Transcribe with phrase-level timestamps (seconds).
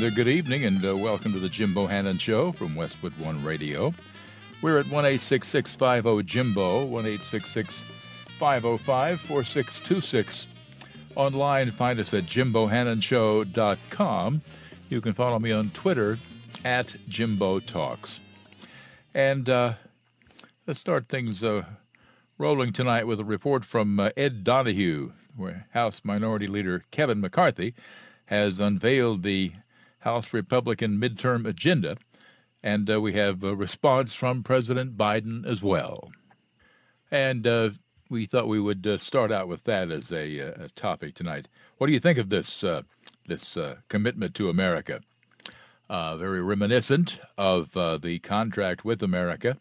[0.00, 3.44] And uh, good evening, and uh, welcome to the Jim Bohannon Show from Westwood One
[3.44, 3.92] Radio.
[4.62, 10.46] We're at 1 50 Jimbo, 1 505 4626.
[11.16, 14.42] Online, find us at jimbohannonshow.com.
[14.88, 16.18] You can follow me on Twitter
[16.64, 18.20] at Jimbo Talks.
[19.12, 19.74] And uh,
[20.66, 21.64] let's start things uh,
[22.38, 27.74] rolling tonight with a report from uh, Ed Donahue, where House Minority Leader Kevin McCarthy
[28.26, 29.52] has unveiled the
[30.00, 31.96] House Republican midterm agenda,
[32.62, 36.10] and uh, we have a response from President Biden as well.
[37.10, 37.70] And uh,
[38.08, 41.48] we thought we would uh, start out with that as a, uh, a, topic tonight.
[41.78, 42.82] What do you think of this uh,
[43.26, 45.00] this uh, commitment to America?
[45.90, 49.56] very reminiscent of the contract with America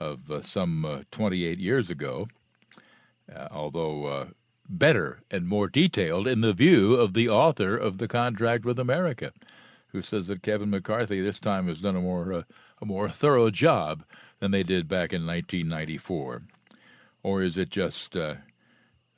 [0.00, 2.26] of some 28 years ago,
[3.50, 4.28] although
[4.68, 9.32] better and more detailed in the view of the author of the contract with America,
[9.98, 12.42] who says that Kevin McCarthy this time has done a more uh,
[12.80, 14.04] a more thorough job
[14.38, 16.42] than they did back in 1994,
[17.24, 18.36] or is it just uh,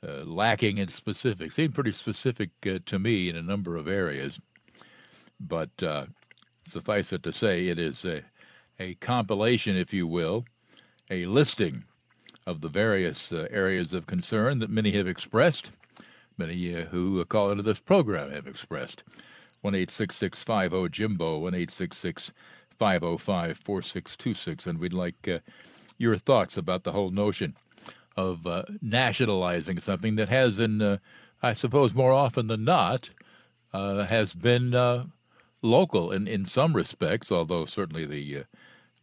[0.03, 1.55] uh, lacking in specifics?
[1.55, 4.39] Seemed pretty specific uh, to me in a number of areas,
[5.39, 6.07] but uh,
[6.67, 8.23] suffice it to say, it is a,
[8.79, 10.45] a compilation, if you will,
[11.11, 11.83] a listing
[12.47, 15.69] of the various uh, areas of concern that many have expressed,
[16.39, 19.03] many who call into this program have expressed.
[19.61, 24.67] 1 50 Jimbo, 1 505 4626.
[24.67, 25.39] And we'd like uh,
[25.97, 27.55] your thoughts about the whole notion
[28.17, 30.97] of uh, nationalizing something that has, in, uh,
[31.41, 33.09] I suppose, more often than not,
[33.73, 34.73] uh, has been
[35.61, 38.43] local in, in some respects, although certainly the,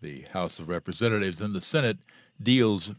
[0.03, 1.99] the House of Representatives and the Senate
[2.43, 2.93] deals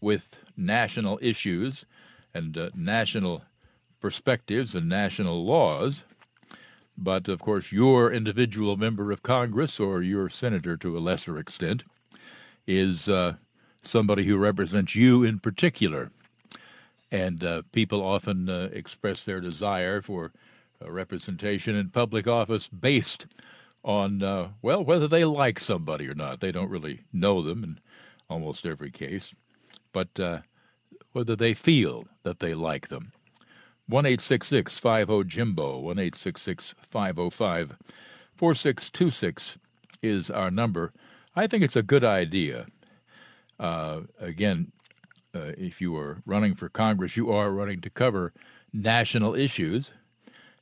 [0.00, 1.84] with national issues
[2.34, 3.42] and uh, national
[4.00, 6.04] perspectives and national laws.
[6.98, 11.82] But of course, your individual member of Congress or your senator to a lesser extent
[12.66, 13.34] is uh,
[13.82, 16.10] somebody who represents you in particular.
[17.10, 20.32] And uh, people often uh, express their desire for
[20.80, 23.26] representation in public office based
[23.84, 26.40] on, uh, well, whether they like somebody or not.
[26.40, 27.78] They don't really know them in
[28.28, 29.32] almost every case
[29.96, 30.40] but uh,
[31.12, 33.12] whether they feel that they like them.
[33.88, 37.76] 1 50 Jimbo, 1 505
[38.34, 39.58] 4626
[40.02, 40.92] is our number.
[41.34, 42.66] I think it's a good idea.
[43.58, 44.72] Uh, again,
[45.34, 48.32] uh, if you are running for Congress, you are running to cover
[48.72, 49.92] national issues,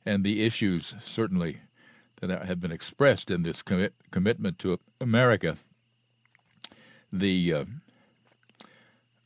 [0.05, 1.61] and the issues certainly
[2.21, 5.57] that have been expressed in this commitment to America.
[7.11, 7.65] The uh,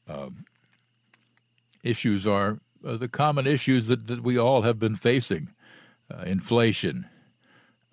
[0.08, 0.46] um,
[1.84, 5.50] issues are uh, the common issues that, that we all have been facing
[6.12, 7.08] uh, inflation,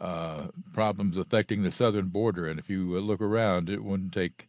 [0.01, 2.47] uh, problems affecting the southern border.
[2.47, 4.49] And if you uh, look around, it wouldn't take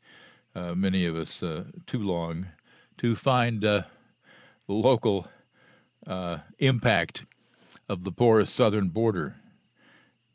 [0.56, 2.48] uh, many of us uh, too long
[2.98, 3.86] to find the
[4.68, 5.28] local
[6.60, 7.24] impact
[7.90, 9.36] of the porous southern border.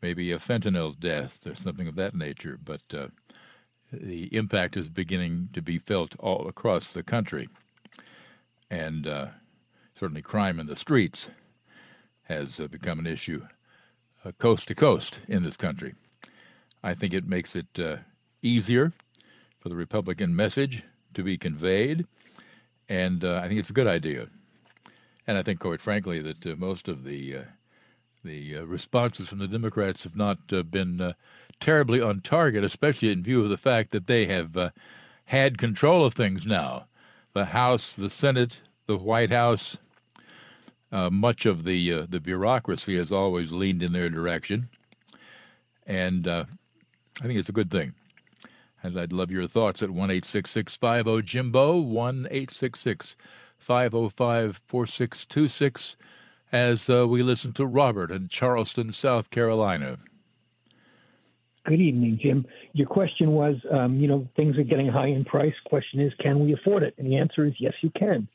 [0.00, 2.82] Maybe a fentanyl death or something of that nature, but
[3.92, 7.48] the impact is beginning to be felt all across the country.
[8.70, 9.06] And
[10.02, 11.30] certainly crime in the streets
[12.24, 13.40] has uh, become an issue
[14.24, 15.94] uh, coast to coast in this country.
[16.82, 17.98] I think it makes it uh,
[18.42, 18.90] easier
[19.60, 20.82] for the Republican message
[21.14, 22.04] to be conveyed,
[22.88, 24.26] and uh, I think it's a good idea.
[25.28, 27.36] And I think, quite frankly, that uh, most of the
[28.24, 31.14] the responses from the Democrats have not been
[31.60, 34.70] terribly on target, especially in view of the fact that they have uh,
[35.26, 36.86] had control of things now.
[37.34, 39.76] The House, the Senate, the White House,
[40.92, 44.68] uh, much of the uh, the bureaucracy has always leaned in their direction,
[45.86, 46.44] and uh,
[47.20, 47.94] I think it's a good thing.
[48.84, 52.50] And I'd love your thoughts at one eight six six five zero Jimbo one eight
[52.50, 53.16] six six
[53.58, 55.96] five zero five four six two six,
[56.52, 59.98] as uh, we listen to Robert in Charleston, South Carolina.
[61.64, 62.44] Good evening, Jim.
[62.72, 65.54] Your question was, um, you know, things are getting high in price.
[65.64, 66.92] Question is, can we afford it?
[66.98, 68.26] And the answer is yes, you can.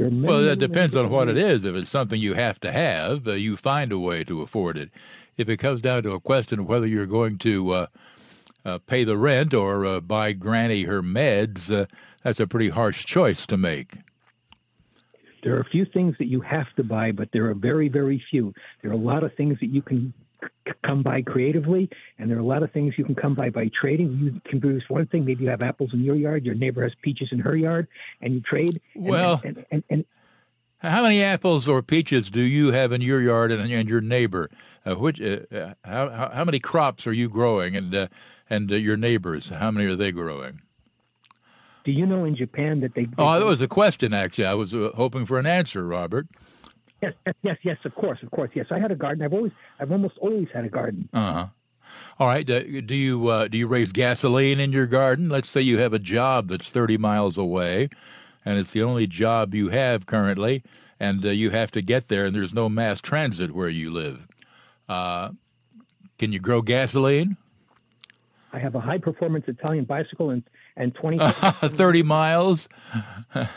[0.00, 1.66] Many, well, that depends on what it is.
[1.66, 4.90] If it's something you have to have, uh, you find a way to afford it.
[5.36, 7.86] If it comes down to a question of whether you're going to uh,
[8.64, 11.84] uh, pay the rent or uh, buy Granny her meds, uh,
[12.22, 13.98] that's a pretty harsh choice to make.
[15.42, 18.22] There are a few things that you have to buy, but there are very, very
[18.30, 18.54] few.
[18.80, 20.14] There are a lot of things that you can
[20.84, 21.88] come by creatively,
[22.18, 24.18] and there are a lot of things you can come by by trading.
[24.18, 25.24] You can produce one thing.
[25.24, 27.88] Maybe you have apples in your yard, your neighbor has peaches in her yard,
[28.20, 28.80] and you trade.
[28.94, 30.04] And, well, and, and, and,
[30.78, 34.48] how many apples or peaches do you have in your yard and, and your neighbor?
[34.86, 38.08] Uh, which uh, uh how, how many crops are you growing, and uh,
[38.48, 39.50] and uh, your neighbors?
[39.50, 40.62] How many are they growing?
[41.84, 43.04] Do you know in Japan that they?
[43.04, 44.14] they oh, that was a question.
[44.14, 46.26] Actually, I was uh, hoping for an answer, Robert.
[47.02, 47.12] Yes,
[47.42, 47.76] yes, yes.
[47.84, 48.50] Of course, of course.
[48.54, 49.24] Yes, I had a garden.
[49.24, 51.08] I've always, I've almost always had a garden.
[51.12, 51.46] Uh huh.
[52.18, 52.48] All right.
[52.48, 55.28] Uh, do you uh, do you raise gasoline in your garden?
[55.28, 57.88] Let's say you have a job that's thirty miles away,
[58.44, 60.62] and it's the only job you have currently,
[60.98, 64.26] and uh, you have to get there, and there's no mass transit where you live.
[64.88, 65.30] Uh,
[66.18, 67.36] can you grow gasoline?
[68.52, 70.42] I have a high performance Italian bicycle and
[70.80, 71.18] and twenty
[71.62, 72.68] thirty miles.
[73.34, 73.48] yes,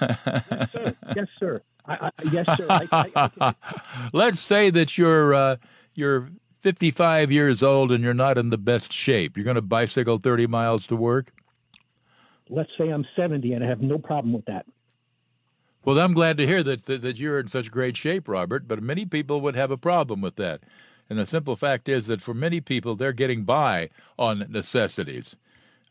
[0.71, 0.95] sir.
[1.15, 1.61] Yes, sir.
[1.85, 2.67] I, I, yes, sir.
[2.69, 3.53] I,
[4.13, 5.55] Let's say that you're uh,
[5.95, 6.29] you're
[6.61, 9.35] 55 years old and you're not in the best shape.
[9.35, 11.33] You're going to bicycle 30 miles to work.
[12.49, 14.65] Let's say I'm 70 and I have no problem with that.
[15.83, 18.67] Well, I'm glad to hear that, that, that you're in such great shape, Robert.
[18.67, 20.61] But many people would have a problem with that.
[21.09, 25.35] And the simple fact is that for many people, they're getting by on necessities,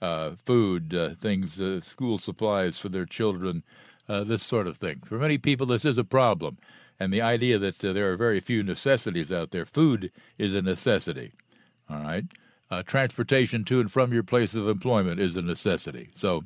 [0.02, 3.62] uh, food, uh, things, uh, school supplies for their children,
[4.08, 5.00] uh, this sort of thing.
[5.06, 6.58] For many people, this is a problem.
[6.98, 10.60] And the idea that uh, there are very few necessities out there, food is a
[10.60, 11.32] necessity.
[11.88, 12.24] All right.
[12.70, 16.10] Uh, transportation to and from your place of employment is a necessity.
[16.16, 16.44] So,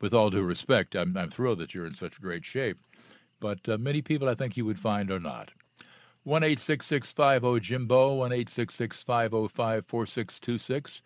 [0.00, 2.78] with all due respect, I'm, I'm, thrilled that you're in such great shape.
[3.40, 5.50] But many people I think you would find are not.
[6.24, 7.14] 1 866
[7.60, 11.02] Jimbo, 1 866 505 4626.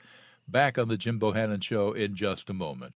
[0.49, 2.95] Back on the Jim Bohannon Show in just a moment.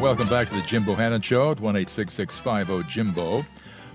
[0.00, 3.44] Welcome back to the Jim Bohannon Show at 1 866 Jimbo,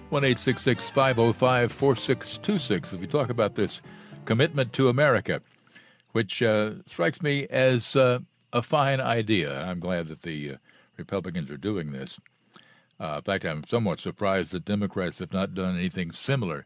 [0.09, 2.93] 1 505 4626.
[2.93, 3.81] If we talk about this
[4.25, 5.41] commitment to America,
[6.11, 8.19] which uh, strikes me as uh,
[8.53, 10.57] a fine idea, I'm glad that the uh,
[10.97, 12.19] Republicans are doing this.
[12.99, 16.65] Uh, in fact, I'm somewhat surprised that Democrats have not done anything similar,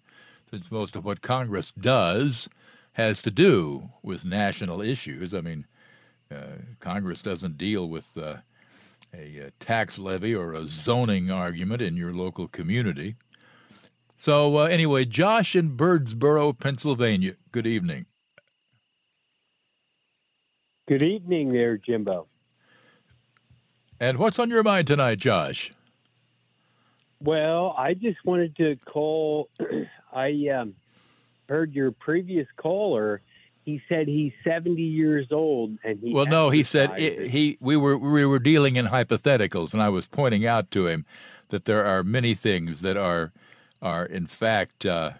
[0.52, 2.50] since most of what Congress does
[2.94, 5.34] has to do with national issues.
[5.34, 5.66] I mean,
[6.30, 8.36] uh, Congress doesn't deal with uh,
[9.14, 13.16] a, a tax levy or a zoning argument in your local community.
[14.18, 17.36] So, uh, anyway, Josh in Birdsboro, Pennsylvania.
[17.52, 18.08] Good evening.
[20.88, 22.28] Good evening, there, Jimbo.
[24.00, 25.74] And what's on your mind tonight, Josh?
[27.22, 29.50] Well, I just wanted to call.
[30.14, 30.76] I um,
[31.50, 33.22] heard your previous caller
[33.68, 37.76] he said he's 70 years old and he well no he said it, he we
[37.76, 41.06] were we were dealing in hypotheticals and i was pointing out to him
[41.50, 43.34] that there are many things that are
[43.82, 45.12] are in fact uh,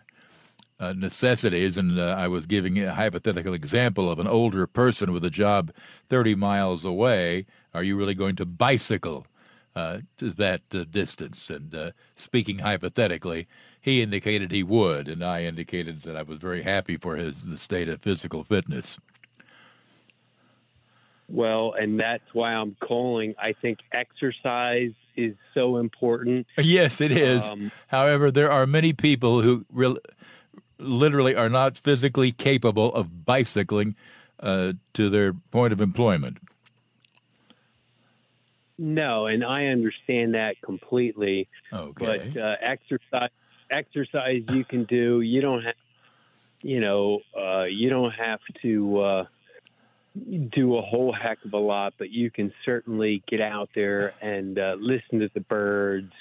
[0.80, 5.24] uh, necessities and uh, i was giving a hypothetical example of an older person with
[5.24, 5.72] a job
[6.10, 9.26] 30 miles away are you really going to bicycle
[9.76, 13.48] uh, to that uh, distance and uh, speaking hypothetically
[13.88, 17.56] he indicated he would, and I indicated that I was very happy for his the
[17.56, 18.98] state of physical fitness.
[21.30, 23.34] Well, and that's why I'm calling.
[23.42, 26.48] I think exercise is so important.
[26.58, 27.46] Yes, it is.
[27.46, 29.96] Um, However, there are many people who re-
[30.80, 33.96] literally are not physically capable of bicycling
[34.40, 36.38] uh, to their point of employment.
[38.78, 41.48] No, and I understand that completely.
[41.74, 42.32] Okay.
[42.34, 43.30] But uh, exercise
[43.72, 45.22] exercise you can do.
[45.22, 45.76] You don't have,
[46.62, 49.26] you know, uh, you don't have to uh,
[50.52, 54.58] do a whole heck of a lot, but you can certainly get out there and
[54.58, 56.14] uh, listen to the birds.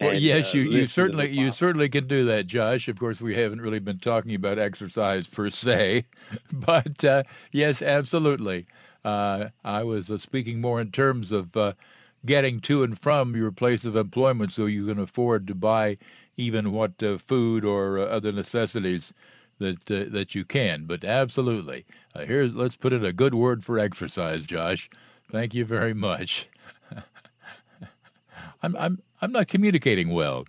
[0.00, 2.88] Well, and, yes, you, uh, you certainly you certainly can do that, Josh.
[2.88, 6.04] Of course, we haven't really been talking about exercise per se,
[6.52, 7.22] but uh,
[7.52, 8.66] yes, absolutely.
[9.04, 11.56] Uh, I was speaking more in terms of
[12.26, 15.96] getting to and from your place of employment so you can afford to buy
[16.36, 19.14] even what uh, food or uh, other necessities
[19.58, 20.84] that uh, that you can.
[20.84, 24.90] But absolutely, uh, here's let's put in a good word for exercise, Josh.
[25.30, 26.48] Thank you very much.
[28.62, 30.44] I'm I'm I'm not communicating well.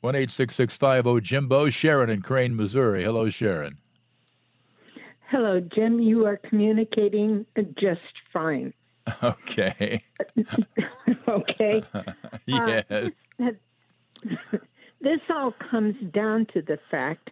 [0.00, 3.04] One eight six six five zero Jimbo Sharon in Crane, Missouri.
[3.04, 3.78] Hello, Sharon.
[5.28, 6.00] Hello, Jim.
[6.00, 7.46] You are communicating
[7.78, 8.00] just
[8.32, 8.72] fine.
[9.22, 10.00] Okay.
[11.28, 11.82] okay.
[12.46, 12.84] yes.
[12.90, 13.50] Uh,
[15.00, 17.30] this all comes down to the fact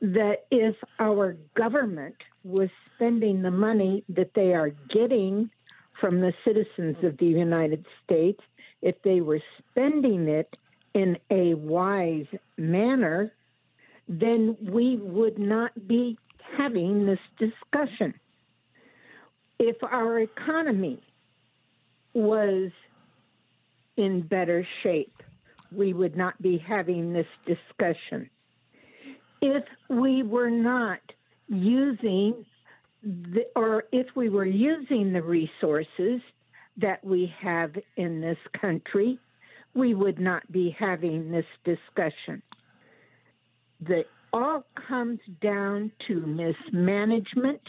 [0.00, 5.50] that if our government was spending the money that they are getting
[6.00, 8.40] from the citizens of the United States,
[8.82, 10.56] if they were spending it
[10.94, 13.32] in a wise manner,
[14.08, 16.18] then we would not be
[16.56, 18.14] having this discussion.
[19.58, 21.02] If our economy
[22.14, 22.70] was
[23.96, 25.22] in better shape,
[25.70, 28.30] we would not be having this discussion.
[29.42, 31.00] If we were not
[31.48, 32.46] using
[33.02, 36.20] the, or if we were using the resources
[36.78, 39.18] that we have in this country,
[39.74, 42.42] we would not be having this discussion.
[43.80, 47.60] That all comes down to mismanagement,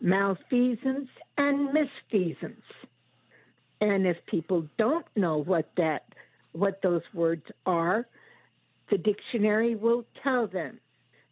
[0.00, 2.62] malfeasance, and misfeasance.
[3.80, 6.04] And if people don't know what that
[6.52, 8.06] what those words are,
[8.88, 10.78] the dictionary will tell them.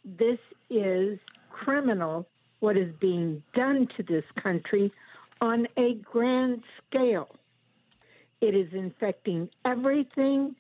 [0.05, 0.39] This
[0.69, 2.27] is criminal
[2.59, 4.93] what is being done to this country
[5.43, 7.29] on a grand scale.
[8.41, 10.55] It is infecting everything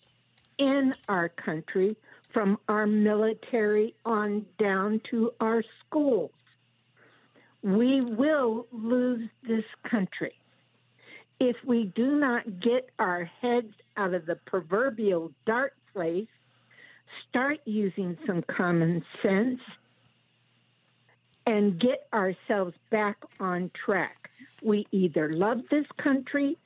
[0.58, 1.96] in our country
[2.34, 6.32] from our military on down to our schools.
[7.62, 10.34] We will lose this country
[11.38, 16.28] if we do not get our heads out of the proverbial dark place,
[17.28, 19.60] start using some common sense,
[21.46, 24.30] and get ourselves back on track.
[24.62, 26.56] We either love this country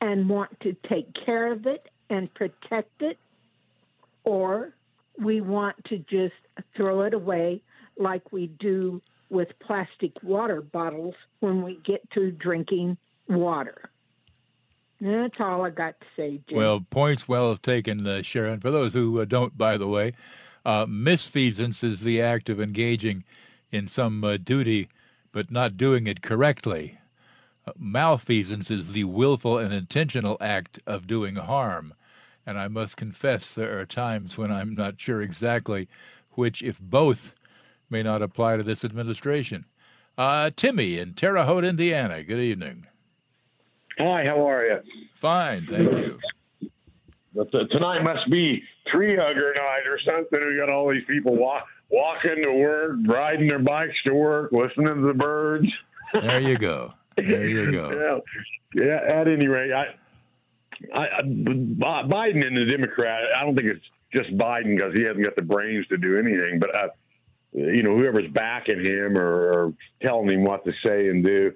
[0.00, 3.18] and want to take care of it and protect it,
[4.24, 4.74] or
[5.18, 6.34] we want to just
[6.76, 7.62] throw it away
[7.96, 12.96] like we do with plastic water bottles when we get to drinking
[13.28, 13.90] water.
[15.00, 16.58] That's all I got to say, Jim.
[16.58, 18.60] Well, points well taken, uh, Sharon.
[18.60, 20.12] For those who uh, don't, by the way,
[20.64, 23.24] uh, misfeasance is the act of engaging
[23.70, 24.88] in some uh, duty
[25.34, 26.96] but not doing it correctly.
[27.78, 31.94] Malfeasance is the willful and intentional act of doing harm.
[32.46, 35.88] And I must confess, there are times when I'm not sure exactly
[36.32, 37.34] which, if both,
[37.88, 39.64] may not apply to this administration.
[40.18, 42.22] Uh, Timmy in Terre Haute, Indiana.
[42.22, 42.86] Good evening.
[43.98, 44.80] Hi, how are you?
[45.20, 46.18] Fine, thank you.
[47.70, 50.38] Tonight must be tree hugger night or something.
[50.38, 54.94] We got all these people walk, walking to work, riding their bikes to work, listening
[54.94, 55.66] to the birds.
[56.12, 56.92] There you go.
[57.16, 58.22] There you go.
[58.74, 59.20] yeah, yeah.
[59.20, 59.94] At any rate, I,
[60.94, 63.22] I, I, Biden and the Democrat.
[63.36, 66.58] I don't think it's just Biden because he hasn't got the brains to do anything.
[66.60, 66.88] But uh,
[67.52, 71.52] you know, whoever's backing him or, or telling him what to say and do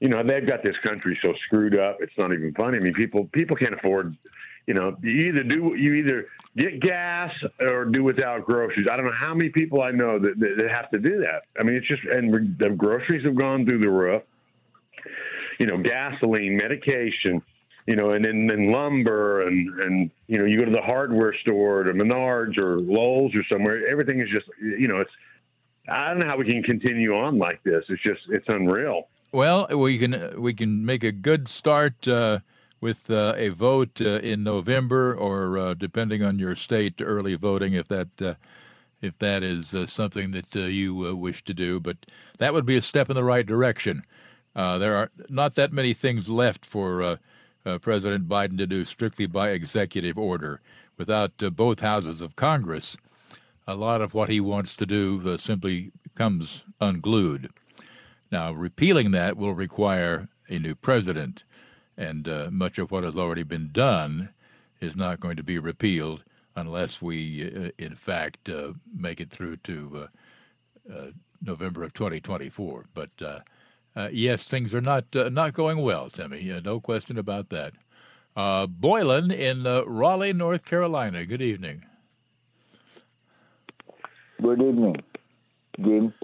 [0.00, 2.94] you know they've got this country so screwed up it's not even funny i mean
[2.94, 4.16] people people can't afford
[4.66, 7.30] you know you either do you either get gas
[7.60, 10.70] or do without groceries i don't know how many people i know that, that, that
[10.70, 13.88] have to do that i mean it's just and the groceries have gone through the
[13.88, 14.22] roof
[15.60, 17.40] you know gasoline medication
[17.86, 21.34] you know and then, then lumber and and you know you go to the hardware
[21.40, 25.12] store to menards or Lowe's or somewhere everything is just you know it's
[25.88, 29.68] i don't know how we can continue on like this it's just it's unreal well,
[29.68, 32.40] we can we can make a good start uh,
[32.80, 37.74] with uh, a vote uh, in November, or uh, depending on your state, early voting
[37.74, 38.34] if that uh,
[39.00, 41.78] if that is uh, something that you wish to do.
[41.78, 41.98] But
[42.38, 44.02] that would be a step in the right direction.
[44.54, 47.18] There are not that many things left for
[47.80, 50.60] President Biden to do strictly by executive order.
[50.96, 52.96] Without both houses of Congress,
[53.66, 57.50] a lot of what he wants to do simply comes unglued.
[58.30, 61.44] Now, repealing that will require a new president,
[61.96, 64.30] and uh, much of what has already been done
[64.80, 66.22] is not going to be repealed
[66.56, 70.08] unless we, uh, in fact, uh, make it through to
[70.90, 71.06] uh, uh,
[71.42, 72.86] November of 2024.
[72.94, 73.40] But uh,
[74.00, 76.42] Uh, yes, things are not uh, not going well, Timmy.
[76.64, 77.72] no question about that.
[78.36, 81.26] Uh, Boylan in Raleigh, North Carolina.
[81.26, 81.84] Good evening.
[84.40, 84.96] Good evening,
[85.78, 86.14] Jim.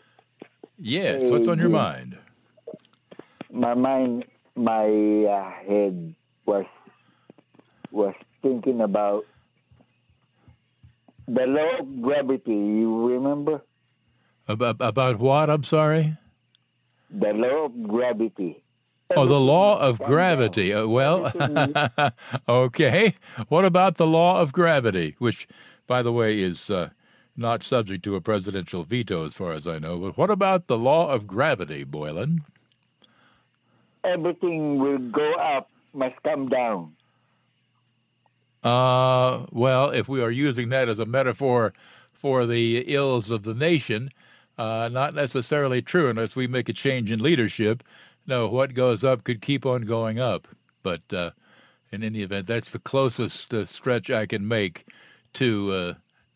[0.79, 1.23] Yes.
[1.23, 2.17] Hey, What's on your mind?
[3.53, 6.15] My mind, my uh, head
[6.47, 6.65] was
[7.91, 9.25] was thinking about
[11.29, 12.53] the law of gravity.
[12.55, 13.61] You remember
[14.49, 15.51] About, about what?
[15.51, 16.17] I'm sorry.
[17.11, 18.63] The law of gravity?
[19.17, 20.73] Oh, the law of gravity.
[20.73, 21.33] Uh, well,
[22.49, 23.15] okay.
[23.49, 25.47] What about the law of gravity, which,
[25.87, 26.91] by the way, is uh,
[27.37, 29.99] not subject to a presidential veto, as far as I know.
[29.99, 32.43] But what about the law of gravity, Boylan?
[34.05, 36.93] Everything will go up, must come down.
[38.65, 41.73] Uh, well, if we are using that as a metaphor
[42.13, 44.11] for the ills of the nation,
[44.59, 47.83] uh, not necessarily true unless we make a change in leadership.
[48.27, 50.49] No, what goes up could keep on going up.
[50.83, 51.31] But uh,
[51.93, 54.87] in any event, that's the closest uh, stretch I can make
[55.35, 55.73] to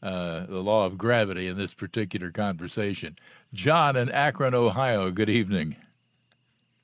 [0.02, 3.16] uh, uh, the law of gravity in this particular conversation.
[3.52, 5.76] John in Akron, Ohio, good evening.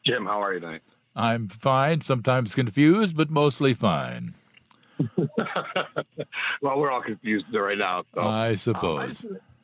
[0.04, 0.82] Jim, how are you tonight?
[1.14, 4.34] I'm fine, sometimes confused, but mostly fine.
[5.16, 8.04] well, we're all confused right now.
[8.14, 8.20] So.
[8.20, 9.24] I suppose.
[9.24, 9.55] Um, I,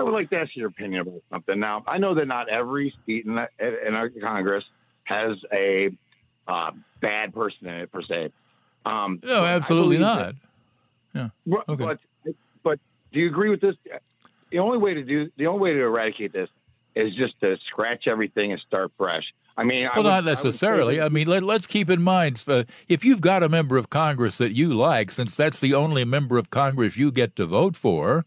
[0.00, 1.58] I, would like to ask your opinion about something.
[1.58, 3.48] Now, I know that not every seat in, the,
[3.86, 4.64] in our Congress
[5.04, 5.90] has a
[6.48, 6.70] uh,
[7.00, 8.30] bad person in it per se.
[8.84, 10.34] Um, no, absolutely not.
[11.14, 11.54] That, yeah.
[11.68, 11.84] Okay.
[11.84, 11.98] But,
[12.62, 12.78] but
[13.12, 13.76] do you agree with this?
[14.50, 16.48] The only way to do the only way to eradicate this
[16.94, 19.24] is just to scratch everything and start fresh.
[19.56, 21.00] I mean, well, I would, not necessarily.
[21.00, 23.90] I, I mean, let, us keep in mind uh, if you've got a member of
[23.90, 27.76] Congress that you like, since that's the only member of Congress you get to vote
[27.76, 28.24] for,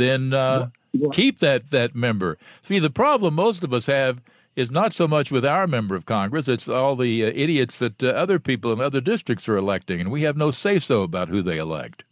[0.00, 0.70] then uh,
[1.12, 2.38] keep that that member.
[2.62, 4.20] See, the problem most of us have
[4.56, 8.02] is not so much with our member of Congress; it's all the uh, idiots that
[8.02, 11.28] uh, other people in other districts are electing, and we have no say so about
[11.28, 12.04] who they elect.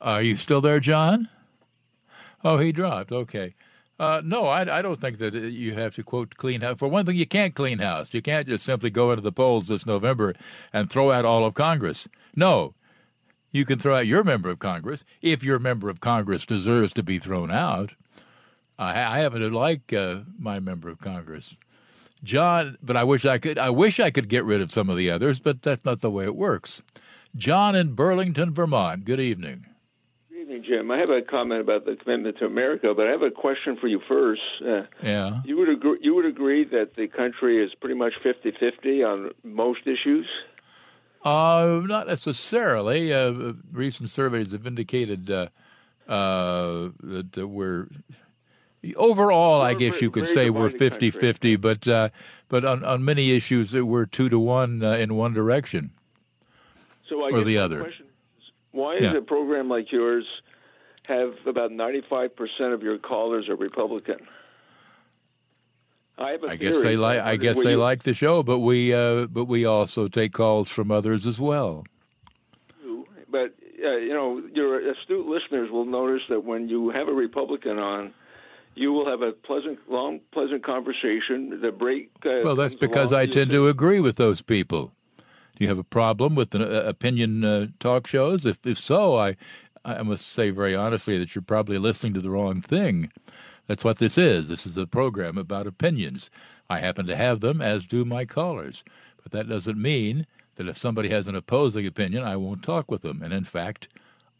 [0.00, 1.30] Are you still there, John?
[2.44, 3.10] Oh, he dropped.
[3.10, 3.54] Okay.
[3.98, 6.78] Uh, no, I, I, don't think that you have to quote clean house.
[6.78, 8.12] For one thing, you can't clean house.
[8.12, 10.34] You can't just simply go into the polls this November
[10.72, 12.08] and throw out all of Congress.
[12.34, 12.74] No,
[13.54, 17.04] you can throw out your member of Congress if your member of Congress deserves to
[17.04, 17.92] be thrown out.
[18.78, 21.54] I, I happen to like uh, my member of Congress,
[22.24, 23.56] John, but I wish I could.
[23.56, 26.10] I wish I could get rid of some of the others, but that's not the
[26.10, 26.82] way it works.
[27.36, 29.04] John in Burlington, Vermont.
[29.04, 29.66] Good evening
[30.28, 30.90] Good evening, Jim.
[30.90, 33.86] I have a comment about the commitment to America, but I have a question for
[33.86, 34.42] you first.
[34.60, 35.42] Uh, yeah.
[35.44, 35.98] You would agree.
[36.02, 40.26] You would agree that the country is pretty much 50-50 on most issues.
[41.24, 43.12] Uh, not necessarily.
[43.12, 45.48] Uh, recent surveys have indicated uh,
[46.06, 47.88] uh, that, that, we're
[48.96, 49.62] overall.
[49.62, 52.10] I guess you could say we're 50-50, but uh,
[52.48, 55.92] but on, on many issues we're two to one uh, in one direction.
[57.08, 57.80] So I or the other.
[57.80, 58.06] Question,
[58.72, 59.10] why yeah.
[59.12, 60.26] is a program like yours
[61.06, 62.30] have about 95%
[62.72, 64.18] of your callers are Republican?
[66.16, 67.20] I, I guess they like.
[67.20, 67.76] I guess they you...
[67.76, 71.84] like the show, but we uh, but we also take calls from others as well.
[73.28, 73.52] But
[73.84, 78.14] uh, you know, your astute listeners will notice that when you have a Republican on,
[78.76, 81.60] you will have a pleasant, long, pleasant conversation.
[81.60, 82.10] The break.
[82.24, 84.92] Uh, well, that's because I tend to agree with those people.
[85.18, 88.46] Do you have a problem with the uh, opinion uh, talk shows?
[88.46, 89.36] If if so, I
[89.84, 93.10] I must say very honestly that you're probably listening to the wrong thing.
[93.66, 94.48] That's what this is.
[94.48, 96.30] This is a program about opinions.
[96.68, 98.84] I happen to have them, as do my callers.
[99.22, 103.02] But that doesn't mean that if somebody has an opposing opinion, I won't talk with
[103.02, 103.22] them.
[103.22, 103.88] And in fact,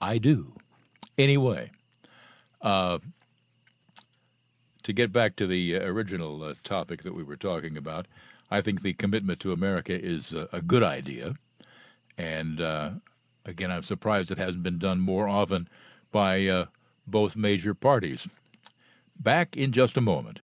[0.01, 0.53] I do.
[1.17, 1.71] Anyway,
[2.61, 2.99] uh,
[4.83, 8.07] to get back to the uh, original uh, topic that we were talking about,
[8.51, 11.35] I think the commitment to America is a, a good idea.
[12.19, 12.91] And uh,
[13.47, 15.69] again, I'm surprised it hasn't been done more often
[16.13, 16.67] by uh,
[17.07, 18.29] both major parties.
[19.17, 20.41] Back in just a moment.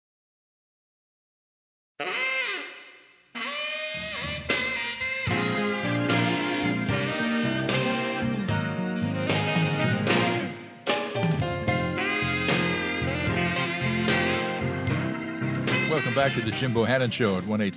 [15.90, 17.74] Welcome back to the Jim Bohannon Show at 1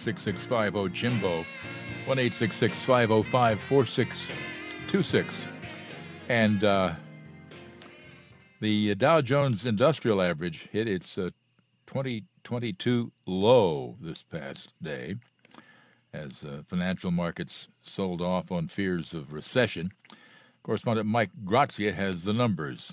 [0.89, 1.45] Jimbo,
[2.05, 2.19] 1
[2.75, 5.43] 505 4626.
[6.29, 6.93] And uh,
[8.63, 11.31] the Dow Jones Industrial Average hit its uh,
[11.89, 15.17] 2022 low this past day
[16.15, 19.91] as uh, financial markets sold off on fears of recession.
[20.63, 22.93] Correspondent Mike Grazia has the numbers.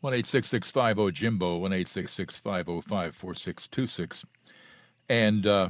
[0.00, 3.34] One eight six six five zero Jimbo one eight six six five zero five four
[3.34, 4.24] six two six,
[5.10, 5.68] and uh,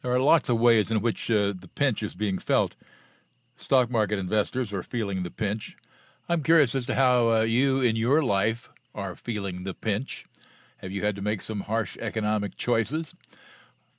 [0.00, 2.76] there are lots of ways in which uh, the pinch is being felt.
[3.58, 5.76] Stock market investors are feeling the pinch.
[6.28, 10.24] I'm curious as to how uh, you in your life are feeling the pinch.
[10.78, 13.14] Have you had to make some harsh economic choices?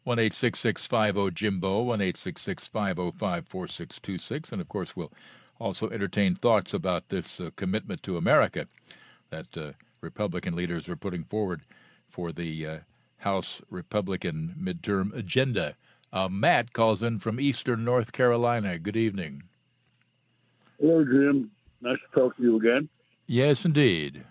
[0.03, 1.81] One eight six six five zero Jimbo.
[1.83, 4.51] One eight six six five zero five four six two six.
[4.51, 5.11] And of course, we'll
[5.59, 8.67] also entertain thoughts about this uh, commitment to America
[9.29, 11.61] that uh, Republican leaders are putting forward
[12.09, 12.77] for the uh,
[13.17, 15.75] House Republican midterm agenda.
[16.11, 18.77] Uh, Matt calls in from Eastern North Carolina.
[18.77, 19.43] Good evening.
[20.79, 21.49] Hello, Jim.
[21.83, 22.87] Nice to talk to you again.
[23.27, 24.23] Yes, indeed.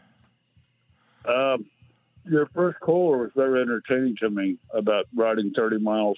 [1.29, 1.67] Um,
[2.25, 6.17] your first caller was very entertaining to me about riding 30 miles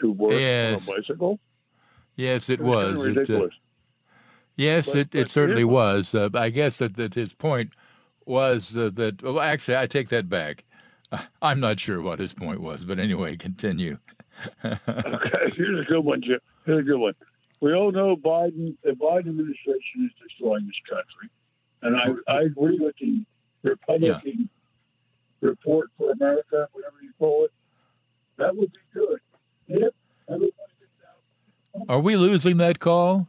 [0.00, 0.86] to work Yes.
[0.88, 1.38] on a bicycle.
[2.16, 3.16] Yes, it It was was.
[3.16, 3.48] It, uh,
[4.56, 6.14] yes, But- it, it but certainly here's- was.
[6.14, 7.70] Uh, I guess that, that his point
[8.26, 9.22] was uh, that.
[9.22, 10.64] Well, actually, I take that back.
[11.42, 13.98] I'm not sure what his point was, but anyway, continue.
[14.64, 16.38] Okay, here's a good one, Jim.
[16.64, 17.12] Here's a good one.
[17.60, 21.28] We all know Biden, the Biden administration is destroying this country,
[21.82, 23.22] and I, I agree with the
[23.62, 24.48] Republican
[25.40, 27.52] report for America, whatever you call it.
[28.38, 29.20] That would be good.
[29.68, 29.94] If
[30.28, 30.52] everybody
[31.88, 33.28] Are we losing that call?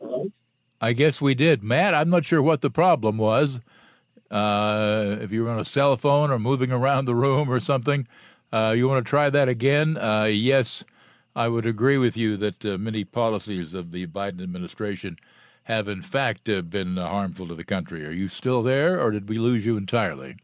[0.00, 0.30] Hello?
[0.80, 1.62] I guess we did.
[1.62, 3.60] Matt, I'm not sure what the problem was.
[4.30, 8.06] Uh, if you were on a cell phone or moving around the room or something,
[8.52, 9.96] uh, you want to try that again?
[9.96, 10.84] Uh, yes,
[11.34, 15.16] I would agree with you that uh, many policies of the Biden administration
[15.64, 18.04] have, in fact, uh, been uh, harmful to the country.
[18.04, 20.36] Are you still there, or did we lose you entirely?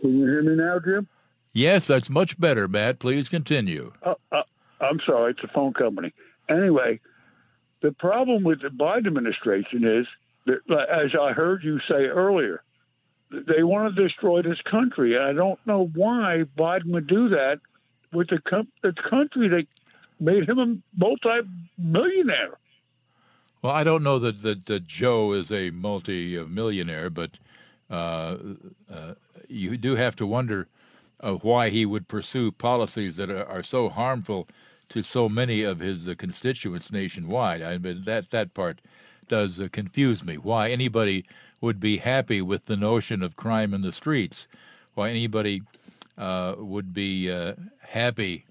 [0.00, 1.06] Can you hear me now, Jim?
[1.52, 2.98] Yes, that's much better, Matt.
[2.98, 3.92] Please continue.
[4.02, 4.42] Uh, uh,
[4.80, 6.12] I'm sorry, it's a phone company.
[6.48, 7.00] Anyway,
[7.80, 10.06] the problem with the Biden administration is
[10.46, 12.62] that, as I heard you say earlier,
[13.30, 15.16] they want to destroy this country.
[15.16, 17.60] I don't know why Biden would do that
[18.12, 19.66] with the, com- the country that
[20.20, 22.58] made him a multi-millionaire.
[23.62, 27.30] Well, I don't know that that, that Joe is a multi-millionaire, but
[27.90, 28.36] uh,
[28.92, 29.14] uh,
[29.48, 30.68] you do have to wonder
[31.20, 34.48] uh, why he would pursue policies that are, are so harmful
[34.90, 37.62] to so many of his uh, constituents nationwide.
[37.62, 38.80] I mean, that that part
[39.28, 40.36] does uh, confuse me.
[40.36, 41.24] Why anybody
[41.60, 44.46] would be happy with the notion of crime in the streets?
[44.94, 45.62] Why anybody
[46.18, 47.28] uh, would be
[47.80, 48.44] happy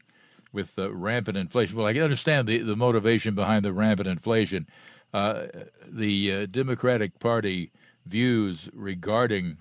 [0.53, 1.75] with uh, rampant inflation?
[1.75, 4.67] Well, I can understand the, the motivation behind the rampant inflation.
[5.13, 5.47] Uh,
[5.85, 7.71] the uh, Democratic Party
[8.05, 9.57] views regarding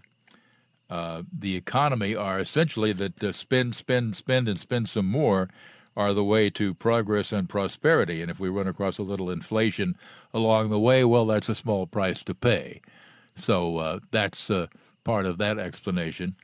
[0.89, 5.49] uh, the economy are essentially that uh, spend, spend, spend, and spend some more
[5.97, 8.23] are the way to progress and prosperity.
[8.23, 9.97] And if we run across a little inflation
[10.33, 12.81] along the way, well, that's a small price to pay.
[13.37, 14.51] So that's
[15.05, 16.35] part of that explanation.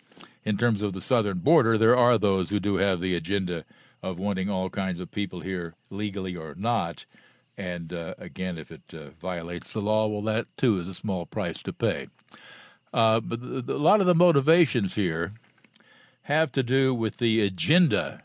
[0.45, 3.65] In terms of the southern border, there are those who do have the agenda
[4.03, 7.05] of wanting all kinds of people here, legally or not.
[7.57, 11.27] And uh, again, if it uh, violates the law, well, that too is a small
[11.27, 12.09] price to pay.
[12.93, 15.33] Uh, but the, the, a lot of the motivations here
[16.23, 18.23] have to do with the agenda,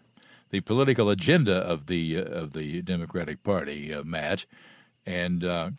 [0.52, 4.46] the political agenda of the uh, of the Democratic Party, uh, Matt.
[5.06, 5.72] And uh,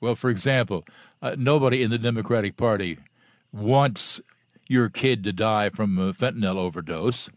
[0.00, 0.84] well, for example,
[1.36, 2.98] nobody in the Democratic Party
[3.52, 4.20] wants
[4.68, 7.30] your kid to die from a fentanyl overdose.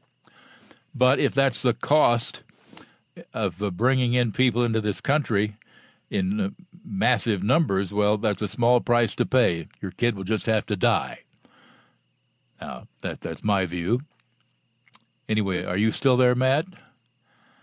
[0.96, 2.42] But if that's the cost
[3.34, 5.58] of uh, bringing in people into this country
[6.10, 6.50] in uh,
[6.86, 9.68] massive numbers, well, that's a small price to pay.
[9.82, 11.20] Your kid will just have to die.
[12.62, 14.02] Now, that that's my view.
[15.28, 16.66] Anyway, are you still there, Matt?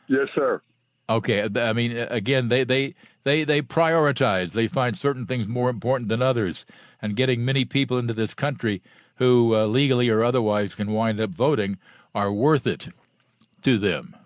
[0.08, 0.60] Yes, sir.
[1.08, 4.52] Okay, I mean, again, they they they they prioritize.
[4.52, 6.66] They find certain things more important than others,
[7.00, 8.82] and getting many people into this country
[9.16, 11.78] who uh, legally or otherwise can wind up voting
[12.14, 12.88] are worth it
[13.62, 14.16] to them.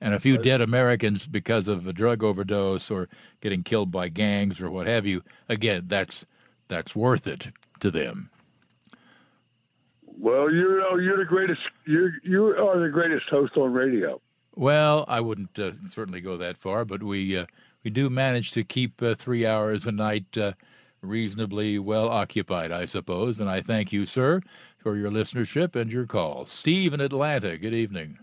[0.00, 3.08] And a few dead Americans because of a drug overdose or
[3.40, 6.24] getting killed by gangs or what have you, again, that's
[6.68, 7.48] that's worth it
[7.80, 8.30] to them.
[10.04, 11.60] Well, you know, you're the greatest.
[11.84, 14.20] You you are the greatest host on radio.
[14.54, 17.46] Well, I wouldn't uh, certainly go that far, but we uh,
[17.84, 20.52] we do manage to keep uh, three hours a night uh,
[21.02, 23.38] reasonably well occupied, I suppose.
[23.38, 24.40] And I thank you, sir,
[24.78, 26.46] for your listenership and your call.
[26.46, 27.56] Steve in Atlanta.
[27.58, 28.18] Good evening.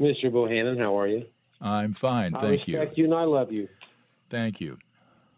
[0.00, 0.26] Mr.
[0.26, 1.24] Bohannon, how are you?
[1.60, 2.76] I'm fine, thank you.
[2.76, 3.68] I respect you and I love you.
[4.30, 4.76] Thank you.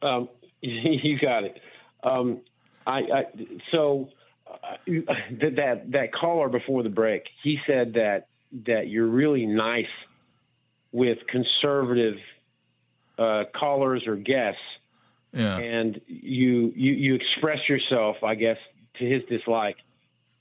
[0.02, 0.28] Um,
[0.61, 1.61] you got it.
[2.02, 2.40] Um,
[2.87, 3.24] I, I
[3.70, 4.09] so
[4.50, 8.28] uh, that that caller before the break, he said that
[8.66, 9.85] that you're really nice
[10.90, 12.16] with conservative
[13.18, 14.61] uh, callers or guests,
[15.33, 15.59] Yeah.
[15.59, 18.57] and you you you express yourself, I guess,
[18.98, 19.76] to his dislike.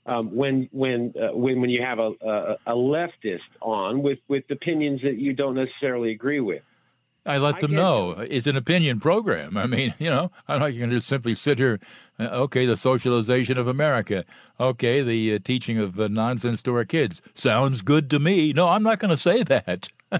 [0.08, 4.44] Um, when when uh, when when you have a, a a leftist on with with
[4.50, 6.62] opinions that you don't necessarily agree with.
[7.26, 9.58] I let I them get know it's an opinion program.
[9.58, 11.78] I mean, you know, I'm not going to just simply sit here.
[12.18, 14.24] Uh, okay, the socialization of America.
[14.58, 18.52] Okay, the uh, teaching of uh, nonsense to our kids sounds good to me.
[18.52, 19.88] No, I'm not going to say that.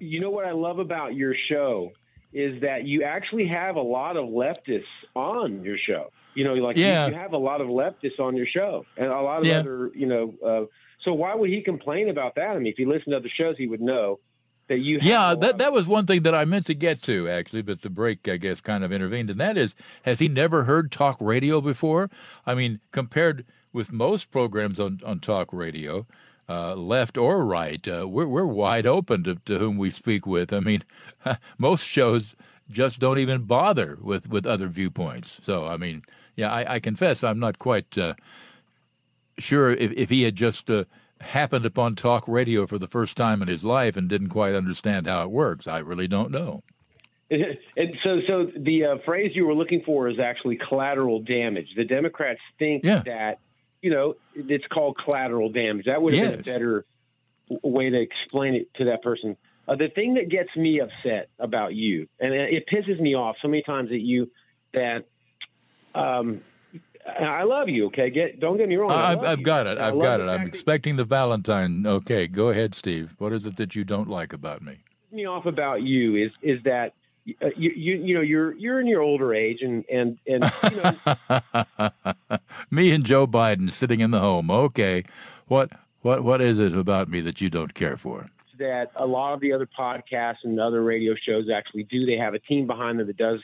[0.00, 1.92] you know what I love about your show
[2.34, 4.82] is that you actually have a lot of leftists
[5.14, 6.10] on your show.
[6.34, 7.06] You know, like Yeah.
[7.06, 9.60] you, you have a lot of leftists on your show, and a lot of Yeah.
[9.60, 10.34] other, you know.
[10.44, 10.64] Uh,
[11.04, 12.48] so why would he complain about that?
[12.50, 14.18] I mean, if he listened to other shows, he would know
[14.68, 14.98] that you.
[14.98, 17.82] Have Yeah, that that was one thing that I meant to get to actually, but
[17.82, 21.16] the break I guess kind of intervened, and that is, has he never heard talk
[21.20, 22.10] radio before?
[22.46, 26.04] I mean, compared with most programs on on talk radio,
[26.48, 30.52] uh, left or right, uh, we're we're wide open to, to whom we speak with.
[30.52, 30.82] I mean,
[31.58, 32.34] most shows
[32.70, 35.40] just don't even bother with with other viewpoints.
[35.42, 36.02] So I mean,
[36.36, 37.96] yeah, I, I confess I'm not quite.
[37.96, 38.14] Uh,
[39.38, 40.84] sure if, if he had just uh,
[41.20, 45.06] happened upon talk radio for the first time in his life and didn't quite understand
[45.06, 45.66] how it works.
[45.66, 46.62] I really don't know.
[47.30, 51.66] And so, so the uh, phrase you were looking for is actually collateral damage.
[51.74, 53.02] The Democrats think Yeah.
[53.06, 53.40] that
[53.84, 55.84] you know it's called collateral damage.
[55.84, 56.86] That would have been a better
[57.62, 59.36] way to explain it to that person.
[59.68, 63.48] Uh, the thing that gets me upset about you, and it pisses me off so
[63.48, 64.30] many times that you
[64.72, 65.04] that
[65.94, 66.40] um,
[67.06, 67.86] I love you.
[67.88, 68.90] Okay, get don't get me wrong.
[68.90, 69.44] I I've, I've you.
[69.44, 69.76] got it.
[69.76, 70.24] I I've got it.
[70.24, 71.86] I'm expecting the Valentine.
[71.86, 73.14] Okay, go ahead, Steve.
[73.18, 74.78] What is it that you don't like about me?
[75.12, 76.94] me off about you is is that
[77.42, 80.76] uh, you, you you know you're you're in your older age and and and you
[80.76, 82.38] know
[82.70, 84.50] me and Joe Biden sitting in the home.
[84.50, 85.04] Okay,
[85.46, 85.70] what
[86.02, 88.30] what what is it about me that you don't care for?
[88.58, 92.06] that a lot of the other podcasts and other radio shows actually do.
[92.06, 93.40] They have a team behind them that does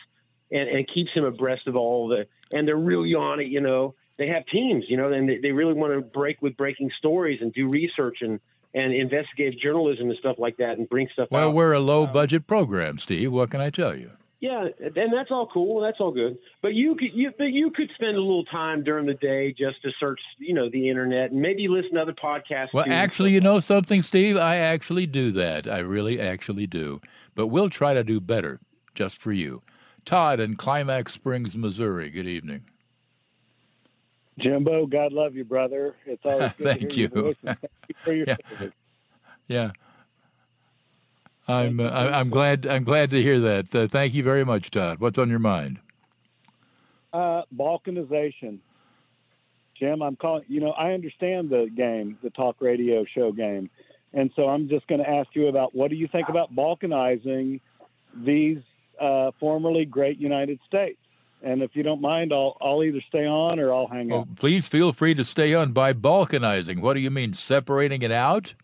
[0.50, 3.94] and, and keeps them abreast of all the, and they're really on it, you know.
[4.18, 7.40] They have teams, you know, and they, they really want to break with breaking stories
[7.40, 8.40] and do research and,
[8.74, 11.54] and investigative journalism and stuff like that and bring stuff Well, out.
[11.54, 13.32] we're a low um, budget program, Steve.
[13.32, 14.10] What can I tell you?
[14.40, 15.82] Yeah, and that's all cool.
[15.82, 16.38] That's all good.
[16.62, 19.82] But you could you but you could spend a little time during the day just
[19.82, 22.68] to search, you know, the internet and maybe listen to other podcasts.
[22.72, 24.38] Well, actually, you know something, Steve?
[24.38, 25.68] I actually do that.
[25.68, 27.02] I really actually do.
[27.34, 28.60] But we'll try to do better
[28.94, 29.62] just for you.
[30.06, 32.08] Todd in Climax Springs, Missouri.
[32.08, 32.62] Good evening.
[34.38, 35.94] Jimbo, God love you, brother.
[36.06, 37.10] It's always good Thank to hear you.
[37.14, 37.36] your voice.
[37.44, 38.36] Thank you for your Yeah.
[38.48, 38.72] service.
[39.48, 39.70] Yeah.
[41.48, 43.74] I'm uh, I'm glad I'm glad to hear that.
[43.74, 45.00] Uh, thank you very much, Todd.
[45.00, 45.80] What's on your mind?
[47.12, 48.58] Uh, balkanization.
[49.76, 50.44] Jim, I'm calling.
[50.46, 53.68] You know, I understand the game, the talk radio show game,
[54.12, 57.60] and so I'm just going to ask you about what do you think about balkanizing
[58.14, 58.58] these
[59.00, 60.99] uh, formerly great United States?
[61.42, 64.28] And if you don't mind, I'll I'll either stay on or I'll hang up.
[64.36, 66.80] please feel free to stay on by balkanizing.
[66.80, 68.54] What do you mean, separating it out?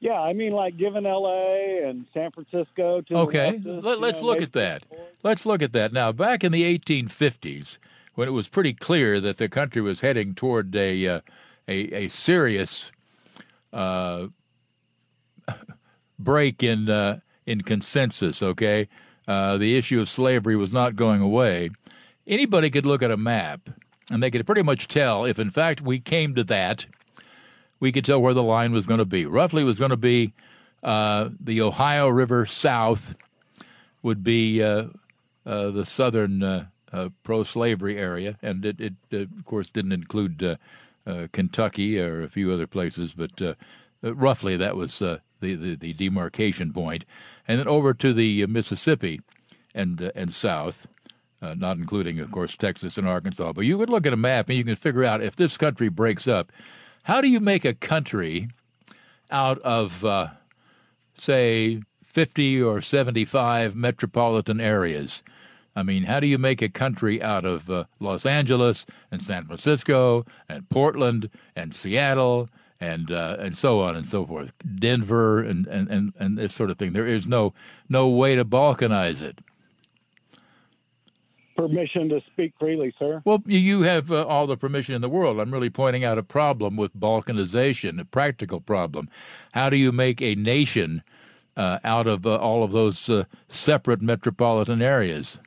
[0.00, 1.82] Yeah, I mean, like giving L.A.
[1.86, 4.84] and San Francisco to Okay, Let, us look at that.
[5.22, 6.10] Let's look at that now.
[6.10, 7.76] Back in the 1850s,
[8.14, 11.20] when it was pretty clear that the country was heading toward a uh,
[11.68, 12.90] a, a serious
[13.74, 14.28] uh,
[16.18, 18.88] break in uh, in consensus, okay,
[19.30, 21.70] uh, the issue of slavery was not going away.
[22.26, 23.60] Anybody could look at a map,
[24.10, 26.84] and they could pretty much tell if, in fact, we came to that.
[27.78, 29.26] We could tell where the line was going to be.
[29.26, 30.32] Roughly, it was going to be
[30.82, 33.14] uh, the Ohio River south
[34.02, 34.86] would be uh,
[35.46, 36.64] uh, the southern uh,
[37.22, 40.58] pro-slavery area, and it, it of course didn't include
[41.30, 43.56] Kentucky or a few other places, but
[44.02, 47.04] roughly that was the, the the demarcation point,
[47.50, 49.20] and then over to the uh, Mississippi
[49.74, 50.86] and uh, and south.
[51.42, 53.54] Uh, not including, of course, Texas and Arkansas.
[53.54, 55.88] But you could look at a map and you can figure out if this country
[55.88, 56.52] breaks up,
[57.04, 58.50] how do you make a country
[59.30, 60.28] out of, uh,
[61.18, 65.22] say, 50 or 75 metropolitan areas?
[65.74, 69.46] I mean, how do you make a country out of uh, Los Angeles and San
[69.46, 75.66] Francisco and Portland and Seattle and uh, and so on and so forth, Denver and,
[75.66, 76.92] and, and, and this sort of thing?
[76.92, 77.52] There is no
[77.88, 79.38] no way to balkanize it.
[81.56, 83.20] Permission to speak freely, sir.
[83.26, 85.38] Well, you- have uh, all the permission in the world.
[85.38, 89.10] I'm really pointing out a problem with balkanization, a practical problem.
[89.52, 91.02] How do you make a nation
[91.58, 95.38] uh, out of uh, all of those uh, separate metropolitan areas?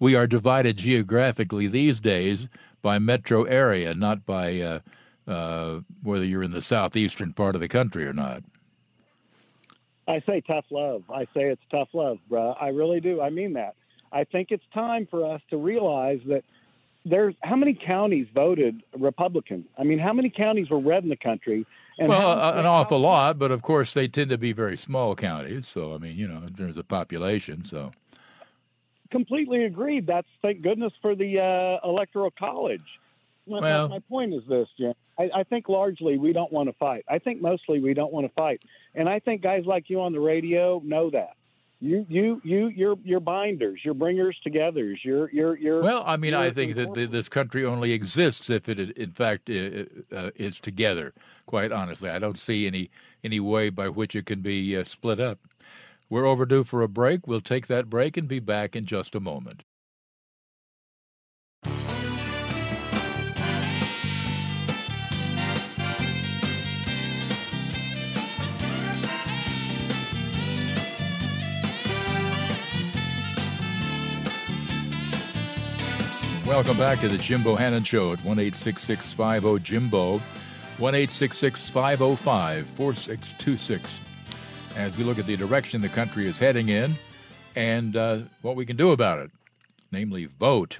[0.00, 2.48] We are divided geographically these days
[2.80, 4.80] by metro area, not by
[5.28, 8.42] uh, whether you're in the southeastern part of the country or not.
[10.06, 11.02] I say tough love.
[11.10, 12.52] I say it's tough love, bro.
[12.52, 13.20] I really do.
[13.20, 13.74] I mean that.
[14.10, 16.44] I think it's time for us to realize that
[17.04, 19.66] there's how many counties voted Republican?
[19.78, 21.66] I mean, how many counties were red in the country?
[21.98, 24.76] And well, how- uh, an awful lot, but of course they tend to be very
[24.76, 25.68] small counties.
[25.68, 27.92] So I mean, you know, in terms of population, so
[29.10, 30.06] completely agreed.
[30.06, 32.84] That's thank goodness for the uh, electoral college.
[33.46, 34.94] My, Well- my point is this, Jim.
[35.18, 37.04] I, I think largely we don't want to fight.
[37.08, 38.62] I think mostly we don't want to fight,
[38.94, 41.34] and I think guys like you on the radio know that.
[41.80, 45.80] You, you, you, you're, you're binders, you're bringers togethers, you're, you're, you're.
[45.80, 49.48] Well, I mean, I think that th- this country only exists if it, in fact,
[49.48, 51.14] uh, is together.
[51.46, 52.90] Quite honestly, I don't see any
[53.22, 55.38] any way by which it can be uh, split up.
[56.10, 57.28] We're overdue for a break.
[57.28, 59.62] We'll take that break and be back in just a moment.
[76.48, 80.18] Welcome back to the Jim Bohannon Show at 1 50 Jimbo,
[80.78, 84.00] 1 505 4626.
[84.74, 86.96] As we look at the direction the country is heading in
[87.54, 89.30] and uh, what we can do about it,
[89.92, 90.78] namely vote.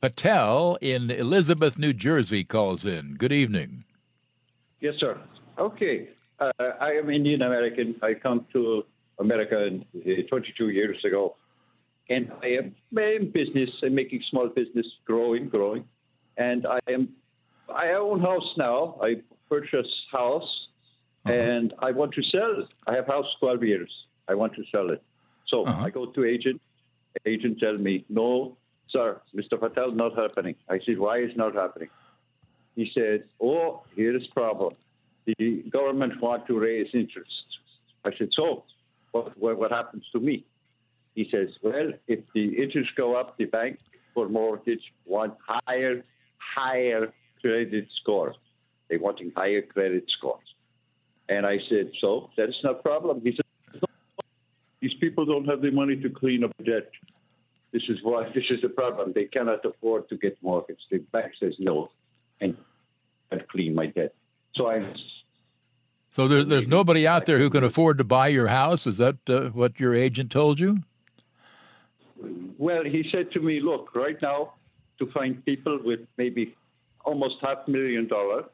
[0.00, 3.16] Patel in Elizabeth, New Jersey calls in.
[3.16, 3.82] Good evening.
[4.80, 5.18] Yes, sir.
[5.58, 6.08] Okay.
[6.38, 7.96] Uh, I am Indian American.
[8.00, 8.84] I come to
[9.18, 11.34] America uh, 22 years ago.
[12.08, 13.70] And I am in business.
[13.82, 15.84] I'm making small business, growing, growing.
[16.36, 17.08] And I am,
[17.74, 18.98] I own house now.
[19.02, 20.68] I purchased house
[21.24, 21.32] uh-huh.
[21.32, 22.68] and I want to sell.
[22.86, 23.90] I have house 12 years.
[24.28, 25.02] I want to sell it.
[25.48, 25.84] So uh-huh.
[25.84, 26.60] I go to agent.
[27.26, 28.56] Agent tell me, no,
[28.90, 29.58] sir, Mr.
[29.58, 30.56] Patel, not happening.
[30.68, 31.88] I said, why is not happening?
[32.74, 34.72] He said, oh, here is problem.
[35.26, 37.30] The government want to raise interest.
[38.04, 38.64] I said, so
[39.12, 40.44] what, what, what happens to me?
[41.14, 43.78] He says, well, if the interest go up, the bank
[44.14, 46.02] for mortgage want higher,
[46.38, 48.34] higher credit score.
[48.88, 50.44] They wanting higher credit scores.
[51.28, 53.20] And I said, so that's no problem.
[53.22, 53.44] He said,
[54.80, 56.90] these people don't have the money to clean up debt.
[57.72, 59.12] This is why this is the problem.
[59.14, 60.78] They cannot afford to get mortgage.
[60.90, 61.90] The bank says no,
[62.40, 62.56] and
[63.30, 64.14] and clean my debt.
[64.54, 64.94] So I
[66.12, 68.86] So there's there's nobody out there who can afford to buy your house.
[68.86, 70.82] Is that uh, what your agent told you?
[72.58, 74.54] Well, he said to me, look, right now,
[74.98, 76.54] to find people with maybe
[77.04, 78.44] almost half million dollar,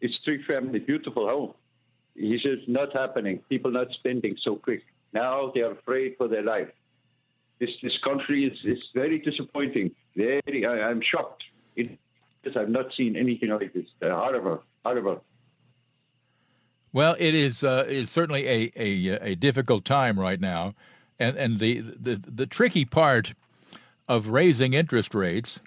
[0.00, 1.54] it's three family, beautiful home.
[2.14, 3.40] He says, not happening.
[3.48, 4.82] People not spending so quick.
[5.12, 6.68] Now they are afraid for their life.
[7.58, 9.90] This this country is, is very disappointing.
[10.16, 11.44] Very, I, I'm shocked.
[11.76, 11.98] It,
[12.56, 13.86] I've not seen anything like this.
[14.02, 15.22] Uh, horrible, horrible.
[16.92, 20.74] Well, it is uh, it's certainly a, a a difficult time right now,
[21.20, 23.34] and and the, the the tricky part
[24.08, 25.60] of raising interest rates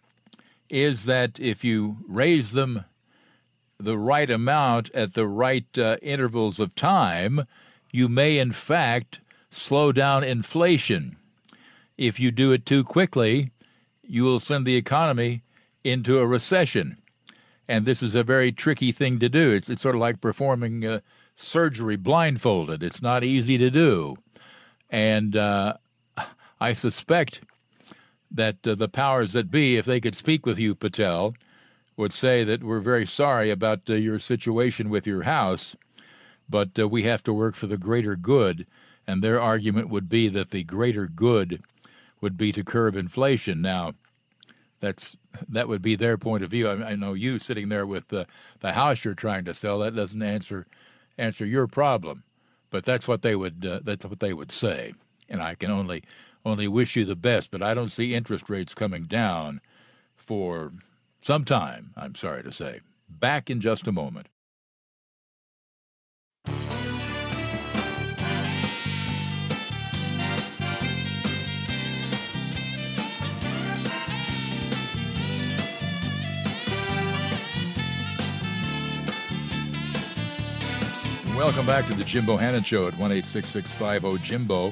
[0.70, 2.84] is that if you raise them
[3.80, 7.46] the right amount at the right uh, intervals of time,
[7.92, 9.20] you may in fact
[9.52, 11.16] slow down inflation.
[11.98, 13.52] If you do it too quickly,
[14.02, 15.44] you will send the economy
[15.84, 16.98] into a recession.
[17.68, 19.52] And this is a very tricky thing to do.
[19.52, 21.00] It's, it's sort of like performing uh,
[21.38, 22.82] surgery blindfolded.
[22.84, 24.18] It's not easy to do.
[24.94, 25.74] And uh,
[26.62, 27.42] I suspect
[28.30, 31.34] that uh, the powers that be, if they could speak with you, Patel,
[31.98, 35.76] would say that we're very sorry about uh, your situation with your house,
[36.48, 38.68] but uh, we have to work for the greater good.
[39.08, 41.64] And their argument would be that the greater good
[42.22, 43.62] would be to curb inflation.
[43.62, 43.94] Now,
[44.80, 45.18] that's
[45.50, 46.70] that would be their point of view.
[46.70, 48.28] I, I know you sitting there with the
[48.60, 49.80] the house you're trying to sell.
[49.80, 50.68] That doesn't answer
[51.18, 52.24] answer your problem,
[52.74, 54.96] but that's what they would uh, that's what they would say.
[55.30, 56.04] And I can only
[56.44, 57.52] only wish you the best.
[57.52, 59.62] But I don't see interest rates coming down
[60.18, 60.74] for
[61.22, 61.94] some time.
[61.96, 62.82] I'm sorry to say.
[63.08, 64.28] Back in just a moment.
[81.36, 84.72] Welcome back to the Jim Bohannon Show at 1 50 Jimbo.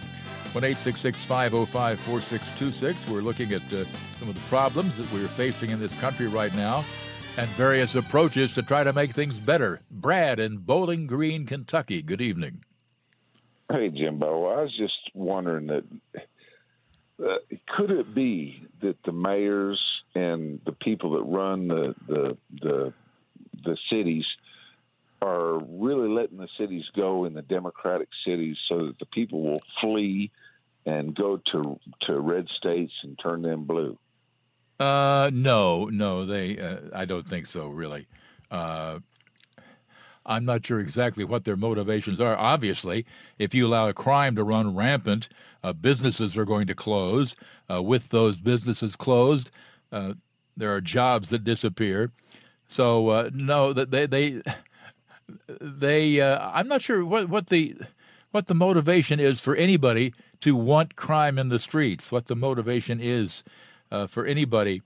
[0.53, 3.07] 1 505 4626.
[3.09, 3.83] We're looking at uh,
[4.19, 6.85] some of the problems that we're facing in this country right now
[7.37, 9.81] and various approaches to try to make things better.
[9.89, 12.03] Brad in Bowling Green, Kentucky.
[12.03, 12.63] Good evening.
[13.71, 14.45] Hey, Jimbo.
[14.45, 15.83] I was just wondering that
[17.25, 17.37] uh,
[17.75, 19.81] could it be that the mayors
[20.13, 22.93] and the people that run the the the,
[23.63, 24.25] the cities
[25.21, 29.61] are really letting the cities go in the democratic cities so that the people will
[29.79, 30.31] flee
[30.85, 33.97] and go to to red states and turn them blue.
[34.79, 36.57] Uh, no, no, they.
[36.57, 37.67] Uh, I don't think so.
[37.67, 38.07] Really,
[38.49, 38.97] uh,
[40.25, 42.35] I'm not sure exactly what their motivations are.
[42.35, 43.05] Obviously,
[43.37, 45.29] if you allow a crime to run rampant,
[45.63, 47.35] uh, businesses are going to close.
[47.69, 49.51] Uh, with those businesses closed,
[49.91, 50.13] uh,
[50.57, 52.11] there are jobs that disappear.
[52.67, 54.41] So no, that they they
[55.47, 56.21] they.
[56.21, 57.75] Uh, I'm not sure what what the
[58.31, 62.11] what the motivation is for anybody to want crime in the streets.
[62.11, 63.43] What the motivation is
[63.91, 64.81] uh, for anybody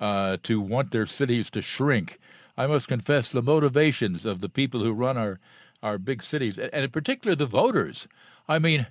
[0.00, 2.18] to want their cities to shrink.
[2.56, 5.38] I must confess the motivations of the people who run our
[5.82, 8.06] our big cities, and in particular the voters.
[8.48, 8.86] I mean,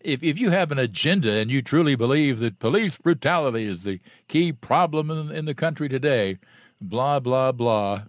[0.00, 4.00] if if you have an agenda and you truly believe that police brutality is the
[4.28, 6.38] key problem in, in the country today,
[6.80, 8.02] blah blah blah,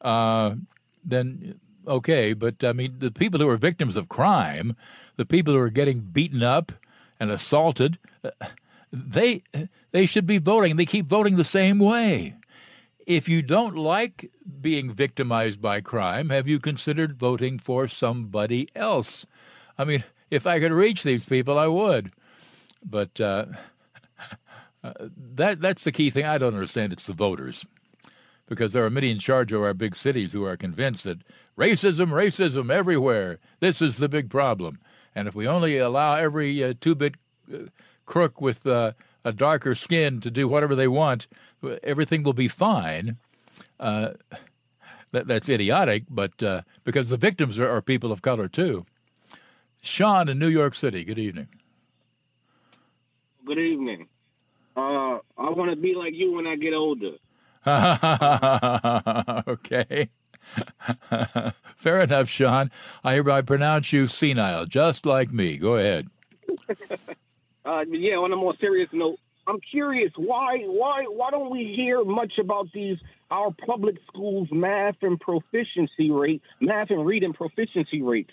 [0.00, 0.54] uh,
[1.04, 2.32] then okay.
[2.32, 4.76] But I mean, the people who are victims of crime,
[5.16, 6.72] the people who are getting beaten up
[7.20, 8.30] and assaulted, uh,
[8.92, 9.42] they
[9.92, 10.76] they should be voting.
[10.76, 12.34] They keep voting the same way.
[13.06, 14.30] If you don't like
[14.60, 19.26] being victimized by crime, have you considered voting for somebody else?
[19.76, 22.12] I mean, if I could reach these people, I would.
[22.84, 23.46] But uh,
[24.84, 24.92] uh,
[25.34, 26.24] that that's the key thing.
[26.24, 26.92] I don't understand.
[26.92, 27.66] It's the voters,
[28.46, 31.18] because there are many in charge of our big cities who are convinced that
[31.56, 33.38] racism, racism everywhere.
[33.60, 34.78] This is the big problem.
[35.14, 37.14] And if we only allow every uh, two-bit
[37.52, 37.58] uh,
[38.06, 38.92] crook with uh,
[39.24, 41.26] a darker skin to do whatever they want,
[41.82, 43.16] everything will be fine.
[43.78, 44.10] Uh,
[45.12, 48.84] that, that's idiotic, but uh, because the victims are, are, people of color too.
[49.80, 51.04] Sean in New York City.
[51.04, 51.48] Good evening.
[53.44, 54.08] Good evening.
[54.76, 57.12] Uh, I want to be like you when I get older.
[59.48, 60.08] okay.
[61.76, 62.70] Fair enough, Sean.
[63.02, 65.56] I hereby pronounce you senile, just like me.
[65.56, 66.08] Go ahead.
[67.64, 72.04] uh, yeah, on a more serious note, I'm curious why why why don't we hear
[72.04, 72.98] much about these
[73.30, 78.32] our public schools math and proficiency rate, math and reading proficiency rates?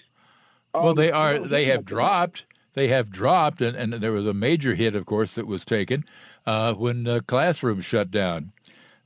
[0.74, 2.46] Um, well, they are they have dropped.
[2.74, 6.06] They have dropped, and, and there was a major hit, of course, that was taken
[6.46, 8.54] uh, when the classrooms shut down.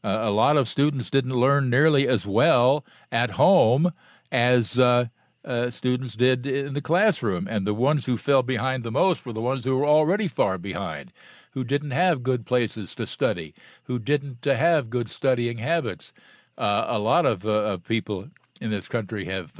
[0.06, 3.92] Uh, a lot of students didn't learn nearly as well at home
[4.32, 5.08] as uh,
[5.44, 9.34] uh, students did in the classroom, and the ones who fell behind the most were
[9.34, 11.12] the ones who were already far behind
[11.54, 16.14] who didn't have good places to study, who didn't uh, have good studying habits.
[16.58, 18.28] Uh, a lot of, of, people
[18.62, 19.52] in this country have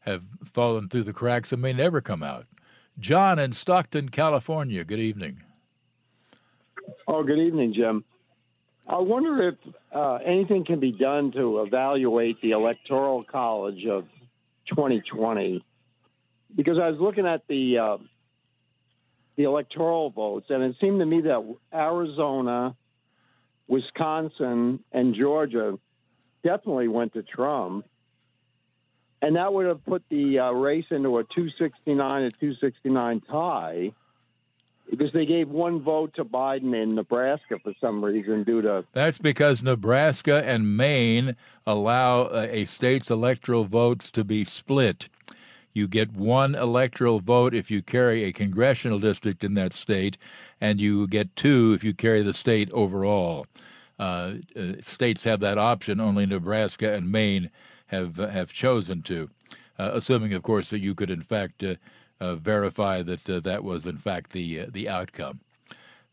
[0.00, 0.22] have
[0.52, 2.46] fallen through the cracks and may never come out.
[2.98, 4.82] John in Stockton, California.
[4.82, 5.42] Good evening.
[7.06, 8.04] Oh, good evening, Jim.
[8.88, 9.54] I wonder if
[9.92, 14.04] uh, anything can be done to evaluate the Electoral College of
[14.68, 15.64] 2020,
[16.54, 17.96] because I was looking at the uh,
[19.36, 22.74] the electoral votes, and it seemed to me that Arizona,
[23.68, 25.78] Wisconsin, and Georgia
[26.42, 27.86] definitely went to Trump,
[29.20, 33.92] and that would have put the uh, race into a 269 to 269 tie
[34.90, 39.18] because they gave one vote to Biden in Nebraska for some reason due to That's
[39.18, 45.08] because Nebraska and Maine allow a state's electoral votes to be split.
[45.72, 50.16] You get one electoral vote if you carry a congressional district in that state,
[50.60, 53.46] and you get two if you carry the state overall.
[53.98, 56.00] Uh, uh, states have that option.
[56.00, 57.50] Only Nebraska and Maine
[57.86, 59.28] have uh, have chosen to,
[59.78, 61.74] uh, assuming, of course, that you could in fact uh, uh,
[62.20, 65.40] Uh, verify that uh, that was in fact the uh, the outcome.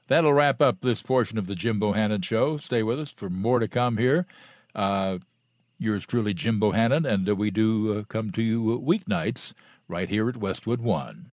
[0.07, 2.57] That'll wrap up this portion of the Jim Bohannon Show.
[2.57, 4.25] Stay with us for more to come here.
[5.79, 9.53] Yours truly, Jim Bohannon, and uh, we do uh, come to you weeknights
[9.89, 11.31] right here at Westwood One.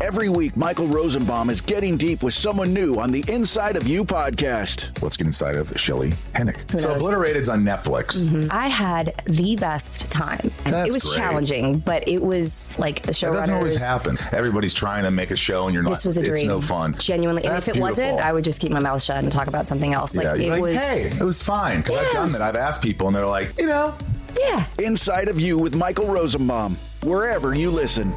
[0.00, 4.02] Every week, Michael Rosenbaum is getting deep with someone new on the Inside of You
[4.04, 5.02] podcast.
[5.02, 6.80] Let's get inside of Shelley Hennig.
[6.80, 8.16] So, Obliterated's on Netflix.
[8.24, 8.48] Mm-hmm.
[8.50, 10.50] I had the best time.
[10.64, 11.16] That's it was great.
[11.16, 13.30] challenging, but it was like the show.
[13.32, 14.16] That doesn't always happen.
[14.32, 15.90] Everybody's trying to make a show, and you're not.
[15.90, 16.48] This was a it's dream.
[16.48, 16.94] no fun.
[16.94, 18.20] Genuinely, and if it wasn't.
[18.20, 20.16] I would just keep my mouth shut and talk about something else.
[20.16, 20.76] Like yeah, it like, was.
[20.76, 22.32] hey, it was fine because I've done Yes.
[22.32, 22.42] that.
[22.42, 23.94] I've asked people, and they're like, you know,
[24.40, 24.64] Yeah.
[24.78, 28.14] Inside of You with Michael Rosenbaum, wherever you listen.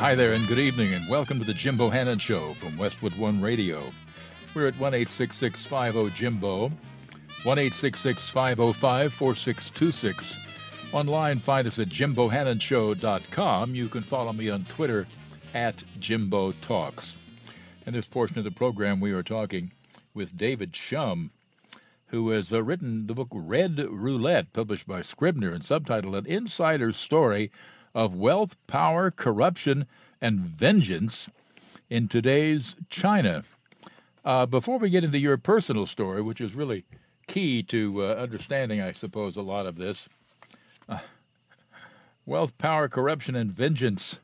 [0.00, 3.38] Hi there, and good evening, and welcome to the Jim Bohannon Show from Westwood One
[3.38, 3.82] Radio.
[4.54, 6.72] We're at 1 50 Jimbo,
[7.42, 10.94] 1 505 4626.
[10.94, 13.74] Online, find us at jimbohannonshow.com.
[13.74, 15.06] You can follow me on Twitter
[15.52, 17.14] at Jimbo Talks.
[17.84, 19.70] In this portion of the program, we are talking
[20.14, 21.30] with David Shum,
[22.06, 26.96] who has uh, written the book Red Roulette, published by Scribner and subtitled An Insider's
[26.96, 27.52] Story
[27.94, 29.86] of Wealth, Power, Corruption,
[30.20, 31.28] and Vengeance
[31.88, 33.42] in Today's China.
[34.24, 36.84] Uh, before we get into your personal story, which is really
[37.26, 40.08] key to uh, understanding, I suppose, a lot of this
[40.88, 40.98] uh,
[42.26, 44.18] wealth, power, corruption, and vengeance.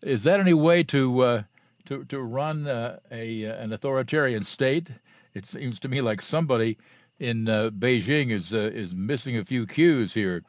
[0.00, 1.42] Is that any way to uh,
[1.86, 4.88] to to run uh, a an authoritarian state?
[5.34, 6.78] It seems to me like somebody
[7.18, 10.42] in Beijing is is missing a few cues here.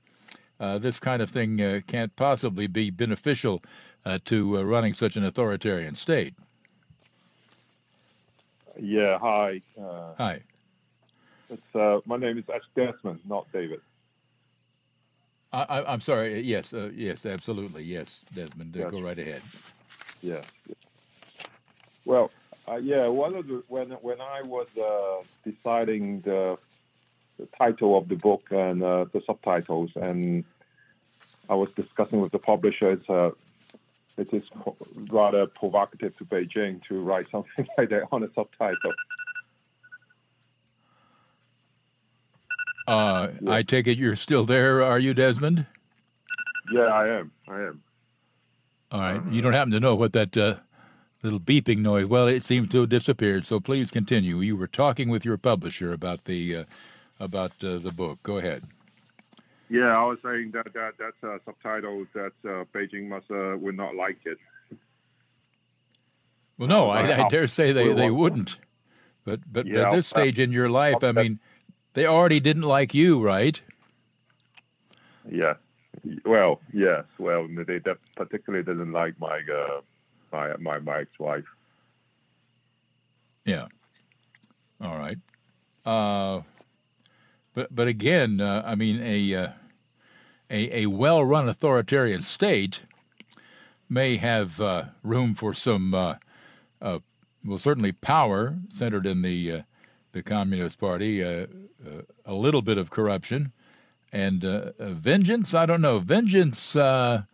[0.60, 3.64] This kind of thing can't possibly be beneficial
[4.26, 6.36] to running such an authoritarian state.
[8.80, 9.62] Yeah, hi.
[9.80, 10.42] Uh, hi.
[11.50, 13.82] It's uh, my name is Ash Desmond, not David.
[15.52, 16.42] I, am sorry.
[16.42, 17.84] Yes, uh, yes, absolutely.
[17.84, 18.76] Yes, Desmond.
[18.76, 18.90] Yes.
[18.90, 19.44] Go right ahead.
[20.22, 20.42] Yeah.
[22.06, 22.32] Well,
[22.68, 23.08] uh, yeah.
[23.08, 26.58] One of the when when I was uh, deciding the,
[27.38, 30.44] the title of the book and uh, the subtitles, and
[31.50, 33.32] I was discussing with the publisher, it's a
[34.16, 34.44] it is
[35.10, 38.94] rather provocative to Beijing to write something like that on a subtitle.
[42.86, 43.52] Uh, yeah.
[43.52, 45.66] I take it you're still there, are you, Desmond?
[46.72, 47.32] Yeah, I am.
[47.48, 47.82] I am.
[48.92, 49.22] All right.
[49.32, 50.56] You don't happen to know what that uh,
[51.24, 52.06] little beeping noise?
[52.06, 53.48] Well, it seems to have disappeared.
[53.48, 54.40] So please continue.
[54.42, 56.64] You were talking with your publisher about the uh,
[57.20, 58.20] about uh, the book.
[58.24, 58.64] Go ahead.
[59.70, 63.76] Yeah, I was saying that that that's a subtitle that uh, Beijing must uh, would
[63.76, 64.38] not like it.
[66.58, 68.58] Well, no, I, I dare say they, they wouldn't.
[69.26, 71.40] But but yeah, at this stage in your life, I mean,
[71.94, 73.60] they already didn't like you, right?
[75.30, 75.56] Yeah.
[76.26, 77.06] Well, yes.
[77.18, 77.80] Well, they
[78.16, 79.82] particularly didn't like my uh,
[80.32, 81.46] my my my ex-wife.
[83.46, 83.68] Yeah.
[84.82, 85.18] All right.
[85.86, 86.42] Uh,
[87.54, 89.48] but but again, uh, I mean, a uh,
[90.50, 92.82] a, a well run authoritarian state
[93.90, 96.16] may have uh, room for some, uh,
[96.82, 97.00] uh,
[97.46, 99.62] well, certainly power centered in the uh,
[100.14, 101.48] the Communist Party, a
[102.28, 103.52] little bit of corruption,
[104.12, 104.44] and
[104.80, 105.56] vengeance.
[105.56, 105.98] I don't know.
[106.00, 107.26] Vengeance that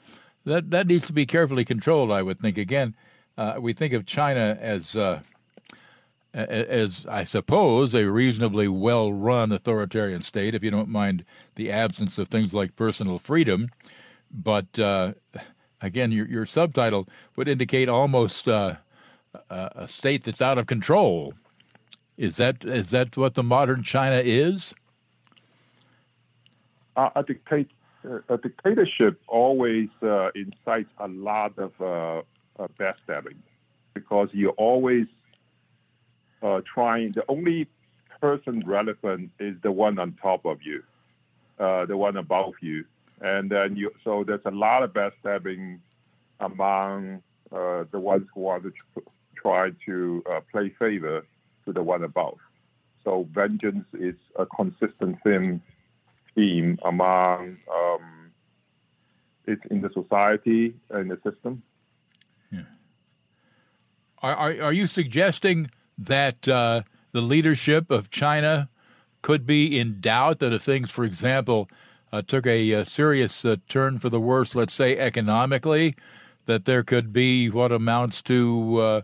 [0.46, 2.10] that needs to be carefully controlled.
[2.10, 2.58] I would think.
[2.58, 2.96] Again,
[3.60, 4.96] we think of China as
[6.34, 11.26] as I suppose a reasonably well run authoritarian state, if you don't mind
[11.56, 13.70] the absence of things like personal freedom.
[14.32, 15.14] But uh,
[15.82, 18.76] again, your, your subtitle would indicate almost uh,
[19.50, 21.34] a state that's out of control.
[22.18, 24.74] Is that is that what the modern China is?
[26.96, 27.70] Uh, a, dictate,
[28.28, 33.38] a dictatorship always uh, incites a lot of uh, backstabbing
[33.94, 35.08] because you always
[36.42, 37.68] uh, trying, the only
[38.22, 40.84] person relevant is the one on top of you,
[41.60, 42.86] uh, the one above you.
[43.22, 45.80] And then you, so there's a lot of backstabbing
[46.40, 47.22] among
[47.52, 48.72] uh, the ones who want to
[49.36, 51.26] try to uh, play favor
[51.66, 52.38] to the one above.
[53.04, 55.62] So vengeance is a consistent theme,
[56.36, 58.32] theme among um,
[59.46, 61.64] it's in the society and the system.
[62.52, 62.62] Yeah.
[64.22, 66.82] Are, are, are you suggesting that uh,
[67.12, 68.70] the leadership of China
[69.22, 71.70] could be in doubt that if things, for example,
[72.12, 75.96] uh, took a, a serious uh, turn for the worse, let's say economically,
[76.46, 79.02] that there could be what amounts to, uh,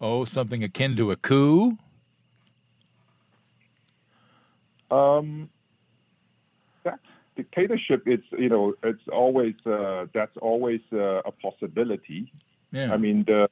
[0.00, 1.78] oh, something akin to a coup?
[4.90, 5.48] Um,
[6.82, 7.00] that
[7.36, 12.30] dictatorship, it's you know, it's always uh, that's always uh, a possibility.
[12.70, 12.92] Yeah.
[12.92, 13.48] I mean, the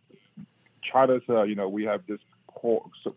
[0.83, 2.20] China's, uh, you know, we have this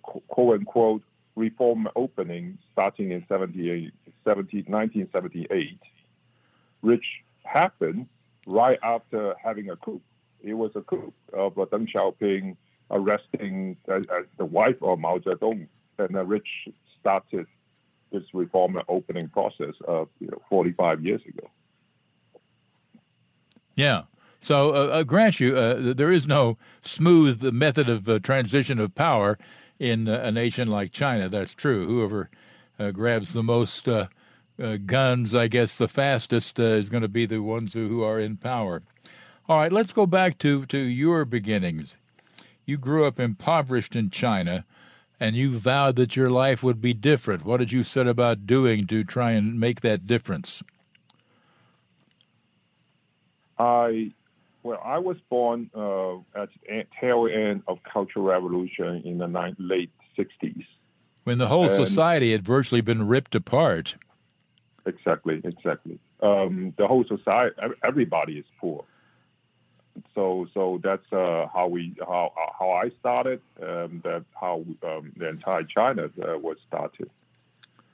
[0.02, 1.04] quote unquote
[1.36, 3.92] reform opening starting in 70,
[4.24, 5.80] 1978,
[6.82, 7.06] which
[7.44, 8.08] happened
[8.48, 10.02] right after having a coup.
[10.42, 12.56] It was a coup of Deng Xiaoping
[12.92, 15.68] arresting uh, uh, the wife of Mao Zedong,
[15.98, 16.48] and uh, which
[17.00, 17.48] started
[18.12, 21.50] this reform opening process of you know 45 years ago.
[23.76, 24.04] Yeah.
[24.46, 28.94] So, uh, uh, grant you, uh, there is no smooth method of uh, transition of
[28.94, 29.40] power
[29.80, 31.28] in uh, a nation like China.
[31.30, 31.88] That's true.
[31.88, 32.30] Whoever
[32.78, 33.90] uh, grabs the most
[34.86, 38.38] guns, I guess, the fastest is going to be the ones who, who are in
[38.38, 38.84] power.
[39.50, 41.98] All right, let's go back to, to your beginnings.
[42.68, 44.64] You grew up impoverished in China,
[45.20, 47.46] and you vowed that your life would be different.
[47.46, 50.62] What did you set about doing to try and make that difference?
[53.58, 54.12] I
[54.66, 59.28] well, I was born uh, at the tail end of Cultural Revolution in the
[59.60, 60.66] late 60s.
[61.24, 63.96] when the whole And- society had virtually been ripped apart.
[64.88, 66.00] Exactly, exactly.
[66.22, 68.84] Um, the whole society, everybody is poor.
[70.14, 73.42] So, so that's uh, how we how how I started.
[73.62, 77.10] Um, that's how um, the entire China uh, was started,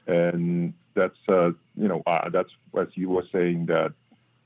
[0.07, 3.93] and that's uh, you know uh, that's as you were saying that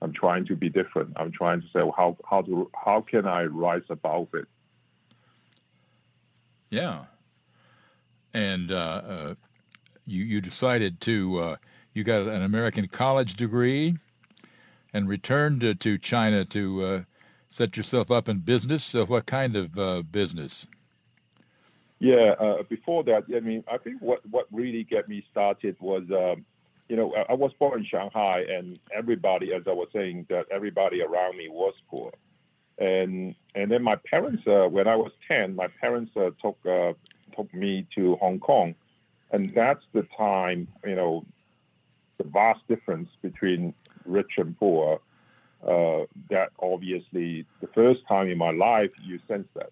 [0.01, 1.13] I'm trying to be different.
[1.15, 4.47] I'm trying to say well, how how to how can I rise above it.
[6.69, 7.05] Yeah.
[8.33, 9.35] And uh, uh,
[10.05, 11.55] you you decided to uh,
[11.93, 13.97] you got an American college degree
[14.93, 17.01] and returned to, to China to uh,
[17.49, 18.83] set yourself up in business.
[18.83, 20.67] So what kind of uh, business?
[21.99, 26.03] Yeah, uh, before that, I mean, I think what, what really got me started was,
[26.11, 26.45] um,
[26.87, 31.01] you know, I, was born in Shanghai, and everybody, as I was saying, that everybody
[31.01, 32.11] around me was poor,
[32.77, 36.93] and and then my parents, uh, when I was ten, my parents uh, took uh,
[37.35, 38.75] took me to Hong Kong,
[39.31, 41.25] and that's the time, you know,
[42.17, 43.73] the vast difference between
[44.05, 45.01] rich and poor.
[45.65, 49.71] Uh, that obviously, the first time in my life, you sense that.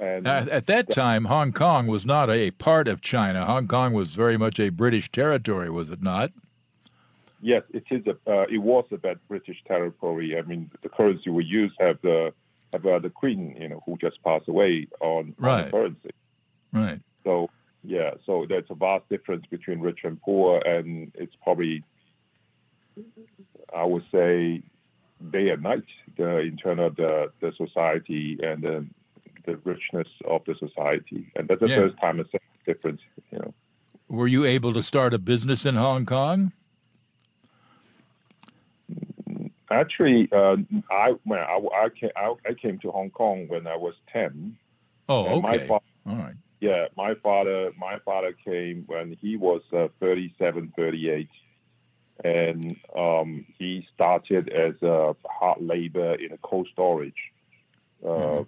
[0.00, 3.44] And Now, at that time, Hong Kong was not a part of China.
[3.44, 6.32] Hong Kong was very much a British territory, was it not?
[7.40, 8.06] Yes, it is.
[8.06, 10.38] A, uh, it was a bad British territory.
[10.38, 12.32] I mean, the currency we use have the
[12.72, 15.66] have uh, the Queen, you know, who just passed away on, Right.
[15.66, 16.10] the currency.
[16.72, 17.00] Right.
[17.24, 17.50] So
[17.84, 21.82] yeah, so there's a vast difference between rich and poor, and it's probably,
[23.74, 24.62] I would say,
[25.30, 25.84] day and night
[26.16, 28.86] the, in terms of the the society and the
[29.46, 31.76] the richness of the society, and that's the Yeah.
[31.76, 33.54] first time it's a difference, you know.
[34.08, 36.52] Were you able to start a business in Hong Kong?
[39.70, 40.56] Actually, uh,
[40.90, 44.56] I when I, I, came, I, I came to Hong Kong when I was ten.
[45.08, 45.68] Oh, And my okay.
[46.06, 46.34] All right.
[46.60, 51.28] Yeah, my father my father came when he was uh, 37, 38.
[52.24, 57.32] and um, he started as a hard labor in a cold storage,
[58.06, 58.44] uh,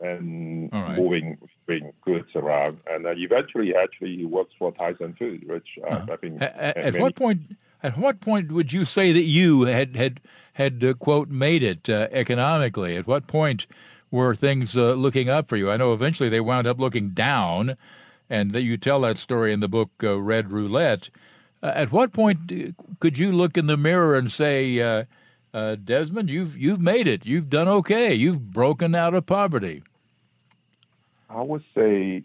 [0.00, 0.96] and right.
[0.96, 1.38] moving
[1.68, 2.78] moving goods around.
[2.88, 6.76] And uh, eventually, actually, he works for Tyson Foods, which uh, I think At, at,
[6.76, 7.56] at many- what point?
[7.82, 10.20] At what point would you say that you had had
[10.54, 12.96] had uh, quote made it uh, economically?
[12.96, 13.66] At what point
[14.10, 15.70] were things uh, looking up for you?
[15.70, 17.76] I know eventually they wound up looking down,
[18.30, 21.10] and that you tell that story in the book uh, Red Roulette.
[21.62, 22.38] Uh, at what point
[23.00, 25.06] could you look in the mirror and say,
[25.56, 27.24] uh, uh, Desmond, you've you've made it.
[27.24, 28.14] You've done okay.
[28.14, 29.82] You've broken out of poverty.
[31.28, 32.22] I would say,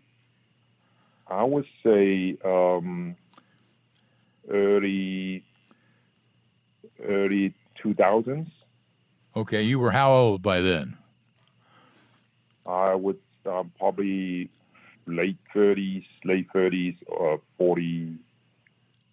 [1.27, 3.15] I would say, um,
[4.49, 5.43] early,
[7.07, 8.49] early two thousands.
[9.35, 10.97] Okay, you were how old by then?
[12.67, 14.49] I would um, probably
[15.07, 18.17] late thirties, late thirties, or 40,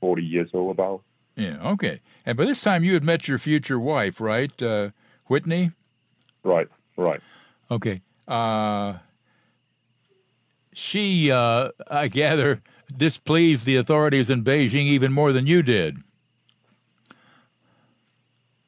[0.01, 1.03] 40 years old about.
[1.39, 1.71] Yeah.
[1.73, 2.01] Okay.
[2.27, 4.91] And by this time, you had met your future wife, right, uh,
[5.27, 5.73] Whitney?
[6.43, 6.69] Right.
[6.97, 7.21] Right.
[7.71, 8.03] Okay.
[8.27, 8.99] Uh,
[10.73, 12.61] she, uh, I gather,
[12.95, 15.99] displeased the authorities in Beijing even more than you did.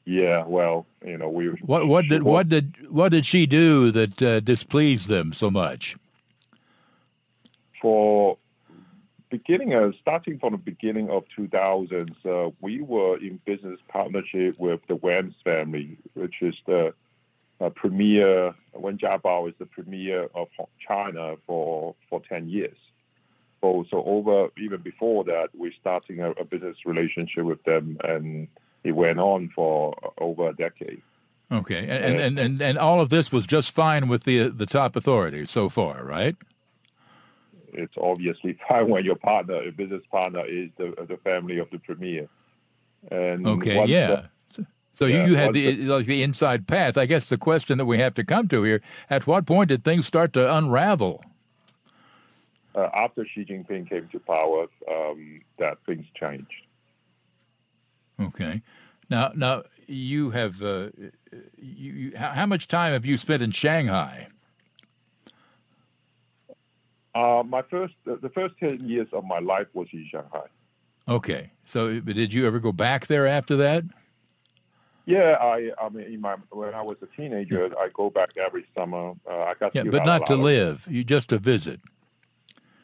[0.04, 0.44] Yeah.
[0.46, 1.46] Well, you know, we.
[1.62, 5.96] What what did what did what did she do that uh, displeased them so much?
[7.80, 8.36] for
[9.30, 14.80] beginning of starting from the beginning of 2000s, uh, we were in business partnership with
[14.88, 16.92] the Wens family, which is the
[17.60, 18.54] uh, premier.
[18.74, 20.48] Wen Jiabao is the premier of
[20.86, 22.76] China for for 10 years.
[23.60, 28.48] So, so over even before that, we're starting a, a business relationship with them, and
[28.84, 31.02] it went on for over a decade.
[31.52, 34.66] Okay, and and, and, and, and all of this was just fine with the the
[34.66, 36.36] top authorities so far, right?
[37.72, 41.78] It's obviously fine when your partner, a business partner, is the the family of the
[41.78, 42.28] premier.
[43.10, 44.10] And Okay, yeah.
[44.10, 44.62] uh,
[44.92, 46.98] So Yeah, you, you had once the, the inside path.
[46.98, 49.84] I guess the question that we have to come to here: At what point did
[49.84, 51.24] things start to unravel?
[52.74, 56.52] uh, after Xi Jinping came to power, um, that things changed.
[58.20, 58.62] Okay.
[59.08, 60.90] Now, now you have uh,
[61.58, 64.28] you, you, how, how much time have you spent in Shanghai?
[67.14, 70.46] Uh, my first, the the first ten years of my life was in Shanghai.
[71.08, 71.50] Okay.
[71.64, 73.84] So, did you ever go back there after that?
[75.06, 78.64] Yeah, I, I mean, in my when I was a teenager, I go back every
[78.76, 79.14] summer.
[79.28, 80.86] Uh, I got Yeah, but not to live.
[80.88, 81.80] You just to visit.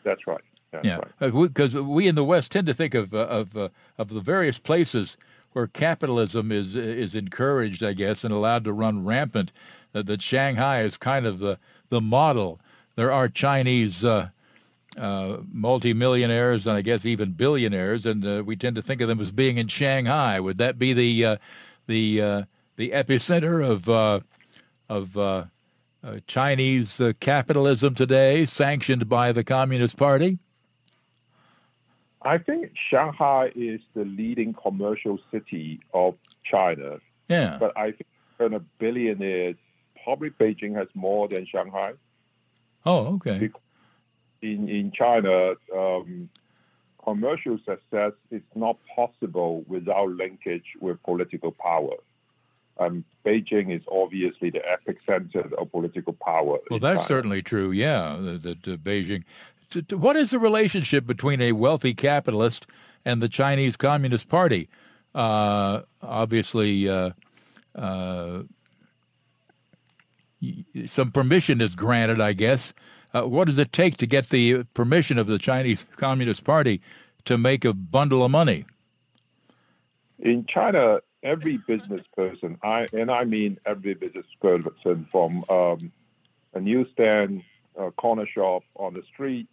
[0.03, 0.41] That's right.
[0.72, 1.33] That's yeah, right.
[1.33, 3.68] because we in the West tend to think of uh, of uh,
[3.99, 5.16] of the various places
[5.53, 9.53] where capitalism is is encouraged, I guess, and allowed to run rampant.
[9.95, 11.59] Uh, that Shanghai is kind of the
[11.91, 12.61] the model.
[12.97, 14.30] There are Chinese uh,
[14.97, 19.20] uh, multimillionaires and I guess even billionaires, and uh, we tend to think of them
[19.20, 20.40] as being in Shanghai.
[20.40, 21.36] Would that be the uh,
[21.86, 22.42] the uh,
[22.76, 24.20] the epicenter of uh,
[24.88, 25.44] of uh,
[26.26, 30.38] Chinese capitalism today, sanctioned by the Communist Party?
[32.22, 36.14] I think Shanghai is the leading commercial city of
[36.51, 36.99] China.
[37.28, 37.59] Yeah.
[37.61, 38.07] But I think
[38.40, 39.57] in a billionaires,
[40.03, 41.92] probably Beijing has more than Shanghai.
[42.87, 43.51] Oh, okay.
[44.43, 46.28] In in China, um,
[47.03, 51.97] commercial success is not possible without linkage with political power.
[52.78, 56.59] Um, Beijing is obviously the epicenter of political power.
[56.70, 57.09] Well, that's China.
[57.09, 57.70] certainly true.
[57.72, 59.24] Yeah, that Beijing.
[59.70, 62.66] To, to, what is the relationship between a wealthy capitalist
[63.05, 64.68] and the Chinese Communist Party?
[65.14, 67.11] Uh, obviously, uh,
[67.74, 68.43] uh,
[70.87, 72.72] some permission is granted, I guess.
[73.14, 76.80] Uh, what does it take to get the permission of the Chinese Communist Party
[77.24, 78.64] to make a bundle of money?
[80.18, 85.93] In China, every business person, I and I mean every business person, from um,
[86.55, 87.43] a newsstand,
[87.78, 89.49] a corner shop on the street,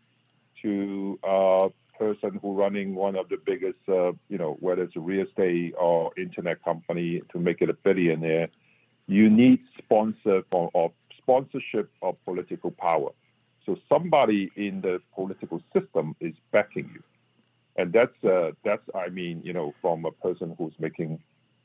[0.61, 4.99] to a person who running one of the biggest, uh, you know, whether it's a
[4.99, 8.49] real estate or internet company to make it a billionaire,
[9.07, 13.09] you need sponsor for, or sponsorship of political power.
[13.65, 17.03] So somebody in the political system is backing you,
[17.77, 21.21] and that's uh, that's I mean, you know, from a person who's making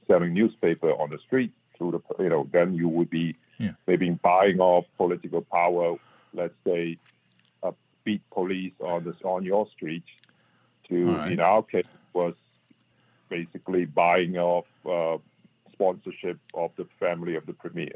[0.07, 3.73] selling newspaper on the street through the, you know, then you would be yeah.
[3.87, 5.97] maybe buying off political power.
[6.33, 6.99] Let's say
[8.09, 10.03] beat police on this on your street
[10.89, 11.33] to right.
[11.33, 11.85] in our case
[12.15, 12.35] was
[13.29, 15.19] basically buying off uh,
[15.79, 17.95] sponsorship of the family of the premier.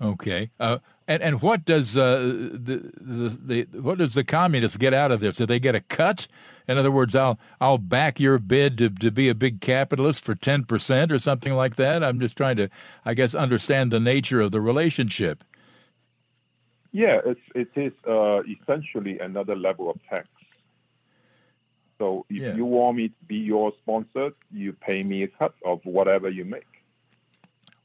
[0.00, 4.92] Okay, uh, and and what does uh, the, the the what does the communists get
[4.92, 5.36] out of this?
[5.36, 6.26] Do they get a cut?
[6.66, 10.34] In other words, I'll I'll back your bid to to be a big capitalist for
[10.34, 12.02] ten percent or something like that.
[12.02, 12.68] I'm just trying to,
[13.04, 15.44] I guess, understand the nature of the relationship.
[16.90, 20.26] Yeah, it's it is uh, essentially another level of tax.
[22.04, 22.54] So if Yeah.
[22.54, 26.44] you want me to be your sponsor, you pay me a cut of whatever you
[26.44, 26.66] make.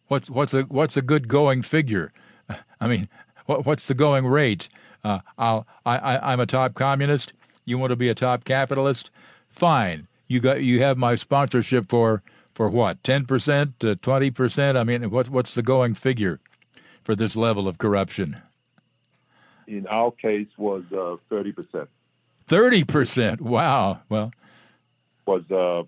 [0.10, 2.12] What's what's a what's a good going figure?
[2.82, 3.08] I mean,
[3.46, 4.68] what what's the going rate?
[5.06, 7.32] Uh, I'll I, I I'm a top communist.
[7.64, 9.10] You want to be a top capitalist?
[9.48, 10.06] Fine.
[10.28, 12.22] You got you have my sponsorship for
[12.54, 13.02] for what?
[13.06, 14.78] Ten percent, twenty percent?
[14.78, 16.42] I mean, what what's the going figure
[17.06, 18.42] for this level of corruption?
[19.66, 21.88] In our case, was uh, thirty percent.
[22.50, 23.41] Thirty percent.
[23.41, 24.00] Wow.
[24.10, 24.32] Well,
[25.28, 25.84] was uh,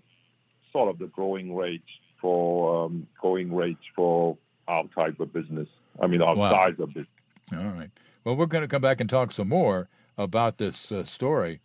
[0.72, 1.82] sort of the growing rate
[2.20, 4.38] for um, going rates for
[4.68, 5.66] our type of business.
[6.00, 6.52] I mean, our Wow.
[6.52, 7.08] size of business.
[7.52, 7.90] All right.
[8.24, 11.60] Well, we're going to come back and talk some more about this uh, story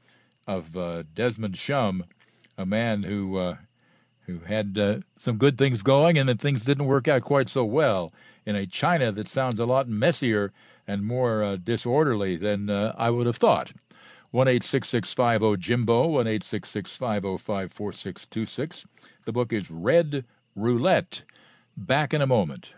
[0.47, 2.03] of uh, Desmond Shum,
[2.57, 3.57] a man who uh,
[4.25, 7.63] who had uh, some good things going, and then things didn't work out quite so
[7.63, 8.11] well
[8.47, 10.51] in a China that sounds a lot messier
[10.87, 13.71] and more uh, disorderly than uh, I would have thought.
[14.31, 16.07] One eight six six five zero Jimbo.
[16.07, 18.85] One eight six six five zero five four six two six.
[19.25, 20.25] The book is Red
[20.55, 21.23] Roulette.
[21.77, 22.71] Back in a moment.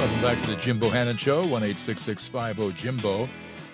[0.00, 2.14] Welcome back to the Jim Bohannon Show, 1 50
[2.72, 3.28] Jimbo,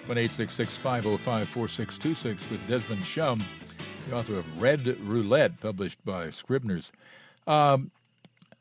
[0.07, 3.45] 1 505 4626 with Desmond Shum,
[4.09, 6.93] the author of Red Roulette, published by Scribner's.
[7.49, 7.91] Um,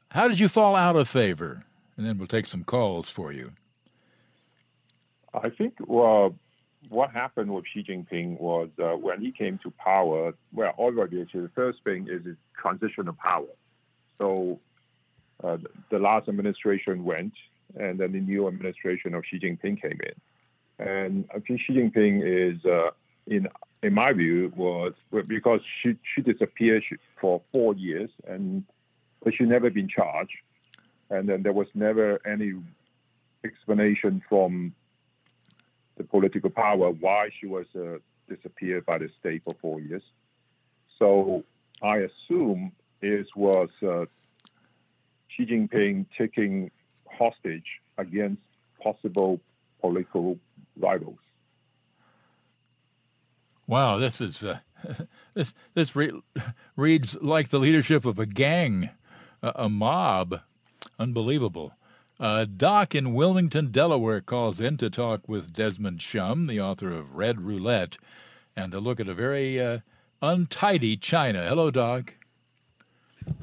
[0.10, 1.64] how did you fall out of favor?
[1.98, 3.52] And then we'll take some calls for you.
[5.36, 6.30] I think uh,
[6.90, 10.34] what happened with Xi Jinping was uh, when he came to power.
[10.52, 13.46] Well, already the first thing is his transition of power.
[14.18, 14.60] So
[15.44, 15.58] uh,
[15.92, 17.34] the last administration went,
[17.76, 20.14] and then the new administration of Xi Jinping came in.
[20.80, 22.92] And Xi Jinping is, uh,
[23.28, 23.48] in
[23.82, 24.94] in my view, was
[25.28, 26.84] because she she disappeared
[27.20, 28.64] for four years, and
[29.24, 30.38] but she never been charged,
[31.10, 32.54] and then there was never any
[33.44, 34.74] explanation from
[35.98, 37.98] the political power why she was uh,
[38.28, 40.04] disappeared by the state for four years.
[41.00, 41.44] So
[41.82, 42.72] I assume
[43.02, 44.06] it was uh,
[45.30, 46.72] Xi Jinping taking
[47.08, 48.42] hostage against
[48.82, 49.40] possible
[49.82, 50.38] political
[50.78, 51.20] rivals.
[53.68, 54.60] Wow, this is uh,
[55.34, 56.22] this this re-
[56.76, 58.90] reads like the leadership of a gang,
[59.42, 60.42] a, a mob.
[61.00, 61.74] Unbelievable.
[62.20, 67.16] Uh, Doc in Wilmington, Delaware, calls in to talk with Desmond Shum, the author of
[67.16, 67.98] Red Roulette.
[68.56, 69.80] and to look at a very uh,
[70.22, 71.46] untidy China.
[71.50, 72.14] Hello, Doc.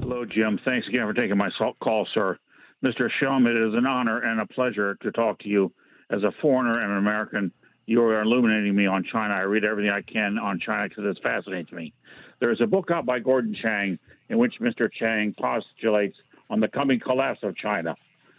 [0.01, 0.59] Hello, Jim.
[0.65, 1.51] Thanks again for taking my
[1.83, 2.39] call, sir.
[2.83, 3.11] Mr.
[3.21, 5.73] Shum, it is an honor and a pleasure to talk to you
[6.13, 7.51] as a foreigner and an American.
[7.87, 9.35] You are illuminating me on China.
[9.35, 11.93] I read everything I can on China because it fascinates me.
[12.39, 13.99] There is a book out by Gordon Chang
[14.29, 14.89] in which Mr.
[14.93, 16.17] Chang postulates
[16.49, 17.97] on the coming collapse of China.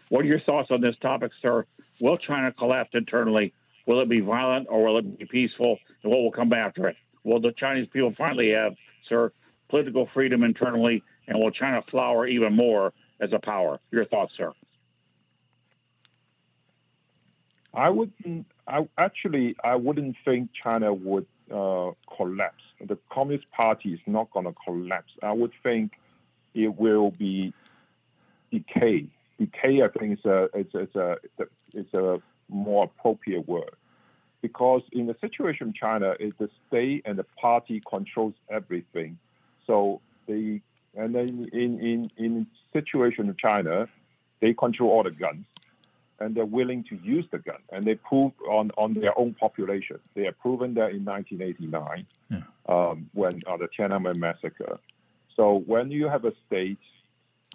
[0.09, 1.65] What are your thoughts on this topic, sir?
[1.99, 3.53] Will China collapse internally?
[3.85, 5.77] Will it be violent or will it be peaceful?
[6.03, 6.95] And what will come after it?
[7.23, 8.75] Will the Chinese people finally have,
[9.09, 9.31] sir,
[9.69, 11.03] political freedom internally?
[11.27, 13.79] And will China flower even more as a power?
[13.91, 14.53] Your thoughts, sir?
[17.73, 18.45] I wouldn't.
[18.67, 22.63] I actually, I wouldn't think China would uh, collapse.
[22.79, 25.11] The Communist Party is not going to collapse.
[25.21, 25.93] I would think
[26.53, 27.53] it will be
[28.51, 29.07] decay.
[29.39, 31.17] Decay, I think, is a it's, it's a
[31.73, 33.75] it's a more appropriate word
[34.41, 39.17] because in the situation in China, is the state and the party controls everything.
[39.65, 40.61] So they
[40.95, 43.87] and then in in in situation of China,
[44.41, 45.45] they control all the guns
[46.19, 47.57] and they're willing to use the gun.
[47.71, 49.99] And they prove on, on their own population.
[50.13, 52.37] They have proven that in 1989 yeah.
[52.67, 54.79] um, when uh, the Tiananmen massacre.
[55.35, 56.77] So when you have a state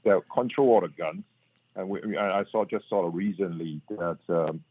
[0.05, 1.25] that control all the guns,
[1.77, 4.65] and we, I saw just saw recently that um,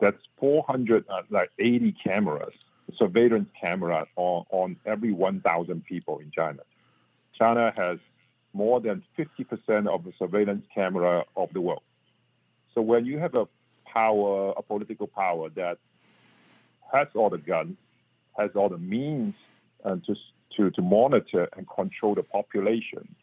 [0.00, 2.52] that's 400 uh, like 80 cameras,
[2.98, 6.60] surveillance cameras on, on every 1,000 people in China.
[7.38, 7.98] China has
[8.52, 11.82] more than 50% of the surveillance camera of the world.
[12.74, 13.46] So when you have a
[13.84, 15.78] power, a political power that
[16.92, 17.76] has all the guns,
[18.38, 19.34] has all the means
[19.84, 20.14] to,
[20.56, 23.14] to, to monitor and control the population,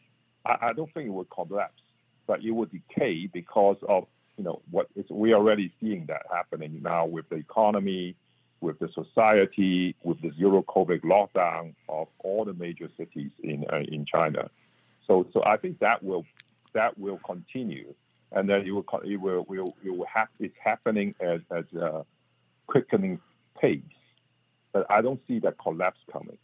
[0.44, 1.82] I, I don't think it would collapse,
[2.26, 6.80] but it would decay because of you know what is we're already seeing that happening
[6.82, 8.16] now with the economy,
[8.60, 13.80] with the society, with the zero COVID lockdown of all the major cities in uh,
[13.80, 14.48] in China.
[15.06, 16.24] So so I think that will
[16.72, 17.92] that will continue
[18.32, 22.04] and then it will it will will, it will have it's happening at at a
[22.66, 23.20] quickening
[23.60, 23.80] pace.
[24.72, 26.38] But I don't see that collapse coming.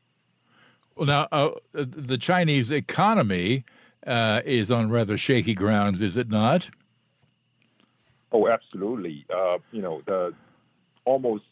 [0.97, 3.64] Well, now uh, the Chinese economy
[4.07, 6.68] uh, is on rather shaky grounds, is it not?
[8.32, 9.24] Oh, absolutely.
[9.34, 10.34] Uh, you know, the
[11.05, 11.45] almost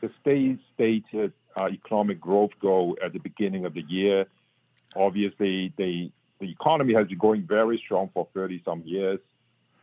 [0.00, 4.26] the state stated uh, economic growth goal at the beginning of the year.
[4.94, 9.20] Obviously, they the economy has been going very strong for 30 some years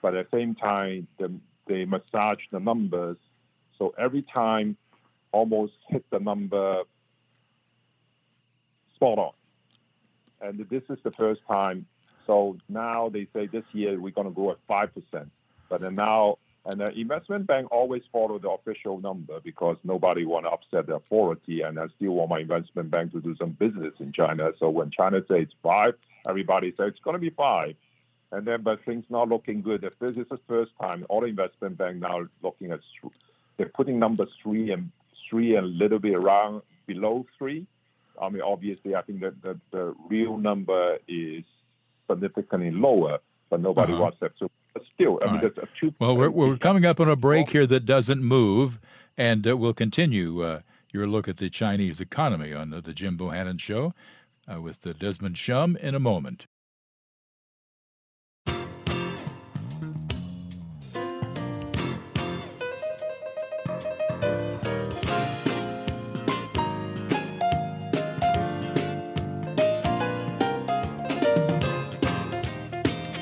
[0.02, 1.34] but at the same time, the,
[1.68, 3.18] they massage the numbers.
[3.78, 4.78] So every time,
[5.32, 6.84] almost hit the number
[8.96, 9.32] spot on.
[10.42, 11.86] And this is the first time.
[12.26, 15.30] So now they say this year we're going to grow at 5%.
[15.70, 20.46] But then now, and the investment bank always follow the official number because nobody want
[20.46, 21.62] to upset the authority.
[21.62, 24.52] And I still want my investment bank to do some business in China.
[24.60, 25.94] So when China says five,
[26.28, 27.76] everybody says it's going to be five.
[28.32, 29.84] And then, but things not looking good.
[29.84, 32.80] If this is the first time, all investment bank now looking at,
[33.58, 34.92] they're putting number three and
[35.30, 37.66] three and a little bit around below three.
[38.22, 41.44] I mean, obviously, I think that the, the real number is
[42.10, 43.20] significantly lower,
[43.50, 44.02] but nobody uh-huh.
[44.02, 44.32] wants that.
[44.38, 45.58] So, but still, I all mean, right.
[45.58, 45.94] a two.
[46.00, 48.80] Well, we're, we're coming up on a break here that doesn't move,
[49.18, 50.62] and uh, we'll continue uh,
[50.92, 53.94] your look at the Chinese economy on the, the Jim Bohannon Show
[54.52, 56.46] uh, with uh, Desmond Shum in a moment.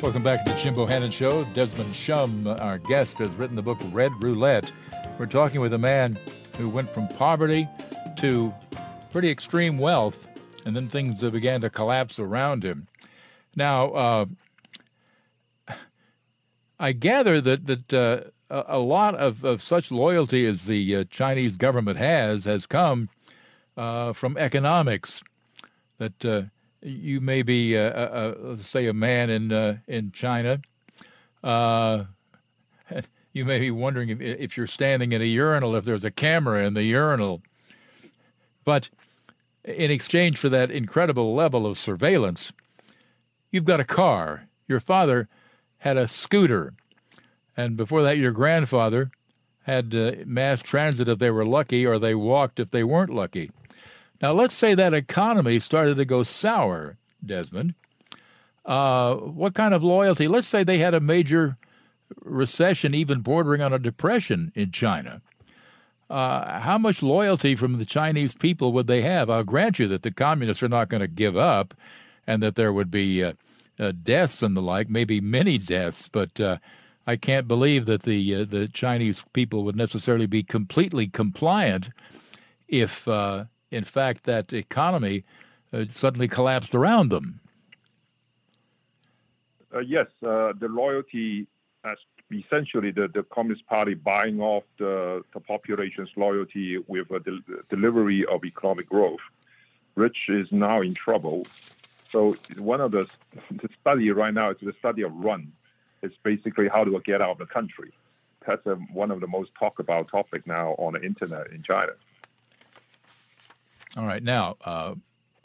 [0.07, 1.43] Welcome back to the Jim Bohannon Show.
[1.53, 4.71] Desmond Shum, our guest, has written the book Red Roulette.
[5.19, 6.17] We're talking with a man
[6.57, 7.67] who went from poverty
[8.19, 8.53] to
[9.11, 10.25] pretty extreme wealth,
[10.63, 12.87] and then things began to collapse around him.
[13.53, 14.25] Now, uh,
[16.79, 21.57] I gather that that uh, a lot of, of such loyalty as the uh, Chinese
[21.57, 23.09] government has has come
[23.75, 25.21] uh, from economics.
[25.97, 26.41] That uh,
[26.81, 30.61] you may be, a, a, a, say, a man in uh, in China.
[31.43, 32.05] Uh,
[33.33, 36.65] you may be wondering if, if you're standing in a urinal, if there's a camera
[36.65, 37.41] in the urinal.
[38.63, 38.89] But
[39.63, 42.51] in exchange for that incredible level of surveillance,
[43.51, 44.47] you've got a car.
[44.67, 45.29] Your father
[45.79, 46.73] had a scooter,
[47.55, 49.11] and before that, your grandfather
[49.63, 53.51] had uh, mass transit if they were lucky, or they walked if they weren't lucky.
[54.21, 57.75] Now, let's say that economy started to go sour, Desmond.
[58.65, 60.27] Uh, what kind of loyalty?
[60.27, 61.57] Let's say they had a major
[62.23, 65.21] recession, even bordering on a depression in China.
[66.09, 69.29] uh, how much loyalty from the Chinese people would they have?
[69.29, 71.73] I'll grant you that the communists are not going to give up,
[72.25, 73.33] and that there would be uh,
[73.79, 76.07] uh, deaths and the like, maybe many deaths.
[76.07, 76.57] But uh,
[77.05, 81.89] I can't believe that the uh, the Chinese people would necessarily be completely compliant
[82.67, 83.07] if,
[83.71, 85.23] in fact, that economy
[85.73, 87.39] uh, suddenly collapsed around them.
[89.73, 91.47] Uh, yes, uh, the loyalty
[92.31, 97.39] essentially the, the Communist Party buying off the, the population's loyalty with a de-
[97.69, 99.19] delivery of economic growth.
[99.95, 101.47] Rich is now in trouble.
[102.09, 103.07] So one of the,
[103.51, 105.51] the study right now is the study of run.
[106.01, 107.91] It's basically how to get out of the country.
[108.45, 111.93] That's a, one of the most talked about topic now on the internet in China.
[113.97, 114.93] All right, now uh,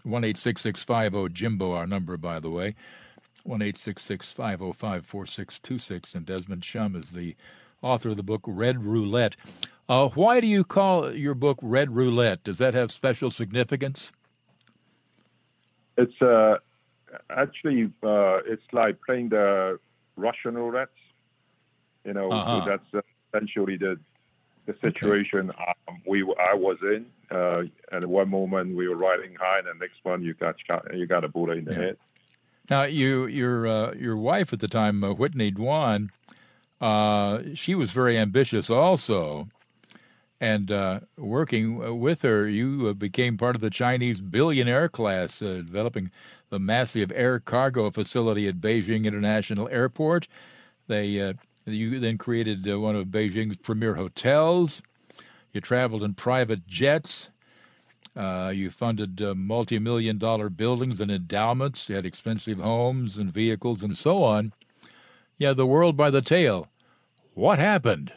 [0.02, 2.74] one eight six six five zero Jimbo, our number by the way.
[3.44, 7.10] One eight six six five zero five four six two six, and Desmond Shum is
[7.10, 7.34] the
[7.80, 9.36] author of the book Red Roulette.
[9.88, 12.44] Uh, why do you call your book Red Roulette?
[12.44, 14.12] Does that have special significance?
[15.96, 16.56] It's uh,
[17.30, 19.78] actually uh, it's like playing the
[20.16, 20.88] Russian roulette.
[22.04, 22.64] You know, Uh-huh.
[22.92, 23.98] that's essentially the
[24.66, 27.06] the situation um, we I was in.
[27.30, 30.84] Uh, at one moment we were riding high, and the next one you got shot,
[30.94, 31.96] you got a bullet in the head.
[32.70, 36.10] Now, you your uh, your wife at the time, uh, Whitney Duan,
[36.80, 39.48] uh, she was very ambitious also,
[40.40, 45.62] and uh, working with her, you uh, became part of the Chinese billionaire class, uh,
[45.64, 46.10] developing
[46.50, 50.28] the massive air cargo facility at Beijing International Airport.
[50.86, 51.34] They uh,
[51.66, 54.82] you then created uh, one of Beijing's premier hotels.
[55.52, 57.28] You traveled in private jets.
[58.14, 61.88] Uh, you funded uh, multi million dollar buildings and endowments.
[61.88, 64.52] You had expensive homes and vehicles and so on.
[65.38, 66.68] Yeah, the world by the tail.
[67.34, 68.12] What happened?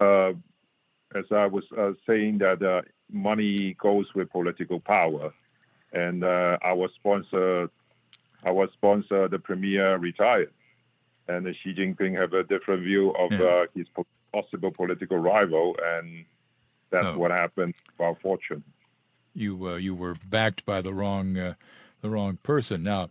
[0.00, 0.32] Uh,
[1.14, 5.32] as I was uh, saying, that uh, money goes with political power,
[5.92, 7.70] and our sponsor,
[8.44, 10.52] our sponsor, the premier, retired,
[11.28, 13.42] and Xi Jinping have a different view of Yeah.
[13.44, 16.24] uh, his po- possible political rival, and
[16.90, 17.18] that's Oh.
[17.18, 17.74] what happened.
[17.98, 18.62] to Our fortune.
[19.34, 21.54] You uh, you were backed by the wrong uh,
[22.00, 22.82] the wrong person.
[22.82, 23.08] Now,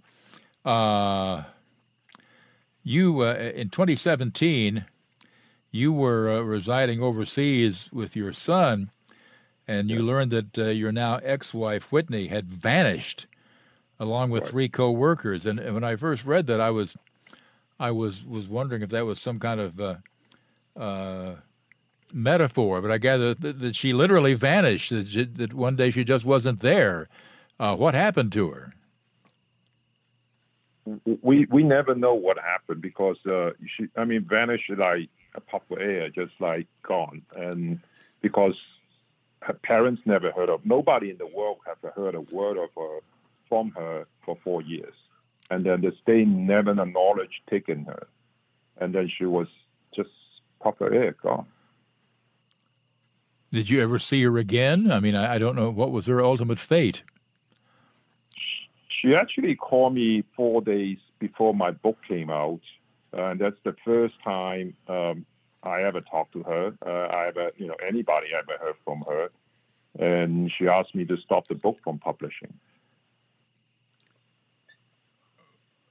[0.63, 1.43] uh,
[2.83, 4.85] you uh, in 2017,
[5.71, 8.91] you were uh, residing overseas with your son,
[9.67, 13.25] and you learned that uh, your now ex-wife Whitney had vanished,
[13.99, 15.45] along with three co-workers.
[15.45, 16.95] And, and when I first read that, I was
[17.79, 19.95] I was was wondering if that was some kind of uh,
[20.79, 21.35] uh,
[22.13, 24.91] metaphor, but I gather that, that she literally vanished.
[24.91, 27.07] That, she, that one day she just wasn't there.
[27.59, 28.73] Uh, what happened to her?
[31.21, 35.63] we we never know what happened because uh, she, I mean, vanished like a puff
[35.71, 37.79] of air, just like gone, and
[38.21, 38.55] because
[39.41, 42.99] her parents never heard of, nobody in the world have heard a word of her
[43.49, 44.93] from her for four years,
[45.49, 48.07] and then the state never acknowledged taking her,
[48.77, 49.47] and then she was
[49.95, 50.09] just
[50.65, 51.45] of air gone.
[53.51, 54.91] Did you ever see her again?
[54.91, 57.03] I mean, I, I don't know what was her ultimate fate.
[58.89, 62.61] She actually called me four days before my book came out,
[63.13, 65.25] and that's the first time um,
[65.63, 66.73] I ever talked to her.
[66.85, 69.29] Uh, I ever, you know, anybody ever heard from her,
[69.99, 72.53] and she asked me to stop the book from publishing.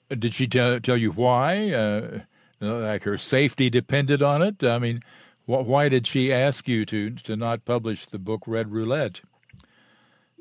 [0.08, 1.72] Did she tell tell you why?
[1.72, 2.20] Uh,
[2.60, 4.62] like her safety depended on it.
[4.62, 5.00] I mean,
[5.46, 9.20] wh- why did she ask you to to not publish the book Red Roulette?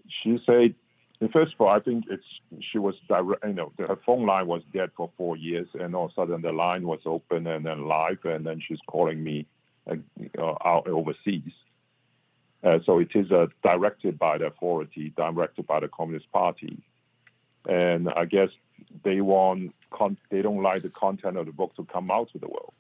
[0.07, 0.75] She said,
[1.31, 2.23] first of all, I think it's
[2.71, 3.45] she was direct.
[3.45, 6.41] You know, her phone line was dead for four years, and all of a sudden
[6.41, 9.45] the line was open and then live, and then she's calling me
[9.89, 9.95] uh,
[10.63, 11.51] out overseas.
[12.63, 16.77] Uh, so it is uh, directed by the authority, directed by the Communist Party,
[17.67, 18.49] and I guess
[19.03, 22.39] they want con- they don't like the content of the book to come out to
[22.39, 22.73] the world.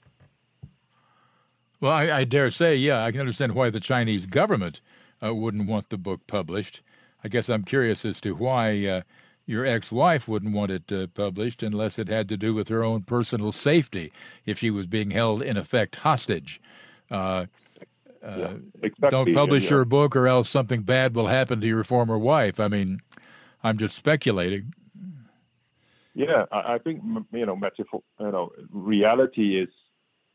[1.81, 4.79] Well, I, I dare say, yeah, I can understand why the Chinese government
[5.23, 6.81] uh, wouldn't want the book published.
[7.23, 9.01] I guess I'm curious as to why uh,
[9.45, 13.01] your ex-wife wouldn't want it uh, published unless it had to do with her own
[13.01, 14.13] personal safety,
[14.45, 16.61] if she was being held in effect hostage.
[17.11, 17.47] Uh,
[18.25, 19.71] uh, exactly, don't publish yeah.
[19.71, 22.59] your book, or else something bad will happen to your former wife.
[22.59, 23.01] I mean,
[23.61, 24.73] I'm just speculating.
[26.13, 27.01] Yeah, I, I think
[27.31, 28.01] you know, metaphor.
[28.19, 29.69] You know, reality is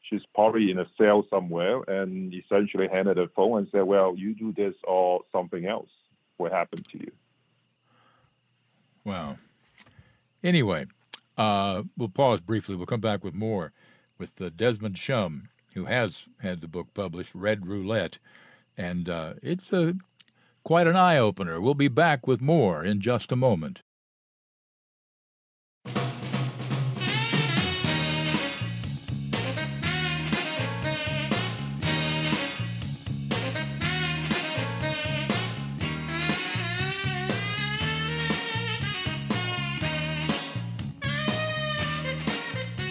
[0.02, 4.34] she's probably in a cell somewhere, and essentially handed a phone and said, "Well, you
[4.34, 5.90] do this or something else
[6.38, 7.12] will happen to you."
[9.04, 9.38] Wow.
[10.42, 10.86] Anyway,
[11.36, 12.76] uh, we'll pause briefly.
[12.76, 13.72] We'll come back with more
[14.18, 18.18] with uh, Desmond Shum, who has had the book published, Red Roulette,
[18.76, 19.94] and uh, it's a
[20.64, 21.60] quite an eye opener.
[21.60, 23.82] We'll be back with more in just a moment.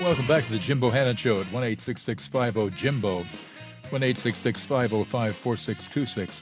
[0.08, 3.26] Welcome back to the Jim Bohannon Show at 1 Jimbo,
[3.90, 6.42] 1 505 4626.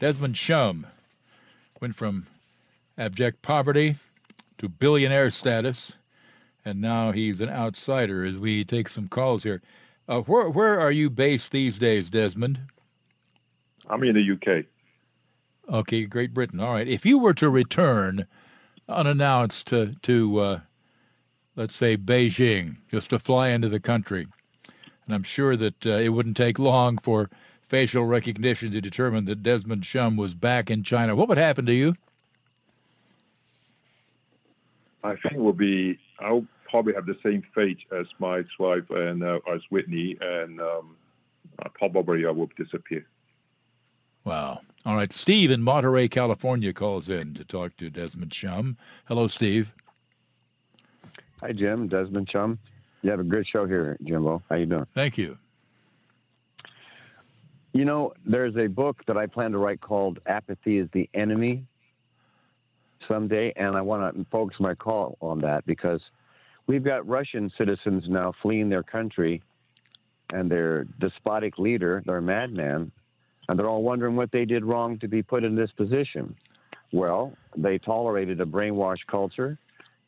[0.00, 0.86] Desmond Shum
[1.78, 2.26] went from
[2.96, 3.96] abject poverty
[4.56, 5.92] to billionaire status,
[6.64, 9.60] and now he's an outsider as we take some calls here.
[10.08, 12.60] Uh, where, where are you based these days, Desmond?
[13.90, 14.64] I'm in the UK.
[15.70, 16.60] Okay, Great Britain.
[16.60, 16.88] All right.
[16.88, 18.26] If you were to return
[18.88, 20.60] unannounced to, to uh,
[21.56, 24.28] let's say, Beijing, just to fly into the country,
[25.06, 27.30] and I'm sure that uh, it wouldn't take long for
[27.68, 31.74] facial recognition to determine that Desmond Shum was back in China, what would happen to
[31.74, 31.96] you?
[35.02, 35.98] I think will be.
[36.20, 40.96] I'll probably have the same fate as my ex-wife and uh, as Whitney, and um,
[41.74, 43.06] probably I will disappear.
[44.24, 44.60] Wow.
[44.84, 45.12] All right.
[45.12, 48.76] Steve in Monterey, California calls in to talk to Desmond Shum.
[49.04, 49.72] Hello, Steve.
[51.40, 51.88] Hi, Jim.
[51.88, 52.58] Desmond Shum.
[53.02, 54.42] You have a good show here, Jimbo.
[54.48, 54.86] How you doing?
[54.94, 55.36] Thank you.
[57.72, 61.62] You know, there's a book that I plan to write called Apathy is the Enemy
[63.06, 66.00] someday, and I want to focus my call on that because
[66.66, 69.42] we've got Russian citizens now fleeing their country
[70.32, 72.90] and their despotic leader, their madman,
[73.48, 76.34] and they're all wondering what they did wrong to be put in this position.
[76.92, 79.58] Well, they tolerated a brainwashed culture.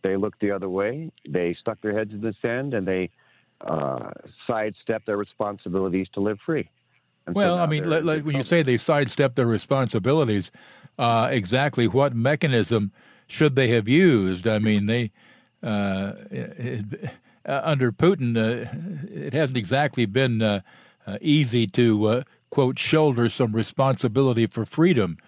[0.02, 1.10] They looked the other way.
[1.28, 3.10] They stuck their heads in the sand and they
[3.60, 4.10] uh,
[4.46, 6.70] sidestepped their responsibilities to live free.
[7.26, 10.50] And well, so I mean, like, like when you say they sidestep their responsibilities,
[10.98, 12.92] uh, exactly what mechanism
[13.26, 14.46] should they have used?
[14.46, 15.10] I mean, they
[15.62, 16.84] uh, it,
[17.46, 18.68] uh, under Putin, uh,
[19.10, 20.60] it hasn't exactly been uh,
[21.06, 25.18] uh, easy to quote shoulder some responsibility for freedom.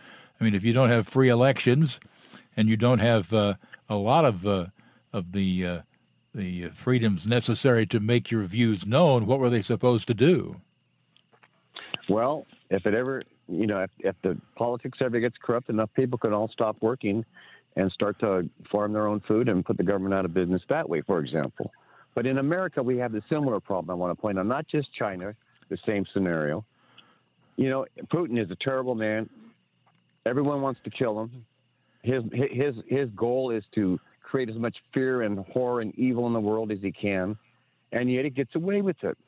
[0.40, 2.00] I mean, if you don't have free elections
[2.56, 3.32] and you don't have
[3.90, 4.66] a lot of uh,
[5.12, 5.80] of the uh,
[6.34, 10.60] the freedoms necessary to make your views known, what were they supposed to do?
[12.08, 16.18] Well, if it ever, you know, if, if the politics ever gets corrupt enough, people
[16.18, 17.24] can all stop working
[17.76, 20.88] and start to farm their own food and put the government out of business that
[20.88, 21.72] way, for example.
[22.14, 23.90] But in America, we have the similar problem.
[23.90, 25.34] I want to point out, not just China,
[25.68, 26.64] the same scenario.
[27.56, 29.28] You know, Putin is a terrible man.
[30.26, 31.44] Everyone wants to kill him.
[32.02, 36.32] His his his goal is to create as much fear and horror and evil in
[36.32, 37.36] the world as he can,
[37.92, 39.18] and yet he gets away with it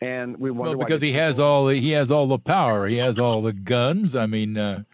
[0.00, 2.96] and we wonder well, because he has all the, he has all the power, he
[2.98, 4.14] has all the guns.
[4.14, 4.84] I mean, uh,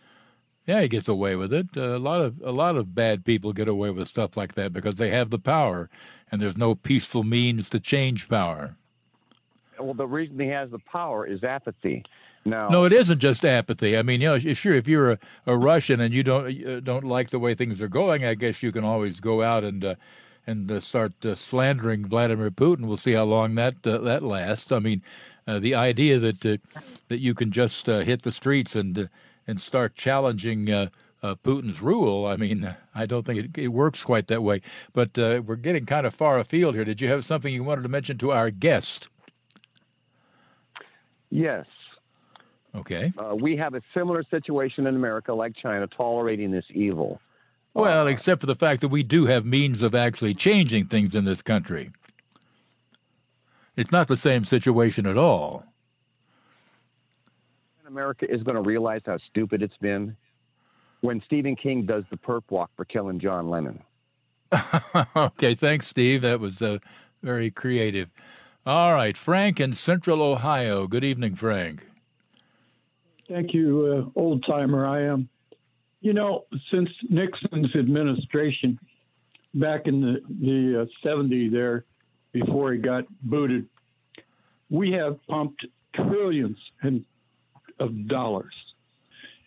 [0.67, 1.69] yeah, he gets away with it.
[1.77, 4.73] Uh, a lot of a lot of bad people get away with stuff like that
[4.73, 5.91] because they have the power,
[6.33, 8.77] and there's no peaceful means to change power.
[9.79, 12.05] Well, the reason he has the power is apathy.
[12.45, 13.97] No, no, it isn't just apathy.
[13.97, 17.05] I mean, you know, sure, if you're a, a Russian and you don't uh, don't
[17.05, 19.95] like the way things are going, I guess you can always go out and uh,
[20.47, 22.87] and uh, start uh, slandering Vladimir Putin.
[22.87, 24.73] We'll see how long that uh, that lasts.
[24.73, 25.03] I mean,
[25.47, 26.57] uh, the idea that uh,
[27.09, 29.09] that you can just uh, hit the streets and
[29.47, 30.91] and start challenging
[31.23, 32.27] Putin's rule.
[32.27, 34.61] I mean, I don't think it, it works quite that way.
[34.93, 36.85] But we're getting kind of far afield here.
[36.85, 39.09] Did you have something you wanted to mention to our guest?
[41.31, 41.67] Yes.
[42.75, 43.13] Okay.
[43.35, 47.21] we have a similar situation in America, like China, tolerating this evil.
[47.75, 51.25] Well, except for the fact that we do have means of actually changing things in
[51.25, 51.91] this country.
[53.77, 55.65] It's not the same situation at all.
[57.87, 60.17] America is going to realize how stupid it's been
[61.01, 63.81] when Stephen King does the perp walk for killing John Lennon.
[65.17, 66.23] okay, thanks, Steve.
[66.23, 66.79] That was uh,
[67.23, 68.09] very creative.
[68.67, 70.87] All right, Frank in Central Ohio.
[70.87, 71.87] Good evening, Frank.
[73.29, 74.87] Thank you, uh, old timer.
[74.87, 75.29] I am.
[76.01, 78.79] You know, since Nixon's administration
[79.55, 81.85] back in the, the uh, 70s there,
[82.33, 83.67] before he got booted,
[84.69, 85.65] we have pumped
[85.95, 87.05] trillions in,
[87.79, 88.53] of dollars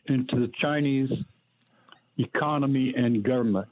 [0.06, 1.12] into the Chinese
[2.18, 3.68] economy and government.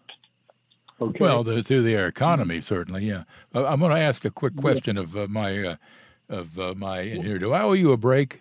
[1.02, 1.18] Okay.
[1.20, 3.24] Well, the, through their economy, certainly, yeah.
[3.54, 5.04] Uh, I'm going to ask a quick question yeah.
[5.04, 5.76] of uh, my uh,
[6.30, 7.38] of uh, my engineer.
[7.38, 8.40] Do I owe you a break?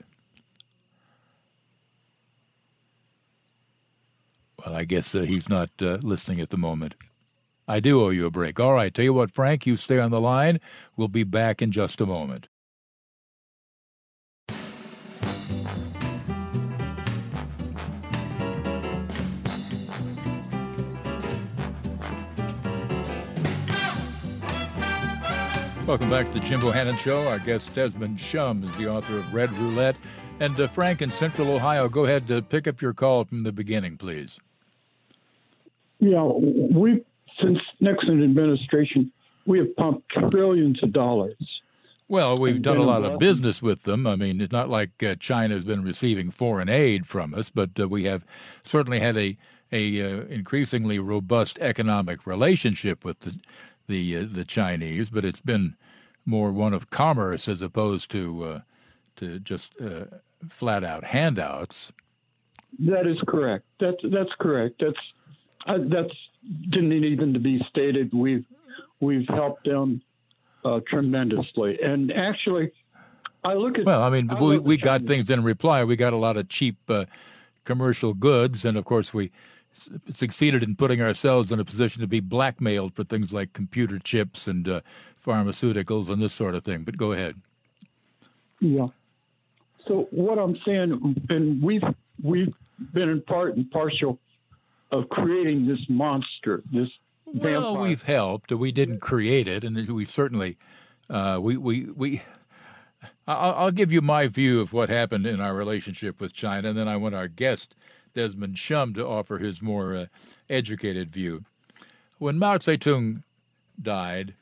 [4.65, 6.95] Well, I guess uh, he's not uh, listening at the moment.
[7.69, 8.59] I do owe you a break.
[8.59, 10.61] All right, tell you what, Frank, you stay on the line.
[10.97, 12.49] We'll be back in just a moment.
[25.87, 27.29] Welcome back to the Jim Bohannon Show.
[27.29, 29.97] Our guest, Desmond Shum, is the author of Red Roulette.
[30.41, 33.53] And uh, Frank in Central Ohio, go ahead to pick up your call from the
[33.53, 34.39] beginning, please.
[36.05, 37.03] Yeah, we
[37.41, 39.11] since Nixon administration,
[39.47, 41.35] we have pumped trillions of dollars.
[42.09, 44.07] Well, we've done a lot of business with them.
[44.07, 47.71] I mean, it's not like uh, China has been receiving foreign aid from us, but
[47.81, 48.27] uh, we have
[48.65, 49.39] certainly had a
[49.73, 53.41] a uh, increasingly robust economic relationship with the
[53.89, 55.09] the uh, the Chinese.
[55.09, 55.75] But it's been
[56.27, 58.61] more one of commerce as opposed to uh,
[59.17, 60.05] to just uh,
[60.51, 61.93] flat out handouts.
[62.81, 63.65] That is correct.
[63.81, 64.83] That's that's correct.
[64.85, 64.99] That's
[65.67, 66.13] uh, that's
[66.71, 68.13] didn't need even to be stated.
[68.13, 68.45] We've
[69.01, 70.03] we've helped them
[70.65, 72.73] uh, tremendously, and actually,
[73.43, 75.85] I look at Well, I mean, I we, we got things in reply.
[75.85, 77.07] We got a lot of cheap uh,
[77.65, 79.31] commercial goods, and of course, we
[79.77, 83.99] s- succeeded in putting ourselves in a position to be blackmailed for things like computer
[83.99, 84.81] chips and uh,
[85.25, 86.83] pharmaceuticals and this sort of thing.
[86.83, 87.41] But go ahead.
[88.61, 88.89] Yeah.
[89.87, 91.83] So what I'm saying, and we've
[92.23, 92.55] we've
[92.93, 94.19] been in part and partial
[94.95, 96.89] of creating this monster, this
[97.27, 97.35] Well,
[97.75, 97.83] vampire.
[97.83, 98.53] we've helped.
[98.53, 100.57] We didn't create it, and we certainly
[101.11, 102.23] uh, we we we.
[103.27, 106.79] I'll, I'll give you my view of what happened in our relationship with China, and
[106.79, 107.75] then I want our guest
[108.15, 110.07] Desmond Shum to offer his more uh,
[110.49, 111.45] educated view.
[112.19, 113.23] When Mao Zedong
[113.81, 114.35] died,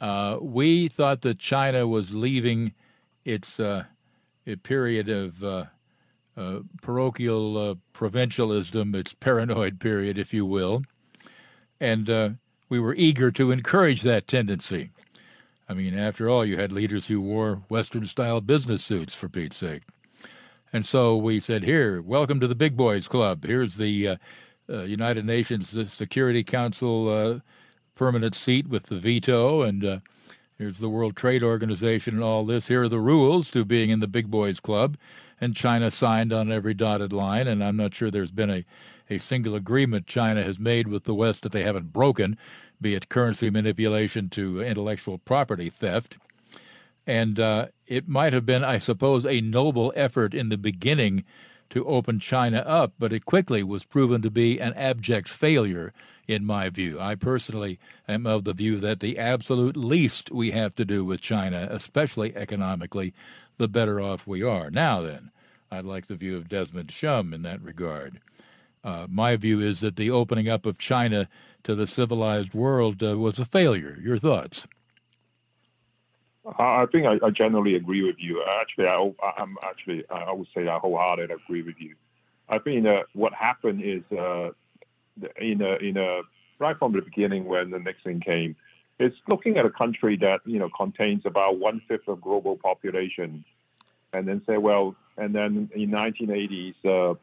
[0.00, 2.72] uh, we thought that China was leaving
[3.24, 3.84] its uh,
[4.46, 5.42] a period of
[6.36, 10.82] uh, parochial uh, provincialism, its paranoid period, if you will,
[11.80, 12.30] and uh,
[12.68, 14.90] we were eager to encourage that tendency.
[15.68, 19.56] I mean, after all, you had leaders who wore Western style business suits, for Pete's
[19.56, 19.82] sake.
[20.72, 23.44] And so we said, Here, welcome to the Big Boys Club.
[23.44, 24.16] Here's the uh,
[24.68, 27.40] uh, United Nations Security Council uh,
[27.94, 30.00] permanent seat with the veto, and
[30.58, 32.68] here's the World Trade Organization and all this.
[32.68, 34.96] Here are the rules to being in the Big Boys Club.
[35.40, 38.64] And China signed on every dotted line, and I'm not sure there's been a,
[39.08, 42.36] a single agreement China has made with the West that they haven't broken,
[42.80, 46.16] be it currency manipulation to intellectual property theft.
[47.06, 51.24] And uh, it might have been, I suppose, a noble effort in the beginning
[51.70, 55.92] to open China up, but it quickly was proven to be an abject failure,
[56.26, 57.00] in my view.
[57.00, 61.20] I personally am of the view that the absolute least we have to do with
[61.20, 63.14] China, especially economically,
[63.60, 64.70] the better off we are.
[64.70, 65.30] Now, then,
[65.70, 68.20] I'd like the view of Desmond Shum in that regard.
[68.82, 71.28] Uh, my view is that the opening up of China
[71.64, 73.98] to the civilized world uh, was a failure.
[74.02, 74.66] Your thoughts?
[76.58, 78.42] I think I, I generally agree with you.
[78.60, 81.94] Actually, I, I'm actually I would say I wholeheartedly agree with you.
[82.48, 84.50] I think uh, what happened is uh,
[85.38, 86.22] in a, in a
[86.58, 88.56] right from the beginning when the Nixon came,
[89.00, 93.44] it's looking at a country that you know contains about one fifth of global population,
[94.12, 97.14] and then say, well, and then in 1980s, uh,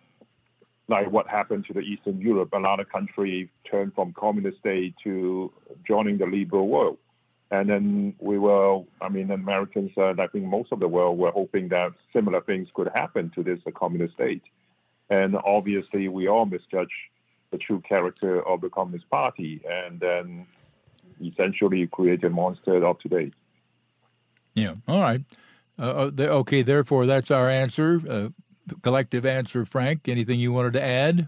[0.87, 4.95] like what happened to the Eastern Europe, a lot of countries turned from communist state
[5.03, 5.51] to
[5.87, 6.97] joining the liberal world.
[7.49, 11.31] And then we were, I mean, Americans, uh, I think most of the world were
[11.31, 14.43] hoping that similar things could happen to this uh, communist state.
[15.09, 16.91] And obviously, we all misjudge
[17.51, 20.45] the true character of the Communist Party and then
[21.23, 23.31] essentially create a monster of today.
[24.53, 24.75] Yeah.
[24.87, 25.21] All right.
[25.79, 26.63] Uh, uh, okay.
[26.63, 28.01] Therefore, that's our answer.
[28.09, 28.29] Uh,
[28.81, 30.07] collective answer, Frank.
[30.07, 31.27] Anything you wanted to add?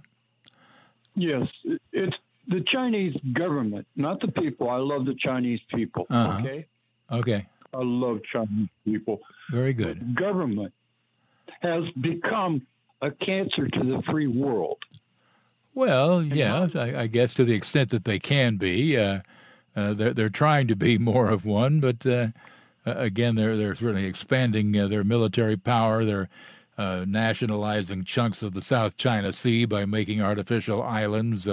[1.15, 1.47] Yes,
[1.91, 2.15] it's
[2.47, 4.69] the Chinese government, not the people.
[4.69, 6.07] I love the Chinese people.
[6.09, 6.39] Uh-huh.
[6.39, 6.65] Okay,
[7.11, 7.45] Okay.
[7.73, 9.19] I love Chinese people.
[9.51, 10.15] Very good.
[10.15, 10.73] Government
[11.61, 12.65] has become
[13.01, 14.77] a cancer to the free world.
[15.75, 19.19] Well, yeah, I, I guess to the extent that they can be, uh,
[19.79, 22.27] uh, they're they're trying to be more of one, but uh,
[22.85, 26.03] uh, again, they're they're certainly expanding uh, their military power.
[26.03, 26.29] They're
[26.77, 31.47] uh, nationalizing chunks of the South China Sea by making artificial islands.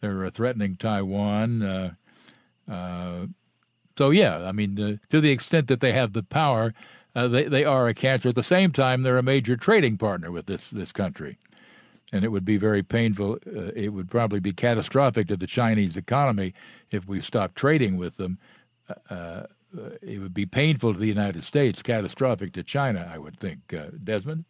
[0.00, 1.96] They're threatening Taiwan.
[2.68, 6.74] So yeah, I mean, to the extent that they have the power,
[7.14, 8.28] they they are a cancer.
[8.28, 11.38] At the same time, they're a major trading partner with this this country
[12.12, 13.38] and it would be very painful.
[13.46, 16.54] Uh, it would probably be catastrophic to the Chinese economy
[16.90, 18.38] if we stopped trading with them.
[18.88, 18.94] Uh,
[19.76, 23.74] uh, it would be painful to the United States, catastrophic to China, I would think.
[23.74, 24.44] Uh, Desmond?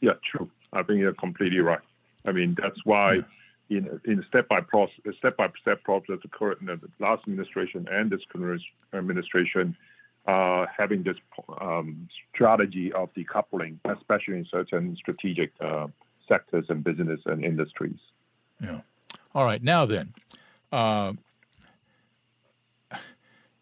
[0.00, 0.48] Yeah, true.
[0.72, 1.80] I think you're completely right.
[2.24, 3.24] I mean, that's why
[3.68, 8.10] in in step by process, step by step process occurred in the last administration and
[8.10, 8.62] this current
[8.92, 9.76] administration,
[10.26, 11.16] uh, having this
[11.60, 15.86] um, strategy of decoupling, especially in certain strategic uh,
[16.30, 17.98] sectors and business and industries.
[18.62, 18.80] Yeah.
[19.34, 19.62] All right.
[19.62, 20.14] Now then,
[20.72, 21.12] uh,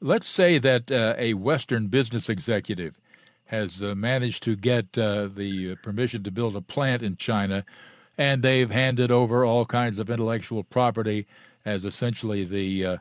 [0.01, 2.95] let's say that uh, a Western business executive
[3.47, 7.65] has uh, managed to get uh, the permission to build a plant in China,
[8.19, 11.27] and they've handed over all kinds of intellectual property
[11.65, 12.97] as essentially the uh,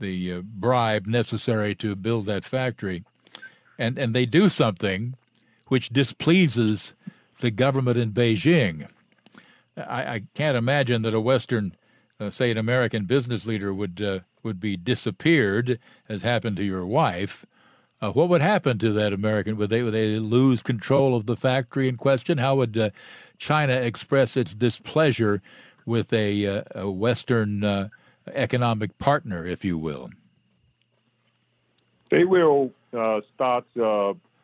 [0.00, 3.04] the uh, bribe necessary to build that factory,
[3.78, 5.14] and and they do something
[5.68, 6.94] which displeases
[7.40, 8.88] the government in Beijing.
[9.76, 11.74] I, I can't imagine that a Western,
[12.20, 15.78] uh, say, an American business leader would uh, would be disappeared,
[16.08, 17.46] as happened to your wife.
[18.00, 19.56] Uh, what would happen to that American?
[19.56, 22.38] Would they would they lose control of the factory in question?
[22.38, 22.90] How would uh,
[23.38, 25.40] China express its displeasure
[25.86, 27.88] with a, uh, a Western uh,
[28.34, 30.10] economic partner, if you will?
[32.10, 32.72] They will
[33.34, 33.64] start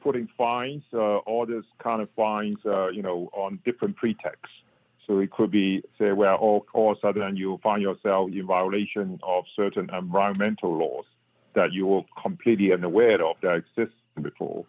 [0.01, 4.58] putting fines, all this kind of fines, you know, on different pretexts.
[5.09, 8.47] So it could be, say, well, all, all of a sudden you find yourself in
[8.47, 11.07] violation of certain environmental laws
[11.55, 14.67] that you were completely unaware of that existed before.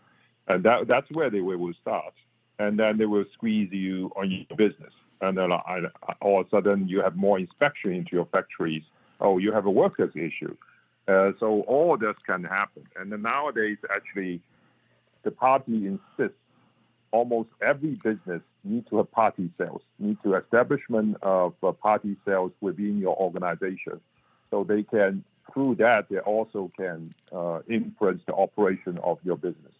[0.48, 2.14] And that, that's where they will start.
[2.58, 4.94] And then they will squeeze you on your business.
[5.22, 5.52] And then
[6.22, 8.84] all of a sudden you have more inspection into your factories.
[9.20, 10.56] Oh, you have a workers issue.
[11.06, 12.84] Uh, so all this can happen.
[12.96, 14.42] And nowadays, actually,
[15.24, 16.38] the party insists
[17.12, 22.52] almost every business need to have party sales, need to establishment of uh, party sales
[22.62, 24.00] within your organization.
[24.52, 25.24] So they can,
[25.54, 29.74] through that, they also can uh, influence the operation of your business.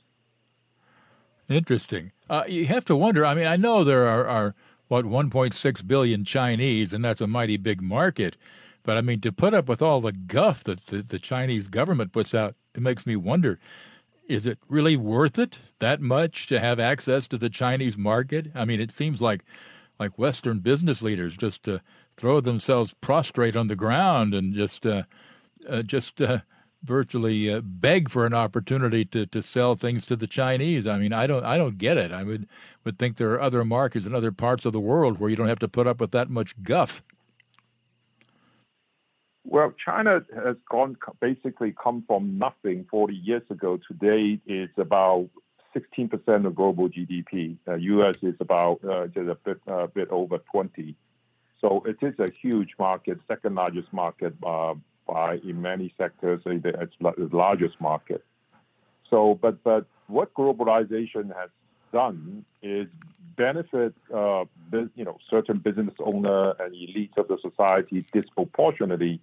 [1.48, 2.12] Interesting.
[2.30, 3.26] Uh, you have to wonder.
[3.26, 4.56] I mean, I know there are, are
[4.88, 8.36] what 1.6 billion Chinese, and that's a mighty big market.
[8.84, 12.12] But I mean, to put up with all the guff that the, the Chinese government
[12.14, 13.60] puts out, it makes me wonder
[14.30, 18.52] is it really worth it that much to have access to the Chinese market?
[18.56, 19.44] I mean, it seems like
[20.00, 21.80] like Western business leaders just uh,
[22.16, 25.04] throw themselves prostrate on the ground and just uh,
[25.68, 26.40] uh, just uh,
[26.84, 30.88] virtually uh, beg for an opportunity to, to sell things to the Chinese.
[30.88, 32.12] I mean, I don't I don't get it.
[32.12, 32.48] I would
[32.86, 35.50] would think there are other markets in other parts of the world where you don't
[35.50, 37.02] have to put up with that much guff.
[39.52, 43.80] Well, China has gone basically come from nothing 40 years ago.
[43.88, 45.28] Today, it's about
[45.76, 47.58] 16% of global GDP.
[47.68, 48.18] Uh, U.S.
[48.22, 50.96] is about uh, just a bit, uh, bit over 20.
[51.60, 54.76] So it is a huge market, second largest market uh,
[55.08, 56.44] by in many sectors.
[56.46, 58.24] It's the largest market.
[59.10, 61.50] So, but but what globalization has
[61.92, 62.88] done is
[63.36, 69.20] benefit uh, you know certain business owner and elites of the society disproportionately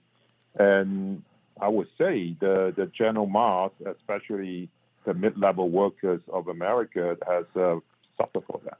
[0.58, 1.22] and
[1.60, 4.68] I would say the, the general mass, especially
[5.04, 7.76] the mid-level workers of America, has uh,
[8.16, 8.78] suffered for that.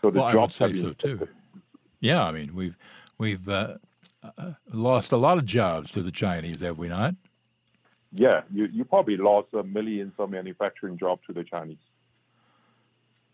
[0.00, 1.28] So the well, jobs I would say so too.
[2.00, 2.76] Yeah, I mean we've
[3.18, 3.74] we've uh,
[4.22, 7.14] uh, lost a lot of jobs to the Chinese, have we not?
[8.12, 11.78] Yeah, you you probably lost a millions of manufacturing jobs to the Chinese.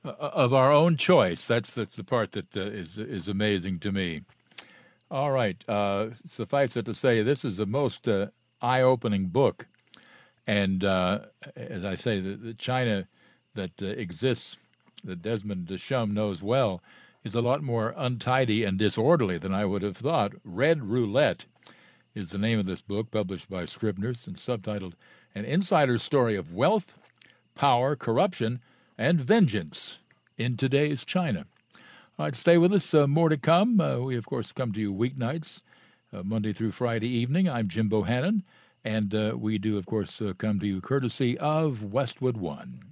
[0.05, 1.47] Uh, of our own choice.
[1.47, 4.22] That's that's the part that uh, is is amazing to me.
[5.10, 5.56] All right.
[5.68, 8.26] Uh, suffice it to say, this is a most uh,
[8.60, 9.66] eye opening book.
[10.47, 11.20] And uh,
[11.56, 13.06] as I say, the, the China
[13.55, 14.56] that uh, exists,
[15.05, 16.82] that Desmond Deschamps knows well,
[17.24, 20.32] is a lot more untidy and disorderly than I would have thought.
[20.44, 21.44] Red Roulette
[22.14, 24.94] is the name of this book, published by Scribner's and subtitled
[25.35, 26.86] An Insider's Story of Wealth,
[27.55, 28.60] Power, Corruption,
[28.97, 29.98] and Vengeance
[30.36, 31.47] in Today's China.
[32.19, 32.93] All right, stay with us.
[32.93, 33.81] Uh, more to come.
[33.81, 35.61] Uh, we, of course, come to you weeknights,
[36.12, 37.49] uh, Monday through Friday evening.
[37.49, 38.43] I'm Jim Bohannon,
[38.85, 42.82] and uh, we do, of course, uh, come to you courtesy of Westwood One.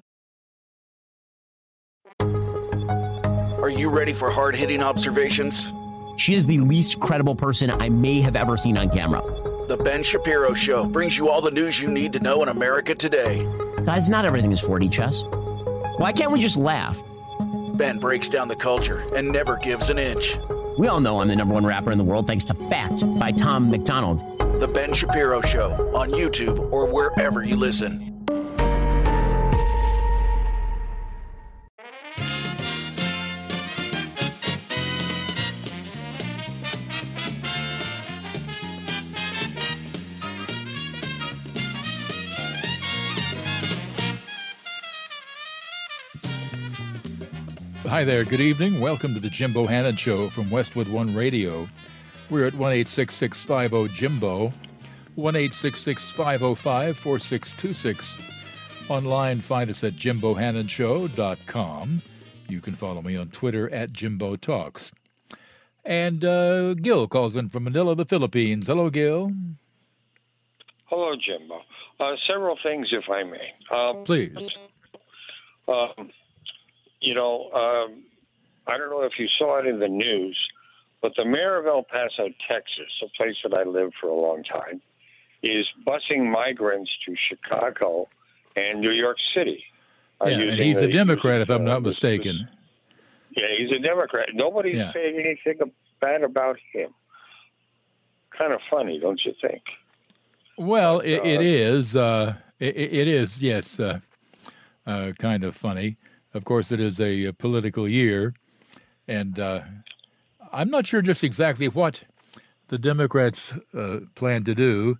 [2.20, 5.73] Are you ready for hard hitting observations?
[6.16, 9.23] She is the least credible person I may have ever seen on camera.
[9.66, 12.94] The Ben Shapiro Show brings you all the news you need to know in America
[12.94, 13.44] today.
[13.82, 15.24] Guys, not everything is 4D chess.
[15.98, 17.03] Why can't we just laugh?
[17.77, 20.39] Ben breaks down the culture and never gives an inch.
[20.78, 23.32] We all know I'm the number one rapper in the world thanks to Facts by
[23.32, 24.20] Tom MacDonald.
[24.61, 28.15] The Ben Shapiro Show on YouTube or wherever you listen.
[47.97, 48.78] Hi there, good evening.
[48.78, 51.66] Welcome to the Jim Bohannon Show from Westwood One Radio.
[52.28, 54.52] We're at 1 50 Jimbo,
[55.14, 58.90] 1 505 4626.
[58.90, 62.02] Online, find us at jimbohannonshow.com.
[62.51, 64.93] You can follow me on Twitter at Jimbo Talks.
[65.82, 68.66] And uh, Gil calls in from Manila, the Philippines.
[68.66, 69.32] Hello, Gil.
[70.85, 71.62] Hello, Jimbo.
[71.98, 73.55] Uh, several things, if I may.
[73.74, 74.36] Um, Please.
[75.66, 76.10] Um,
[77.07, 78.03] you know, um,
[78.66, 80.37] I don't know if you saw it in the news,
[81.01, 84.43] but the mayor of El Paso, Texas, a place that I lived for a long
[84.43, 84.83] time,
[85.43, 88.09] is busing migrants to Chicago
[88.57, 89.62] and New York City.
[90.20, 92.49] uh, Yeah, and he's a Democrat, if I'm not mistaken.
[93.37, 94.31] Yeah, he's a Democrat.
[94.35, 94.93] Nobody's Yeah.
[94.93, 95.70] saying anything
[96.01, 96.93] bad about him.
[98.37, 99.62] Kind of funny, don't you think?
[100.59, 101.95] Well, it, it uh, is.
[101.95, 103.41] Uh, it, it is.
[103.41, 104.01] Yes, uh,
[104.87, 105.97] uh, kind of funny.
[106.36, 108.34] Of course, it is a, political year,
[109.08, 109.62] and uh,
[110.52, 112.02] I'm not sure just exactly what
[112.68, 114.98] the Democrats uh, plan to do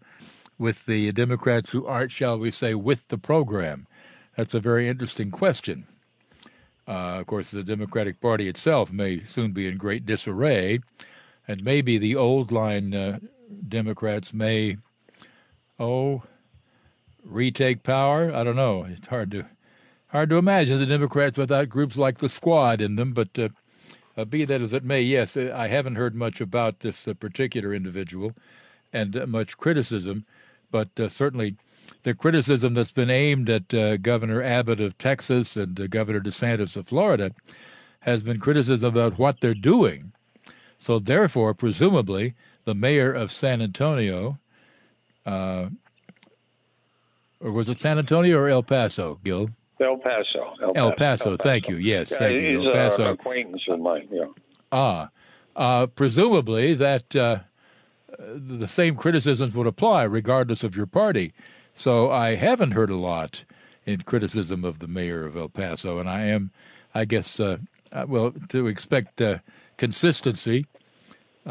[0.59, 3.87] with the Democrats who aren't, shall we say, with the program.
[4.35, 5.87] That's a very interesting question.
[6.89, 10.81] Uh, of course, the Democratic Party itself may soon be in great disarray,
[11.47, 13.19] and maybe the old line uh,
[13.69, 14.79] Democrats may
[15.79, 16.23] oh,
[17.23, 18.35] retake power?
[18.35, 18.85] I don't know.
[18.85, 19.45] It's hard to
[20.09, 23.13] hard to imagine the Democrats without groups like the Squad in them.
[23.13, 23.49] But uh,
[24.17, 27.15] uh, be that as it may, yes, uh, I haven't heard much about this uh,
[27.15, 28.33] particular individual
[28.93, 30.25] and much criticism,
[30.71, 31.57] but certainly
[32.03, 37.33] the criticism that's been aimed at Governor Abbott of Texas and Governor DeSantis of Florida
[38.01, 40.13] has been criticism about what they're doing.
[40.79, 42.35] So, therefore, presumably,
[42.65, 44.39] the mayor of San Antonio,
[45.25, 45.67] uh,
[47.41, 49.51] or was it San Antonio or El Paso, Gil?
[49.81, 50.73] El Paso.
[50.75, 51.77] El Paso, thank you.
[51.77, 52.63] Yes, Yeah, thank you.
[52.63, 53.05] El uh, Paso.
[53.05, 54.09] an acquaintance of mine.
[54.11, 54.25] Yeah.
[54.73, 55.11] Ah,
[55.55, 57.39] uh, presumably that uh,
[58.19, 61.33] the same criticisms would apply regardless of your party.
[61.75, 63.45] So I haven't heard a lot
[63.85, 66.51] in criticism of the mayor of El Paso, and I am,
[66.95, 67.59] I guess, uh,
[67.93, 69.39] uh, well, to expect uh,
[69.77, 70.67] consistency
[71.47, 71.51] uh,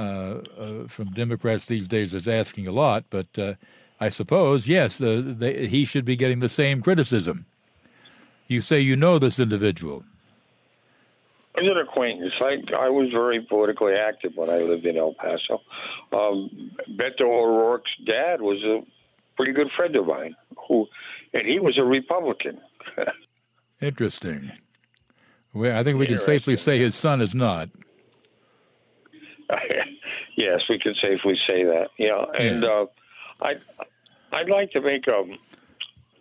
[0.60, 3.53] uh, from Democrats these days is asking a lot, but uh,
[3.99, 7.45] I suppose, yes, uh, they, he should be getting the same criticism.
[8.47, 10.03] You say you know this individual.
[11.57, 15.61] As an acquaintance, I, I was very politically active when I lived in El Paso.
[16.11, 18.85] Um, Beto O'Rourke's dad was a
[19.38, 20.35] pretty good friend of mine,
[20.67, 20.88] who,
[21.34, 22.59] and he was a Republican.
[23.81, 24.51] Interesting.
[25.53, 27.69] Well, I think we can safely say his son is not.
[30.35, 31.88] yes, we can safely say that.
[31.97, 32.85] Yeah, and uh,
[33.41, 33.53] I,
[34.34, 35.23] I'd like to make a,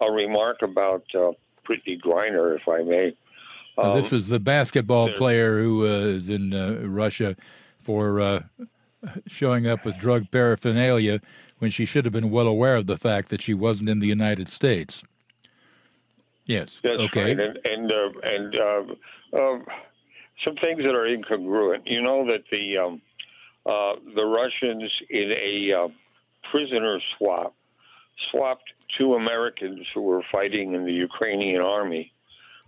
[0.05, 1.33] a remark about uh,
[1.65, 3.17] Brittney Griner, if I may.
[3.77, 7.37] Uh, this Um, is the basketball player who uh, is in uh, Russia
[7.81, 8.43] for uh,
[9.27, 11.21] showing up with drug paraphernalia
[11.59, 14.07] when she should have been well aware of the fact that she wasn't in the
[14.07, 15.03] United States.
[16.47, 16.81] Yes.
[16.83, 17.35] That's okay.
[17.35, 19.59] right, and and uh, and uh, uh,
[20.45, 21.83] some things that are incongruent.
[21.87, 23.03] You know that the um,
[23.67, 25.89] uh, the Russians in a uh,
[26.51, 27.55] prisoner swap
[28.31, 32.13] swapped two Americans who were fighting in the Ukrainian army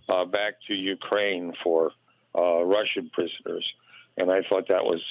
[0.09, 1.91] uh, back to Ukraine for
[2.35, 3.65] uh, Russian prisoners,
[4.17, 5.01] and I thought that was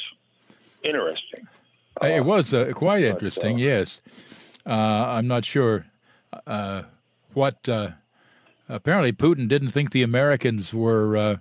[0.83, 1.47] interesting.
[2.03, 3.57] Uh, it was uh, quite but, interesting.
[3.57, 4.01] uh, yes.
[4.67, 5.87] Uh, I'm not sure
[6.47, 6.83] uh,
[7.35, 7.69] what.
[7.69, 7.91] Uh,
[8.69, 11.37] apparently, Putin didn't think the Americans were, uh,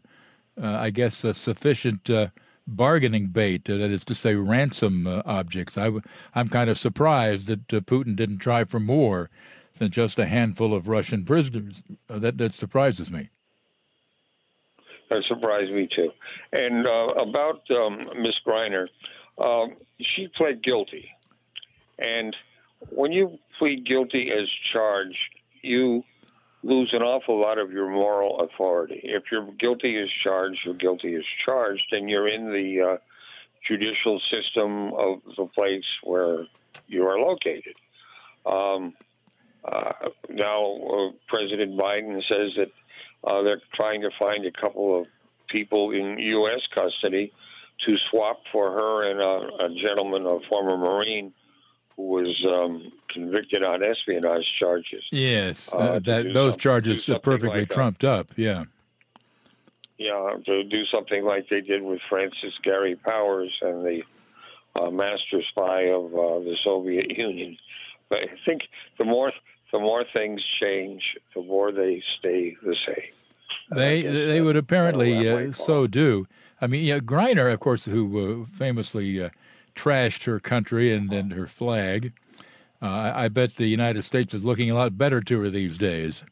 [0.62, 2.28] uh, I guess, a sufficient uh,
[2.68, 3.70] bargaining bait.
[3.70, 5.78] Uh, that is to say, ransom uh, objects.
[5.78, 6.02] I w-
[6.34, 9.30] I'm kind of surprised that uh, Putin didn't try for more
[9.78, 11.84] than just a handful of Russian prisoners.
[12.08, 13.30] That that surprises me.
[15.10, 16.12] That surprised me too.
[16.52, 18.88] And about um, Miss Griner,
[19.38, 21.10] um, she pled guilty,
[22.00, 22.36] and
[22.90, 25.18] when you plead guilty as charged,
[25.62, 26.04] you
[26.66, 29.00] lose an awful lot of your moral authority.
[29.04, 32.98] If you're guilty as charged, you're guilty as charged, and you're in the uh,
[33.68, 36.48] judicial system of the place where
[36.88, 37.76] you are located.
[38.48, 38.94] Um,
[39.64, 42.72] uh, now, uh, President Biden says that
[43.24, 45.06] uh, they're trying to find a couple of
[45.48, 46.62] people in U.S.
[46.74, 47.32] custody
[47.86, 51.32] to swap for her and a, a gentleman, a former Marine,
[51.96, 55.04] who was um, convicted on espionage charges.
[55.12, 58.28] Yes, Uh, uh, that those charges are perfectly like trumped up.
[58.36, 58.66] Yeah.
[59.98, 64.02] Yeah, to do something like they did with Francis Gary Powers and the
[64.76, 67.58] uh, master spy of uh, the Soviet Union.
[68.10, 68.64] But I think
[68.98, 69.32] the more
[69.72, 71.02] the more things change,
[71.34, 73.76] the more they stay the same.
[73.76, 76.28] They they would apparently uh, so do.
[76.62, 79.30] I mean, yeah, Griner, of course, who uh, famously uh,
[79.76, 82.14] trashed her country and, and her flag.
[82.82, 85.78] Uh, I, I bet the United States is looking a lot better to her these
[85.78, 86.24] days.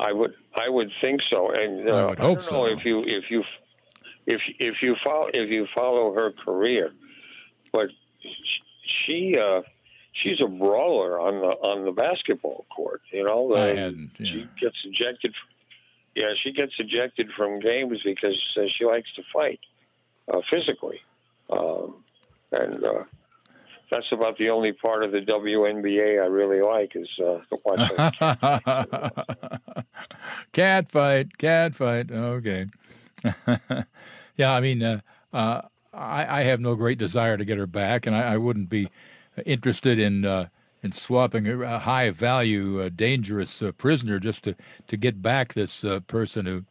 [0.00, 2.78] I would I would think so, and uh, I would hope don't know so.
[2.78, 3.42] if you if you
[4.26, 6.90] if if you follow if you follow her career,
[7.72, 7.88] but
[9.06, 9.62] she uh,
[10.12, 13.02] she's a brawler on the on the basketball court.
[13.12, 14.32] You know, I Uh, hadn't, yeah.
[14.32, 15.34] she gets ejected.
[16.16, 19.60] Yeah, she gets ejected from games because uh, she likes to fight
[20.32, 21.00] uh, physically,
[21.50, 21.96] um,
[22.52, 23.04] and uh,
[23.90, 27.96] that's about the only part of the WNBA I really like is uh, watching.
[30.52, 32.10] cat fight, cat fight.
[32.10, 32.66] Okay.
[34.36, 35.00] yeah, I mean, uh,
[35.32, 38.68] uh, I, I have no great desire to get her back, and I, I wouldn't
[38.68, 38.90] be
[39.44, 40.48] interested in uh,
[40.82, 44.54] in swapping a a high value, uh, dangerous uh, prisoner just to,
[44.88, 46.64] to get back this uh, person who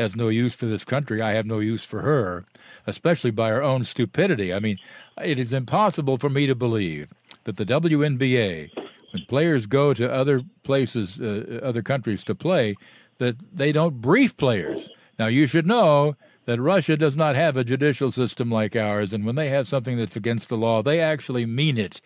[0.00, 1.20] has no use for this country.
[1.20, 2.44] I have no use for her,
[2.86, 4.52] especially by her own stupidity.
[4.52, 4.78] I mean,
[5.22, 7.08] it is impossible for me to believe
[7.44, 8.70] that the WNBA,
[9.12, 12.76] when players go to other places, uh, other countries to play,
[13.18, 14.88] that they don't brief players.
[15.18, 16.16] Now, you should know
[16.46, 19.98] that Russia does not have a judicial system like ours, and when they have something
[19.98, 22.00] that's against the law, they actually mean it.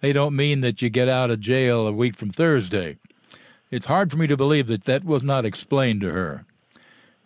[0.00, 2.96] They don't mean that you get out of jail a week from Thursday.
[3.70, 6.44] It's hard for me to believe that that was not explained to her.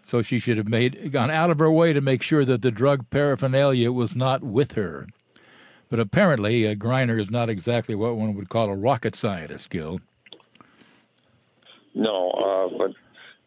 [0.06, 2.70] So she should have made gone out of her way to make sure that the
[2.70, 5.06] drug paraphernalia was not with her.
[5.88, 10.00] But apparently, a Griner is not exactly what one would call a rocket scientist, Gil.
[11.94, 12.90] No, uh, but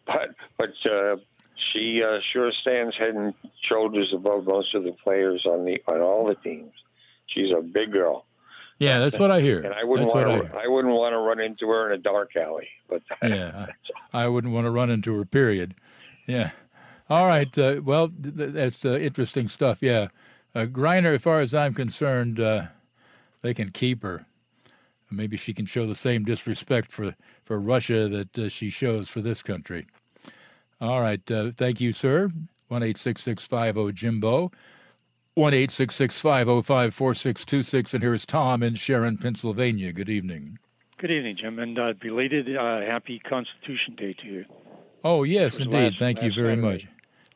[0.05, 1.17] but but uh,
[1.73, 3.33] she uh, sure stands head and
[3.67, 6.71] shoulders above most of the players on the on all the teams.
[7.27, 8.25] She's a big girl,
[8.79, 9.59] Yeah, that's what I hear.
[9.59, 10.57] and I wouldn't want to.
[10.57, 12.69] I wouldn't want to run into her in a dark alley.
[12.87, 13.67] But yeah,
[14.13, 15.25] I, I wouldn't want to run into her.
[15.25, 15.75] Period.
[16.27, 16.51] Yeah.
[17.09, 17.57] All right.
[17.57, 19.77] Uh, well, th- th- that's uh, interesting stuff.
[19.81, 20.07] Yeah,
[20.53, 22.63] uh, Griner, as far as I'm concerned, uh,
[23.41, 24.25] they can keep her.
[25.09, 29.21] Maybe she can show the same disrespect for for Russia that uh, she shows for
[29.21, 29.87] this country.
[30.81, 31.31] All right.
[31.31, 32.29] Uh, thank you, sir.
[32.67, 34.51] One eight six six five zero Jimbo.
[35.35, 37.93] One eight six six five zero five four six two six.
[37.93, 39.93] And here's Tom in Sharon, Pennsylvania.
[39.93, 40.59] Good evening.
[40.97, 44.45] Good evening, Jim, and uh, belated Happy Constitution Day to you.
[45.07, 45.73] Oh, yes, indeed.
[45.73, 46.61] last- Thank you very Saturday.
[46.83, 46.87] much.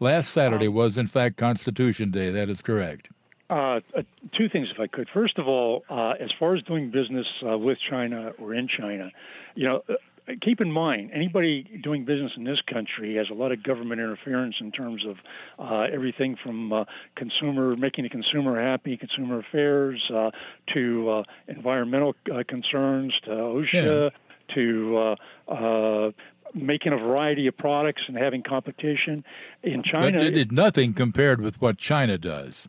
[0.01, 2.29] Last Saturday was, in fact, Constitution Day.
[2.31, 3.07] That is correct.
[3.49, 4.01] Uh, uh,
[4.37, 5.07] two things, if I could.
[5.13, 9.09] First of all, uh, as far as doing business uh, with China or in China,
[9.55, 9.93] you know, uh,
[10.41, 14.55] keep in mind anybody doing business in this country has a lot of government interference
[14.59, 15.17] in terms of
[15.59, 16.83] uh, everything from uh,
[17.15, 20.31] consumer making the consumer happy, consumer affairs, uh,
[20.73, 24.11] to uh, environmental uh, concerns, to OSHA,
[24.55, 24.97] to
[25.49, 26.11] uh, uh,
[26.53, 29.23] making a variety of products and having competition.
[29.63, 32.67] In China, but it did nothing compared with what China does.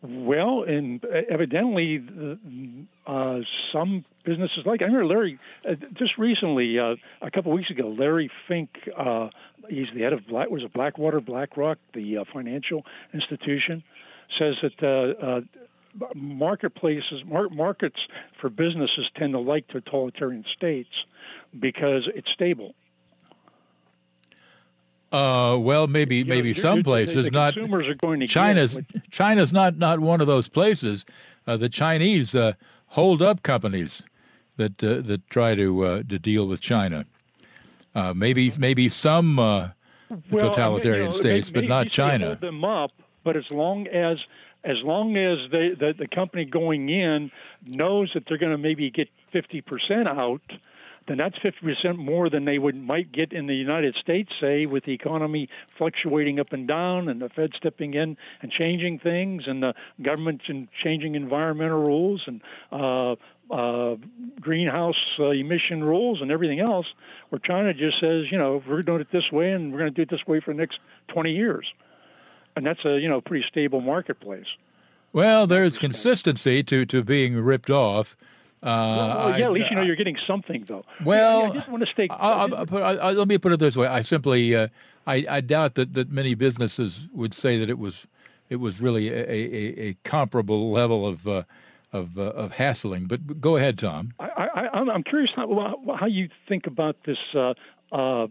[0.00, 2.00] Well, and evidently,
[3.06, 3.38] uh,
[3.72, 7.88] some businesses like I remember Larry uh, just recently, uh, a couple of weeks ago.
[7.98, 9.28] Larry Fink, uh,
[9.68, 13.82] he's the head of Black was it Blackwater BlackRock, the uh, financial institution,
[14.38, 14.82] says that
[15.20, 15.40] uh, uh,
[16.14, 17.98] marketplaces, mar- markets
[18.40, 20.90] for businesses tend to like totalitarian states
[21.58, 22.74] because it's stable.
[25.10, 28.74] Uh, well, maybe maybe you're- some places, the not consumers are going to China's.
[28.74, 31.06] what- China's not not one of those places.
[31.46, 32.52] Uh, the Chinese uh,
[32.88, 34.02] hold up companies
[34.58, 37.06] that uh, that try to uh, to deal with China.
[37.94, 39.70] Uh, maybe maybe some uh,
[40.30, 42.26] Well, totalitarian I mean, you know, states, but not China.
[42.26, 42.92] Hold them up,
[43.24, 44.18] but as long as
[44.64, 47.30] as long as they, the the company going in
[47.64, 50.42] knows that they're going to maybe get fifty percent out,
[51.08, 54.66] then that's fifty percent more than they would might get in the United States, say,
[54.66, 59.44] with the economy fluctuating up and down, and the Fed stepping in and changing things,
[59.46, 62.40] and the government ch- changing environmental rules and.
[62.70, 63.16] Uh,
[63.50, 63.96] uh,
[64.42, 66.84] greenhouse uh, emission rules and everything else,
[67.30, 69.96] where China just says, you know, we're doing it this way and we're going to
[69.96, 70.78] do it this way for the next
[71.14, 71.66] 20 years.
[72.56, 74.44] And that's a, you know, pretty stable marketplace.
[75.12, 78.16] Well, there's consistency to, to being ripped off.
[78.62, 80.84] Uh, well, yeah, I- at least you know you're getting something, though.
[81.04, 82.08] Well, I just want to stay.
[82.10, 84.68] I, I, I put, I, I- let me put it this way: I simply, uh,
[85.06, 88.06] I, I doubt that, that many businesses would say that it was,
[88.50, 91.42] it was really a, a, a comparable level of uh,
[91.92, 93.06] of uh, of hassling.
[93.06, 94.12] But go ahead, Tom.
[94.18, 97.54] I, I, I'm- I'm curious how, how you think about this uh,
[97.92, 98.26] uh,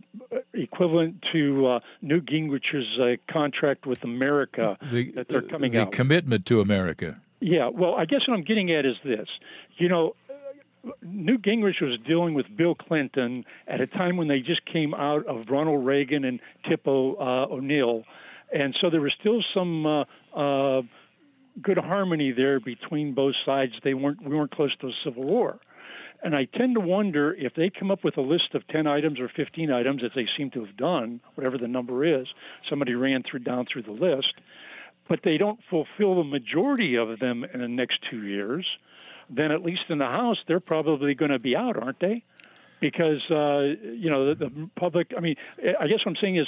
[0.53, 5.91] equivalent to uh, Newt Gingrich's uh, contract with America The, that they're coming the out.
[5.91, 7.17] commitment to America.
[7.39, 9.27] Yeah, well, I guess what I'm getting at is this.
[9.77, 10.15] You know,
[11.01, 15.25] Newt Gingrich was dealing with Bill Clinton at a time when they just came out
[15.25, 18.03] of Ronald Reagan and Tip o, uh, O'Neill,
[18.53, 20.03] and so there was still some uh,
[20.35, 20.81] uh,
[21.61, 23.73] good harmony there between both sides.
[23.83, 25.59] They weren't we weren't close to a civil war.
[26.23, 29.19] And I tend to wonder if they come up with a list of 10 items
[29.19, 32.27] or 15 items, as they seem to have done, whatever the number is,
[32.67, 34.33] somebody ran through down through the list,
[35.07, 38.65] but they don't fulfill the majority of them in the next two years.
[39.29, 42.23] Then at least in the House, they're probably going to be out, aren't they?
[42.79, 45.11] Because uh, you know the, the public.
[45.17, 45.35] I mean,
[45.79, 46.47] I guess what I'm saying is,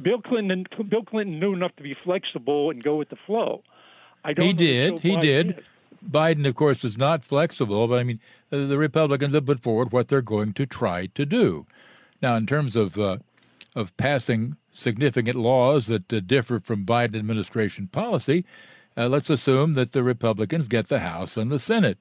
[0.00, 0.66] Bill Clinton.
[0.88, 3.62] Bill Clinton knew enough to be flexible and go with the flow.
[4.22, 4.46] I don't.
[4.46, 5.00] He did.
[5.00, 5.58] He did.
[5.58, 5.64] is.
[6.06, 8.20] Biden, of course, is not flexible, but I mean,
[8.52, 11.66] uh, the Republicans have put forward what they're going to try to do.
[12.22, 13.18] Now, in terms of uh,
[13.74, 18.44] of passing significant laws that uh, differ from Biden administration policy,
[18.96, 21.98] uh, let's assume that the Republicans get the House and the Senate.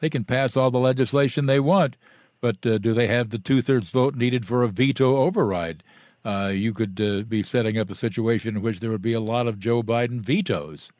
[0.00, 1.96] They can pass all the legislation they want,
[2.40, 5.82] but uh, do they have the two thirds vote needed for a veto override?
[6.24, 9.20] Uh, you could uh, be setting up a situation in which there would be a
[9.20, 10.90] lot of Joe Biden vetoes.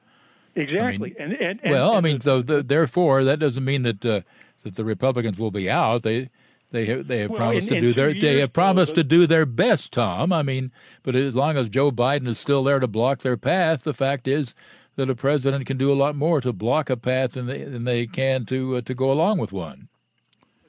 [0.55, 1.15] Exactly.
[1.19, 4.21] and, and, and well, I mean, so the, therefore, that doesn't mean that uh,
[4.63, 6.03] that the Republicans will be out.
[6.03, 6.31] They
[6.71, 9.09] they have they have Well, promised in- to do their they have promised the- to
[9.09, 10.33] do their best, Tom.
[10.33, 10.73] I mean,
[11.03, 14.27] but as long as Joe Biden is still there to block their path, the fact
[14.27, 14.55] is
[14.97, 17.85] that a president can do a lot more to block a path than they than
[17.85, 19.89] they can to uh, to go along with one.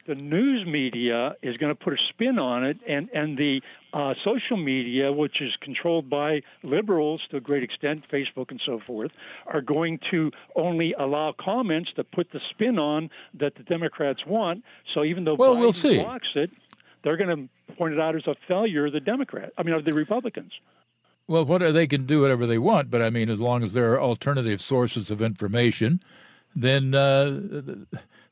[0.06, 3.62] the news media is going to put a spin on it, and and the
[3.94, 8.80] uh, social media, which is controlled by liberals to a great extent, Facebook and so
[8.80, 9.12] forth,
[9.48, 14.64] are going to only allow comments that put the spin on that the Democrats want.
[14.94, 16.00] So even though Well, Biden we'll see.
[16.04, 16.52] blocks it,
[17.04, 19.52] they're going to point it out as a failure of the Democrat.
[19.58, 20.52] I mean, of the Republicans.
[21.28, 23.92] Well, what they can do whatever they want, but I mean, as long as there
[23.94, 26.02] are alternative sources of information,
[26.56, 27.26] then uh,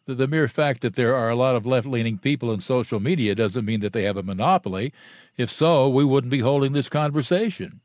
[0.05, 3.35] the, the mere fact that there are a lot of left-leaning people in social media
[3.35, 4.93] doesn't mean that they have a monopoly.
[5.35, 7.81] If so, we wouldn't be holding this conversation.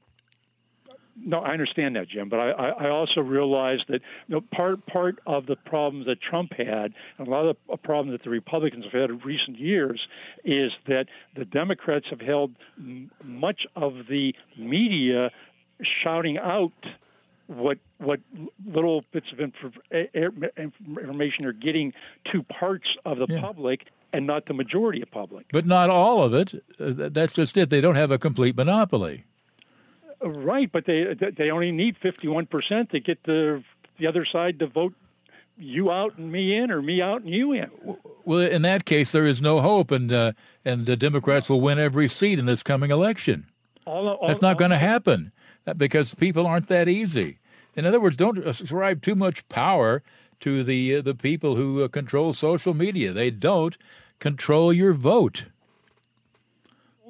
[1.25, 5.19] No, I understand that, Jim, but I, I also realize that you know, part part
[5.27, 8.85] of the problems that Trump had, and a lot of the problems that the Republicans
[8.85, 10.01] have had in recent years,
[10.45, 11.07] is that
[11.37, 15.31] the Democrats have held m- much of the media
[16.03, 16.73] shouting out
[17.47, 18.21] what what
[18.65, 19.41] little bits of
[19.91, 20.05] eh,
[20.57, 21.93] information are getting
[22.33, 25.47] to parts of the public and not the majority of public.
[25.53, 26.55] But not all of it.
[26.79, 27.71] Uh, that's just it.
[27.71, 29.25] They don't have a complete monopoly.
[30.23, 33.63] Right, but they they only need fifty one percent to get the
[33.99, 34.95] the other side to vote
[35.57, 37.71] you out and me in, or me out and you in.
[38.25, 40.33] Well, in that case, there is no hope, and uh,
[40.65, 43.47] and the Democrats will win every seat in this coming election.
[43.87, 45.33] All, all, That's not going to happen
[45.67, 47.39] uh, because people aren't that easy.
[47.75, 50.03] In other words, don't ascribe too much power
[50.41, 53.13] to the uh, the people who uh, control social media.
[53.13, 53.77] They don't
[54.19, 55.45] control your vote.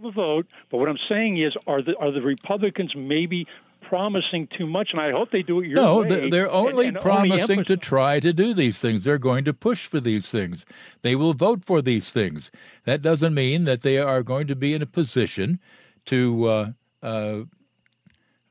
[0.02, 0.46] The vote.
[0.70, 3.46] But what I'm saying is, are the are the Republicans maybe
[3.82, 4.90] promising too much?
[4.92, 6.08] And I hope they do it your no, way.
[6.08, 9.04] they're, they're only and promising emphasize- to try to do these things.
[9.04, 10.64] They're going to push for these things.
[11.02, 12.50] They will vote for these things.
[12.84, 15.58] That doesn't mean that they are going to be in a position
[16.06, 16.72] to uh,
[17.02, 17.40] uh,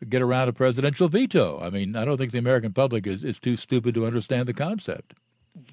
[0.07, 1.59] get around a presidential veto.
[1.61, 4.53] I mean, I don't think the American public is, is too stupid to understand the
[4.53, 5.13] concept.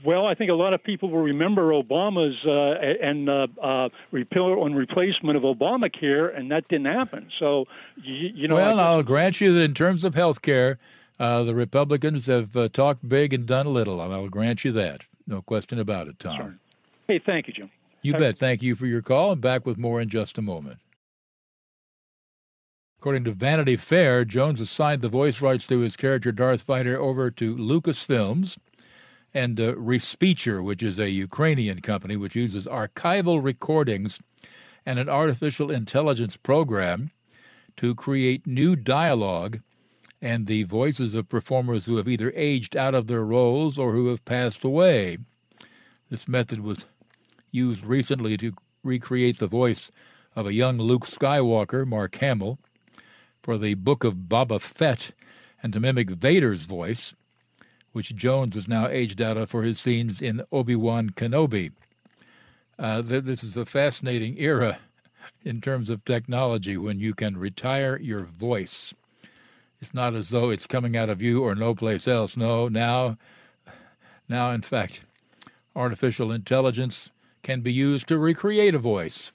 [0.04, 4.64] Well, I think a lot of people will remember Obama's uh, and uh, uh, repeal
[4.64, 7.28] and replacement of Obamacare, and that didn't happen.
[7.38, 7.66] So,
[8.02, 10.78] you, you know, well, I- I'll grant you that in terms of health care,
[11.18, 15.02] uh, the Republicans have uh, talked big and done little, and I'll grant you that.
[15.26, 16.36] No question about it, Tom.
[16.36, 16.54] Sure.
[17.08, 17.70] hey, thank you, Jim.
[18.02, 18.38] You Have- bet.
[18.38, 19.32] Thank you for your call.
[19.32, 20.78] and back with more in just a moment.
[22.98, 27.30] According to Vanity Fair, Jones assigned the voice rights to his character Darth Vader over
[27.32, 28.56] to Lucasfilms
[29.36, 34.18] and uh, Respeecher, which is a Ukrainian company which uses archival recordings
[34.86, 37.10] and an artificial intelligence program
[37.76, 39.60] to create new dialogue
[40.22, 44.06] and the voices of performers who have either aged out of their roles or who
[44.08, 45.18] have passed away.
[46.08, 46.86] This method was
[47.50, 49.90] used recently to recreate the voice
[50.34, 52.58] of a young Luke Skywalker, Mark Hamill,
[53.42, 55.10] for the Book of Boba Fett,
[55.62, 57.12] and to mimic Vader's voice,
[57.96, 61.72] which Jones is now aged out of for his scenes in Obi Wan Kenobi.
[62.78, 64.78] Uh, th- this is a fascinating era
[65.46, 68.92] in terms of technology when you can retire your voice.
[69.80, 72.36] It's not as though it's coming out of you or no place else.
[72.36, 73.16] No, now,
[74.28, 75.00] now, in fact,
[75.74, 77.08] artificial intelligence
[77.42, 79.32] can be used to recreate a voice.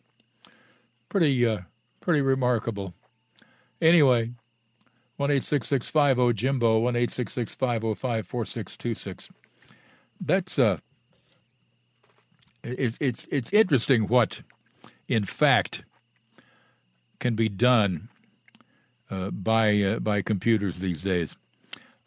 [1.10, 1.62] Pretty, uh,
[2.00, 2.94] pretty remarkable.
[3.82, 4.34] Anyway,
[5.22, 8.44] one eight six six five zero Jimbo one eight six six five zero five four
[8.44, 9.30] six two six.
[10.20, 10.78] That's uh,
[12.64, 14.42] it's it's it's interesting what,
[15.08, 15.84] in fact,
[17.20, 18.10] can be done
[19.12, 21.36] uh, by uh, by computers these days.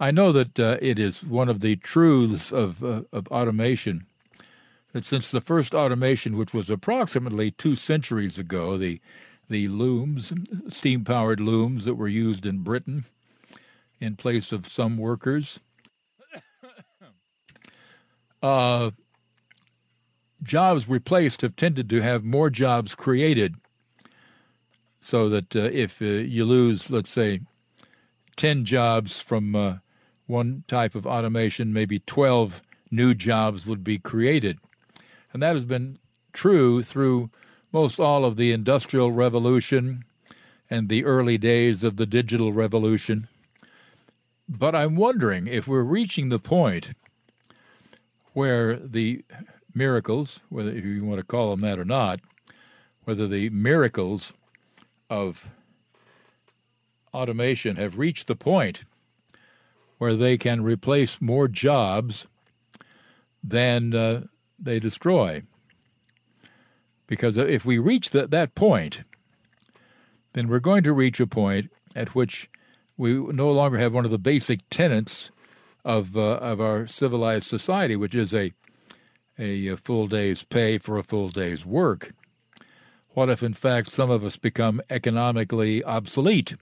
[0.01, 4.07] I know that uh, it is one of the truths of uh, of automation
[4.93, 9.01] that since the first automation, which was approximately two centuries ago, the
[9.49, 10.33] the looms,
[10.69, 13.05] steam powered looms that were used in Britain
[14.01, 15.61] in place of some workers.
[18.43, 18.91] uh,
[20.43, 23.55] jobs replaced have tended to have more jobs created.
[25.01, 27.41] So that uh, if uh, you lose, let's say,
[28.37, 29.77] 10 jobs from uh,
[30.27, 34.59] one type of automation, maybe 12 new jobs would be created.
[35.33, 35.99] And that has been
[36.33, 37.31] true through
[37.75, 40.05] most all of the Industrial Revolution
[40.71, 43.27] and the early days of the digital revolution.
[44.49, 46.93] But I'm wondering if we're reaching the point
[48.33, 49.25] where the
[49.75, 52.21] miracles, whether if you want to call them that or not,
[53.03, 54.33] whether the miracles
[55.11, 55.51] of
[57.13, 58.85] automation have reached the point
[59.99, 62.29] where they can replace more jobs
[63.43, 64.23] than uh,
[64.61, 65.43] they destroy.
[67.15, 69.03] Because if we reach the, that point,
[70.33, 72.51] then we're going to reach a point at which
[72.97, 75.31] we no longer have one of the basic tenets
[75.85, 78.53] of uh, of our civilized society, which is a
[79.39, 82.13] a full day's pay for a full day's work.
[83.11, 86.57] What if, in fact, some of us become economically obsolete?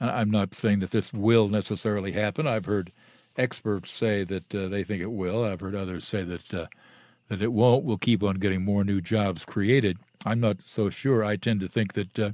[0.00, 2.46] I'm not saying that this will necessarily happen.
[2.46, 2.92] I've heard
[3.36, 5.44] experts say that uh, they think it will.
[5.44, 6.66] I've heard others say that uh,
[7.32, 7.84] that it won't.
[7.84, 9.96] We'll keep on getting more new jobs created.
[10.26, 11.24] I'm not so sure.
[11.24, 12.32] I tend to think that uh,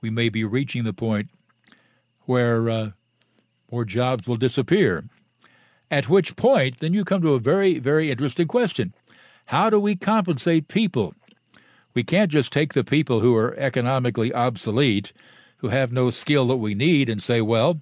[0.00, 1.28] we may be reaching the point
[2.26, 2.90] where uh,
[3.72, 5.04] more jobs will disappear.
[5.90, 8.94] At which point, then you come to a very, very interesting question.
[9.46, 11.14] How do we compensate people?
[11.92, 15.12] We can't just take the people who are economically obsolete,
[15.56, 17.80] who have no skill that we need, and say, well,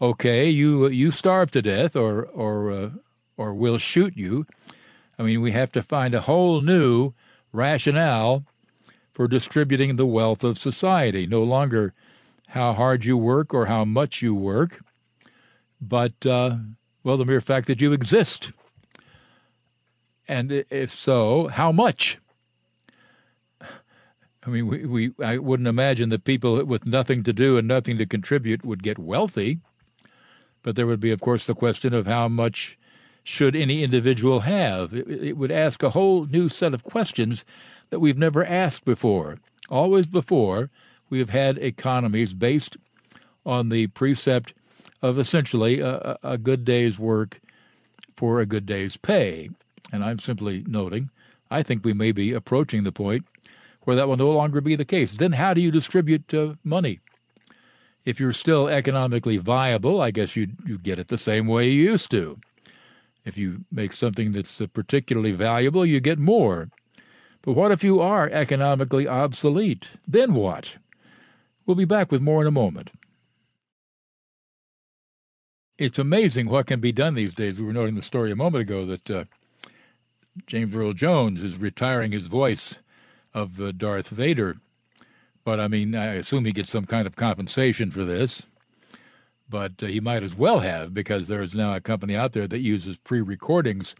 [0.00, 2.90] okay, you you starve to death, or or uh,
[3.36, 4.46] or we'll shoot you.
[5.18, 7.12] I mean, we have to find a whole new
[7.52, 8.44] rationale
[9.12, 11.26] for distributing the wealth of society.
[11.26, 11.92] No longer
[12.48, 14.80] how hard you work or how much you work,
[15.80, 16.56] but uh,
[17.02, 18.52] well, the mere fact that you exist.
[20.28, 22.18] And if so, how much?
[23.60, 27.98] I mean, we, we I wouldn't imagine that people with nothing to do and nothing
[27.98, 29.58] to contribute would get wealthy.
[30.62, 32.78] But there would be, of course, the question of how much
[33.28, 34.94] should any individual have?
[34.94, 37.44] It, would ask a whole new set of questions
[37.90, 39.36] that we've never asked before.
[39.68, 40.70] Always before,
[41.10, 42.78] we have had economies based
[43.44, 44.54] on the precept
[45.02, 47.38] of essentially a, a good day's work
[48.16, 49.50] for a good day's pay.
[49.92, 51.10] And I'm simply noting,
[51.50, 53.26] I think we may be approaching the point
[53.82, 55.18] where that will no longer be the case.
[55.18, 56.98] Then how do you distribute uh, money?
[58.06, 61.90] If you're still economically viable, I guess you you get it the same way you
[61.90, 62.38] used to.
[63.28, 66.70] If you make something that's uh, particularly valuable, you get more.
[67.42, 69.90] But what if you are economically obsolete?
[70.06, 70.76] Then what?
[71.64, 72.90] We'll be back with more in a moment
[75.78, 77.58] it's amazing what can be done these days.
[77.58, 79.24] We were noting the story a moment ago that uh,
[80.46, 82.74] James Earl Jones is retiring his voice
[83.32, 84.56] of uh, Darth Vader.
[85.44, 88.42] But I mean, I assume he gets some kind of compensation for this.
[89.48, 92.46] But uh, he might as well have because there is now a company out there
[92.46, 93.94] that uses pre recordings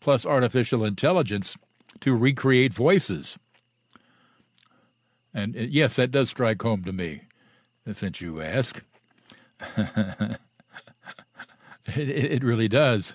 [0.00, 1.56] plus artificial intelligence
[2.00, 3.38] to recreate voices.
[5.32, 7.22] And uh, yes, that does strike home to me,
[7.92, 8.82] since you ask.
[11.86, 13.14] It, it really does.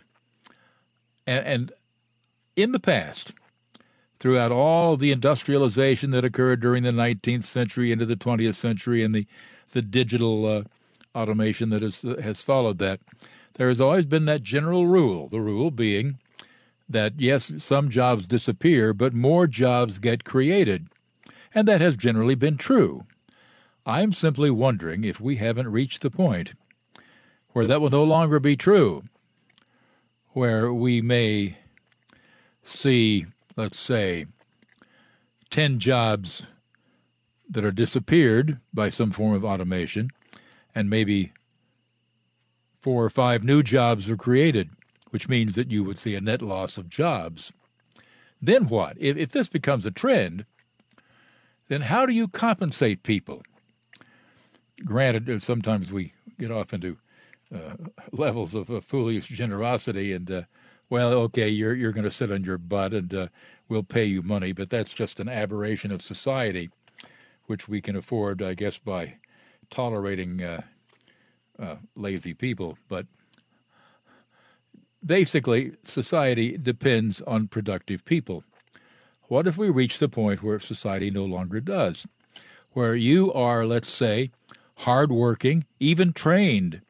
[1.26, 1.72] And, and
[2.56, 3.34] in the past,
[4.20, 9.14] throughout all the industrialization that occurred during the 19th century into the 20th century and
[9.14, 9.28] the,
[9.72, 10.64] the digital uh,
[11.18, 13.00] automation that has, has followed that,
[13.56, 16.20] there has always been that general rule, the rule being
[16.88, 20.88] that yes, some jobs disappear, but more jobs get created.
[21.54, 23.06] And that has generally been true.
[23.86, 26.54] I'm simply wondering if we haven't reached the point
[27.50, 29.04] where that will no longer be true,
[30.30, 31.58] where we may
[32.64, 33.26] see,
[33.56, 34.28] let's say,
[35.50, 36.44] 10 jobs
[37.50, 40.12] that are disappeared by some form of automation,
[40.78, 41.34] and maybe
[42.82, 44.70] four or five new jobs are created,
[45.10, 47.52] which means that you would see a net loss of jobs.
[48.40, 48.96] Then what?
[49.00, 50.46] If, if this becomes a trend,
[51.68, 53.42] then how do you compensate people?
[54.86, 56.98] Granted, sometimes we get off into
[57.52, 57.74] uh,
[58.12, 60.42] levels of uh, foolish generosity and uh,
[60.92, 63.28] well okay you're you're going to sit on your butt and uh,
[63.68, 66.70] we'll pay you money but that's just an aberration of society
[67.46, 69.16] which we can afford i guess by
[69.70, 70.62] tolerating uh,
[71.60, 73.06] uh, lazy people but
[75.06, 78.44] basically society depends on productive people
[79.24, 82.06] what if we reach the point where society no longer does
[82.72, 84.32] where you are let's say
[84.78, 86.82] hardworking even trained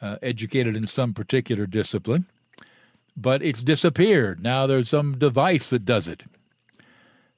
[0.00, 2.26] uh, educated in some particular discipline,
[3.16, 4.42] but it's disappeared.
[4.42, 6.22] Now there's some device that does it.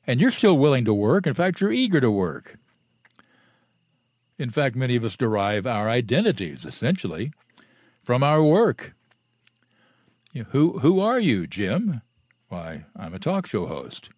[0.07, 1.27] And you're still willing to work.
[1.27, 2.57] In fact, you're eager to work.
[4.41, 7.31] In fact, many of us derive our identities, essentially,
[8.03, 8.95] from our work.
[10.33, 12.01] You know, who, who are you, Jim?
[12.49, 14.09] Why, I'm a talk show host.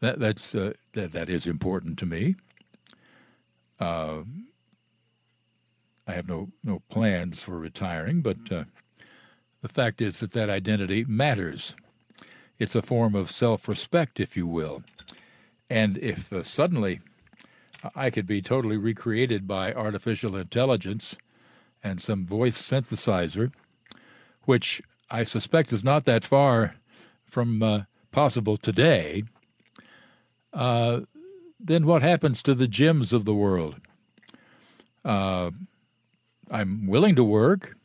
[0.00, 2.36] That, that's, uh, that, that is important to me.
[3.78, 4.22] Uh,
[6.06, 8.64] I have no, no plans for retiring, but uh,
[9.60, 11.76] the fact is that that identity matters.
[12.58, 14.82] It's a form of self respect, if you will.
[15.68, 17.00] And if uh, suddenly
[17.94, 21.16] I could be totally recreated by artificial intelligence
[21.82, 23.52] and some voice synthesizer,
[24.44, 26.74] which I suspect is not that far
[27.26, 29.24] from uh, possible today,
[30.52, 31.00] uh,
[31.60, 33.76] then what happens to the Jims of the world?
[35.04, 35.50] Uh,
[36.50, 37.76] I'm willing to work.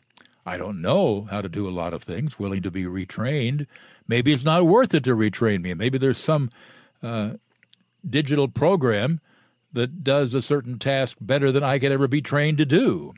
[0.46, 3.68] I don't know how to do a lot of things, willing to be retrained.
[4.08, 5.74] Maybe it's not worth it to retrain me.
[5.74, 6.50] Maybe there's some
[7.04, 7.32] uh,
[8.08, 9.20] digital program
[9.74, 13.14] that does a certain task better than I could ever be trained to do.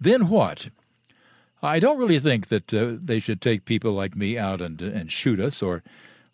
[0.00, 0.68] Then what?
[1.62, 5.12] I don't really think that uh, they should take people like me out and and
[5.12, 5.82] shoot us or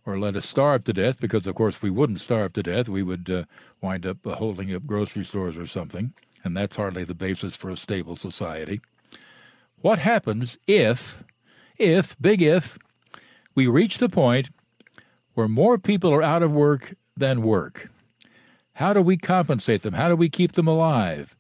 [0.05, 2.89] or let us starve to death because of course we wouldn't starve to death.
[2.89, 3.45] We would uh,
[3.81, 6.13] wind up uh, holding up grocery stores or something,
[6.45, 8.81] and that's hardly the basis for a stable society.
[9.81, 11.25] What happens if
[11.77, 12.79] if big if
[13.57, 14.51] we reach the point
[15.35, 17.91] where more people are out of work than work?
[18.77, 19.95] How do we compensate them?
[19.95, 21.35] How do we keep them alive?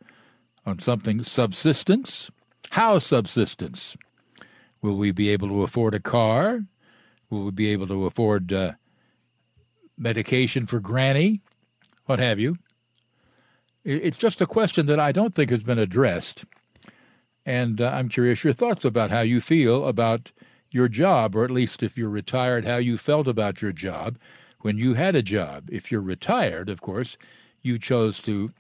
[0.64, 2.30] On something subsistence?
[2.70, 3.94] How subsistence?
[4.80, 6.60] Will we be able to afford a car?
[7.28, 8.72] Will we be able to afford uh,
[9.98, 11.42] medication for granny?
[12.06, 12.56] What have you?
[13.84, 16.46] It's just a question that I don't think has been addressed.
[17.44, 20.32] And uh, I'm curious your thoughts about how you feel about
[20.70, 24.16] your job, or at least if you're retired, how you felt about your job
[24.66, 25.68] when you had a job.
[25.70, 27.16] If you're retired, of course,
[27.62, 28.50] you chose to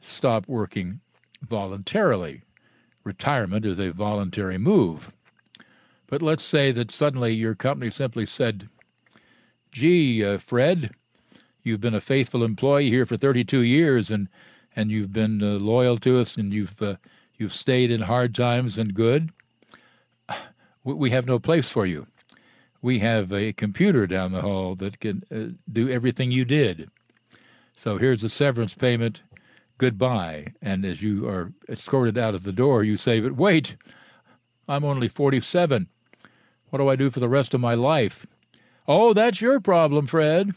[0.00, 1.00] stop working
[1.42, 2.42] voluntarily.
[3.02, 5.10] Retirement is a voluntary move.
[6.06, 8.68] But let's say that suddenly your company simply said,
[9.72, 10.92] Gee, uh, Fred,
[11.64, 14.28] you've been a faithful employee here for 32 years and,
[14.76, 16.94] and you've been uh, loyal to us and you've, uh,
[17.36, 19.32] you've stayed in hard times and good.
[20.84, 22.06] We have no place for you
[22.82, 26.90] we have a computer down the hall that can uh, do everything you did.
[27.76, 29.22] So here's a severance payment.
[29.78, 30.48] Goodbye.
[30.62, 33.76] And as you are escorted out of the door, you say, But wait,
[34.68, 35.88] I'm only 47.
[36.70, 38.26] What do I do for the rest of my life?
[38.86, 40.52] Oh, that's your problem, Fred.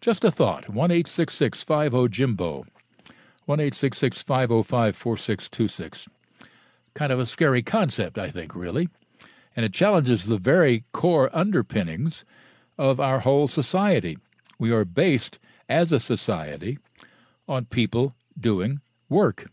[0.00, 0.68] Just a thought.
[0.68, 2.64] 1 50 Jimbo.
[3.46, 6.08] 1 505 4626.
[6.94, 8.88] Kind of a scary concept, I think, really
[9.56, 12.24] and it challenges the very core underpinnings
[12.78, 14.18] of our whole society.
[14.58, 15.38] We are based
[15.68, 16.78] as a society
[17.48, 19.46] on people doing work.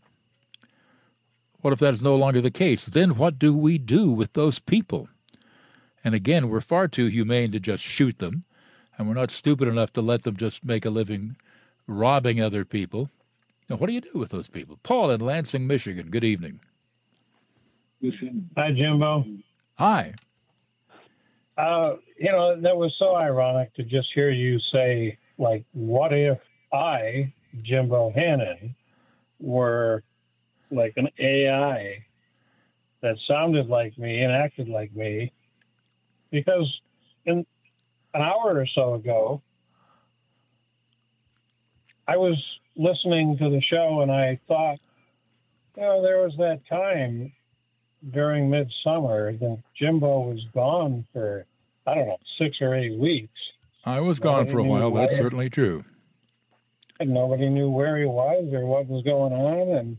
[1.60, 2.86] What if that is no longer the case?
[2.86, 5.08] Then what do we do with those people?
[6.02, 8.44] And again, we're far too humane to just shoot them,
[8.96, 11.36] and we're not stupid enough to let them just make a living
[11.86, 13.10] robbing other people.
[13.68, 14.78] Now, what do you do with those people?
[14.82, 16.08] Paul in Lansing, Michigan.
[16.10, 16.60] Good evening.
[18.56, 19.26] Hi, Jimbo.
[19.80, 20.12] Hi.
[21.56, 26.36] Uh, you know, that was so ironic to just hear you say, like, what if
[26.70, 27.32] I,
[27.62, 28.74] Jim Bohannon,
[29.40, 30.02] were
[30.70, 32.04] like an AI
[33.00, 35.32] that sounded like me and acted like me?
[36.30, 36.70] Because
[37.24, 37.46] in
[38.12, 39.40] an hour or so ago,
[42.06, 42.36] I was
[42.76, 44.78] listening to the show and I thought,
[45.74, 47.32] you know, there was that time
[48.12, 51.44] during midsummer that Jimbo was gone for
[51.86, 53.38] I don't know six or eight weeks.
[53.84, 54.90] I was gone for a while.
[54.92, 55.84] That's certainly true.
[56.98, 59.96] And nobody knew where he was or what was going on, and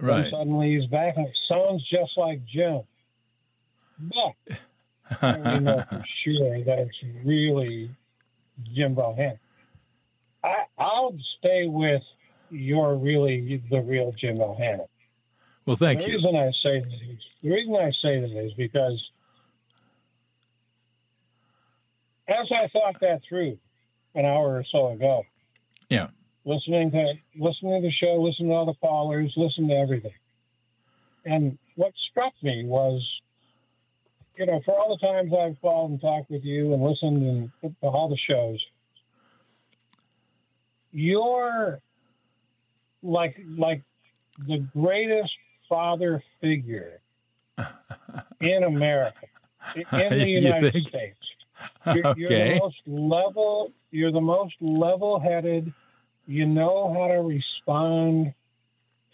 [0.00, 0.22] right.
[0.22, 1.16] then suddenly he's back.
[1.16, 2.82] And it sounds just like Jim,
[3.98, 4.58] but
[5.22, 7.90] I know for sure that it's really
[8.74, 9.36] Jimbo.
[10.44, 12.02] I, I'll stay with
[12.50, 14.86] you're really the real Jim Bohannon.
[15.66, 16.14] Well, thank the you.
[16.14, 19.02] Reason I say that is, the reason I say that is because
[22.28, 23.58] as I thought that through
[24.14, 25.24] an hour or so ago,
[25.90, 26.08] yeah,
[26.44, 30.14] listening to listening to the show, listening to all the callers, listening to everything,
[31.24, 33.04] and what struck me was,
[34.36, 37.72] you know, for all the times I've called and talked with you and listened and
[37.82, 38.64] to all the shows,
[40.92, 41.80] you're
[43.02, 43.82] like like
[44.46, 45.32] the greatest
[45.68, 47.00] father figure
[48.40, 49.26] in America,
[49.74, 50.86] in the United?
[50.86, 51.18] States.
[51.86, 53.72] You're, you're the most level.
[53.90, 55.72] You're the most level-headed.
[56.26, 58.34] You know how to respond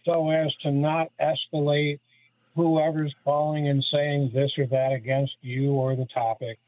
[0.05, 2.01] so as to not escalate
[2.55, 6.59] whoever's calling and saying this or that against you or the topic.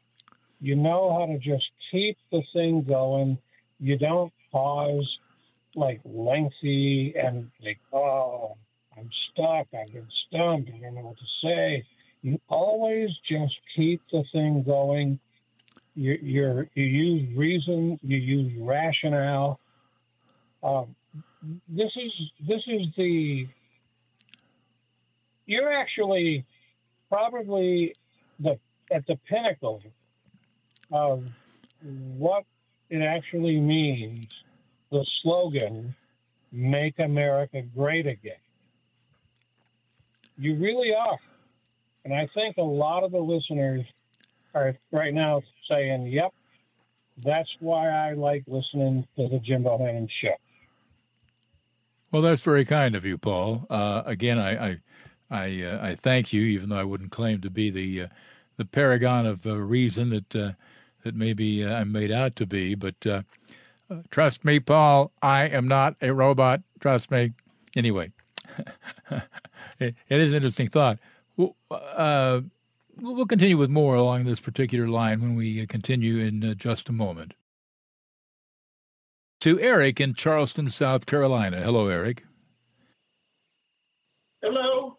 [0.61, 3.37] You know how to just keep the thing going.
[3.79, 5.19] You don't pause
[5.75, 8.55] like lengthy and like, oh,
[8.97, 9.67] I'm stuck.
[9.73, 10.69] I've been stumped.
[10.73, 11.85] I don't know what to say.
[12.21, 15.19] You always just keep the thing going.
[15.95, 17.99] You, you use reason.
[18.01, 19.59] You use rationale.
[20.63, 20.95] Um,
[21.69, 22.11] this is
[22.47, 23.47] this is the.
[25.45, 26.45] You're actually
[27.09, 27.93] probably
[28.39, 28.57] the
[28.91, 29.83] at the pinnacle
[30.91, 31.23] of
[32.17, 32.45] what
[32.89, 34.25] it actually means.
[34.91, 35.95] The slogan
[36.51, 38.33] "Make America Great Again."
[40.37, 41.17] You really are.
[42.03, 43.81] And I think a lot of the listeners
[44.53, 46.31] are right now saying, yep,
[47.23, 50.35] that's why I like listening to the Jim Bohannon show.
[52.11, 53.65] Well, that's very kind of you, Paul.
[53.69, 54.77] Uh, again, I I
[55.29, 58.07] I, uh, I thank you, even though I wouldn't claim to be the uh,
[58.57, 60.51] the paragon of uh, reason that uh,
[61.03, 62.75] that maybe uh, I'm made out to be.
[62.75, 62.95] But
[64.11, 66.61] trust me, Paul, I am not a robot.
[66.79, 67.33] Trust me.
[67.75, 68.11] Anyway,
[69.79, 70.99] it, it is an interesting thought.
[71.37, 72.41] Well, uh,
[73.01, 76.89] we'll continue with more along this particular line when we uh, continue in uh, just
[76.89, 77.33] a moment.
[79.41, 81.61] To Eric in Charleston, South Carolina.
[81.61, 82.23] Hello, Eric.
[84.41, 84.97] Hello.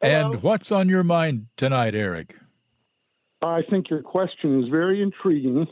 [0.00, 2.36] And what's on your mind tonight, Eric?
[3.42, 5.66] I think your question is very intriguing.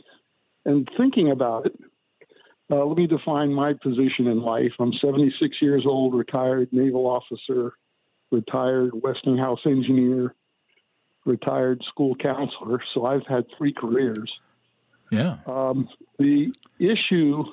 [0.65, 1.79] And thinking about it,
[2.69, 4.73] uh, let me define my position in life.
[4.79, 7.73] I'm 76 years old, retired naval officer,
[8.31, 10.35] retired Westinghouse engineer,
[11.25, 12.81] retired school counselor.
[12.93, 14.31] So I've had three careers.
[15.11, 15.37] Yeah.
[15.45, 15.87] Um,
[16.19, 17.43] the issue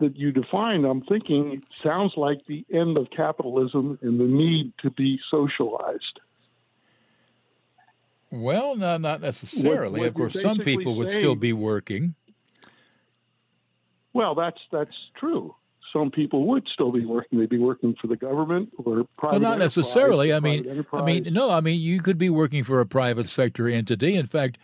[0.00, 4.90] that you defined, I'm thinking, sounds like the end of capitalism and the need to
[4.90, 6.20] be socialized.
[8.30, 10.00] Well, no, not necessarily.
[10.00, 12.14] what of course, some people would saying- still be working.
[14.18, 15.54] Well, that's that's true.
[15.92, 17.38] Some people would still be working.
[17.38, 19.40] They'd be working for the government or private.
[19.40, 20.32] Well, not necessarily.
[20.32, 21.52] I mean, I mean, no.
[21.52, 24.16] I mean, you could be working for a private sector entity.
[24.16, 24.58] In fact,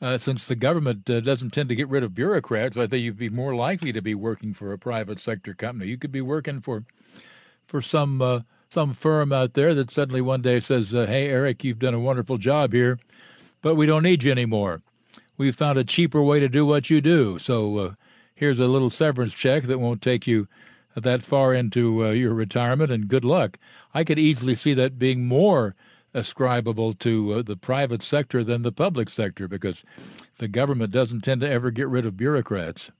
[0.00, 3.18] uh, since the government uh, doesn't tend to get rid of bureaucrats, I think you'd
[3.18, 5.90] be more likely to be working for a private sector company.
[5.90, 6.84] You could be working for
[7.66, 8.40] for some uh,
[8.70, 12.00] some firm out there that suddenly one day says, uh, "Hey, Eric, you've done a
[12.00, 12.98] wonderful job here,
[13.60, 14.80] but we don't need you anymore.
[15.36, 17.38] We've found a cheaper way to do what you do.
[17.38, 17.92] So uh,
[18.36, 20.46] here's a little severance check that won't take you
[20.94, 23.58] that far into uh, your retirement, and good luck."
[23.92, 25.74] I could easily see that being more
[26.14, 29.82] ascribable to uh, the private sector than the public sector because
[30.38, 32.90] the government doesn't tend to ever get rid of bureaucrats.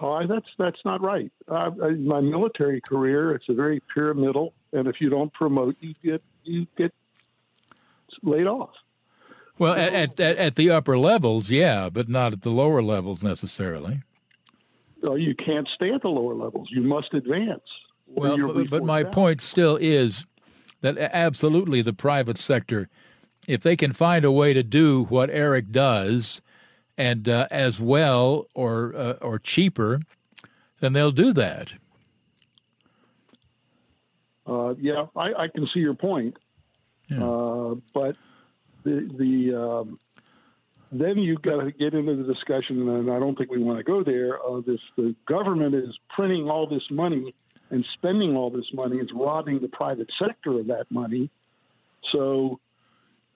[0.00, 1.30] Oh, that's that's not right.
[1.48, 5.94] Uh, in my military career, it's a very pyramidal, and if you don't promote, you
[6.02, 6.92] get you get
[8.22, 8.70] laid off.
[9.58, 14.02] Well, at, at at the upper levels, yeah, but not at the lower levels necessarily.
[15.02, 16.68] Uh, you can't stay at the lower levels.
[16.70, 17.62] You must advance.
[18.06, 19.12] Well, but, but my out.
[19.12, 20.26] point still is
[20.80, 22.88] that absolutely the private sector,
[23.46, 26.40] if they can find a way to do what Eric does,
[26.96, 30.00] and uh, as well or uh, or cheaper,
[30.80, 31.70] then they'll do that.
[34.46, 36.36] Uh, yeah, I, I can see your point,
[37.10, 38.16] uh, but
[38.84, 39.98] the the um,
[40.92, 43.84] then you've got to get into the discussion, and I don't think we want to
[43.84, 44.38] go there.
[44.38, 47.34] Of if the government is printing all this money
[47.70, 51.30] and spending all this money, it's robbing the private sector of that money.
[52.12, 52.60] So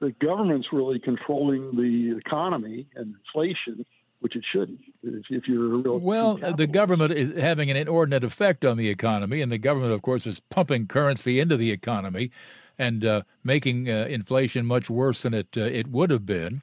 [0.01, 3.85] the government's really controlling the economy and inflation,
[4.20, 4.81] which it shouldn't.
[5.03, 8.89] If, if you're a real Well, the government is having an inordinate effect on the
[8.89, 12.31] economy, and the government, of course, is pumping currency into the economy
[12.79, 16.63] and uh, making uh, inflation much worse than it uh, it would have been.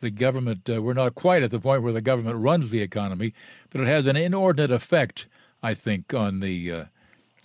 [0.00, 3.32] The government, uh, we're not quite at the point where the government runs the economy,
[3.70, 5.26] but it has an inordinate effect,
[5.62, 6.84] I think, on the uh,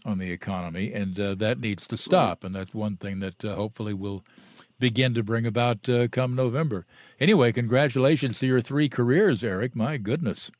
[0.05, 2.43] on the economy, and uh, that needs to stop.
[2.43, 4.23] And that's one thing that hopefully will
[4.79, 6.85] begin to bring about come November.
[7.19, 9.75] Anyway, congratulations to your three careers, Eric.
[9.75, 10.51] My goodness.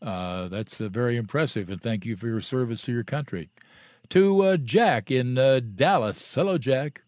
[0.00, 3.50] That's very impressive, and thank you for your service to your country.
[4.10, 6.34] To uh, Jack in uh, Dallas.
[6.34, 7.02] Hello, Jack.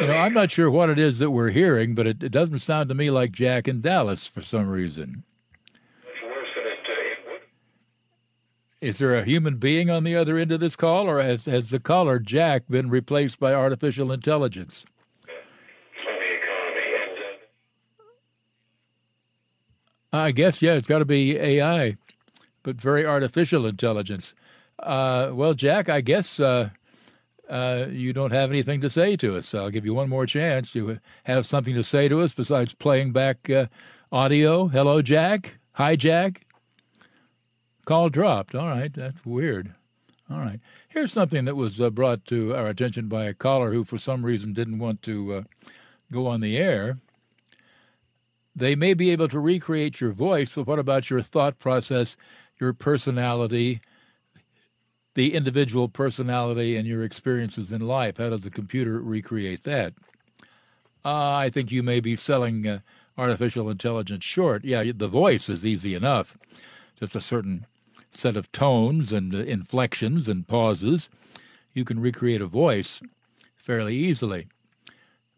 [0.00, 2.60] You know, I'm not sure what it is that we're hearing, but it, it doesn't
[2.60, 5.24] sound to me like Jack in Dallas for some reason.
[8.80, 11.70] Is there a human being on the other end of this call, or has, has
[11.70, 14.84] the caller, Jack, been replaced by artificial intelligence?
[20.12, 21.96] I guess, yeah, it's got to be AI,
[22.62, 24.34] but very artificial intelligence.
[24.80, 26.70] Uh, well, Jack, I guess uh,
[27.48, 29.54] uh, you don't have anything to say to us.
[29.54, 33.12] I'll give you one more chance to have something to say to us besides playing
[33.12, 33.66] back uh,
[34.12, 34.68] audio.
[34.68, 35.54] Hello, Jack.
[35.72, 36.46] Hi, Jack.
[37.86, 38.54] Call dropped.
[38.54, 39.74] All right, that's weird.
[40.30, 40.60] All right.
[40.90, 44.24] Here's something that was uh, brought to our attention by a caller who, for some
[44.24, 45.42] reason, didn't want to uh,
[46.12, 46.98] go on the air.
[48.54, 52.16] They may be able to recreate your voice, but what about your thought process,
[52.60, 53.80] your personality,
[55.14, 58.18] the individual personality, and your experiences in life?
[58.18, 59.94] How does the computer recreate that?
[61.04, 62.80] Uh, I think you may be selling uh,
[63.16, 64.64] artificial intelligence short.
[64.64, 66.36] Yeah, the voice is easy enough,
[66.98, 67.66] just a certain
[68.10, 71.08] set of tones and uh, inflections and pauses.
[71.74, 73.00] You can recreate a voice
[73.56, 74.48] fairly easily.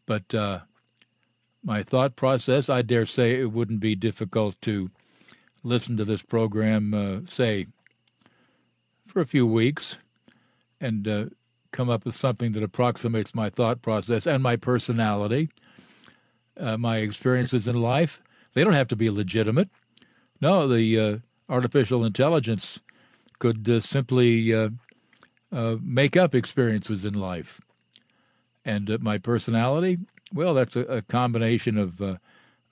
[0.07, 0.61] But uh,
[1.63, 4.91] my thought process, I dare say it wouldn't be difficult to
[5.63, 7.67] listen to this program, uh, say,
[9.07, 9.97] for a few weeks
[10.81, 11.25] and uh,
[11.73, 15.51] come up with something that approximates my thought process and my personality,
[16.59, 18.21] uh, my experiences in life.
[18.55, 19.69] They don't have to be legitimate.
[20.41, 21.17] No, the uh,
[21.49, 22.79] artificial intelligence
[23.39, 24.71] could uh, simply uh,
[25.83, 27.61] make up experiences in life.
[28.65, 29.99] And my personality,
[30.33, 32.01] well, that's a, a combination of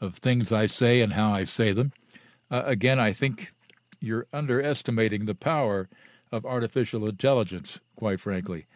[0.00, 1.92] of things I say and how I say them.
[2.50, 3.52] Uh, again, I think
[4.00, 5.88] you're underestimating the power
[6.32, 7.78] of artificial intelligence.
[7.96, 8.66] Quite frankly,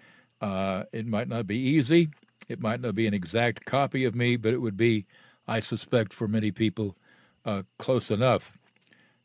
[0.41, 2.11] uh, it might not be easy.
[2.49, 5.07] It might not be an exact copy of me, but it would be,
[5.47, 6.97] I suspect, for many people,
[7.45, 8.53] uh, close enough.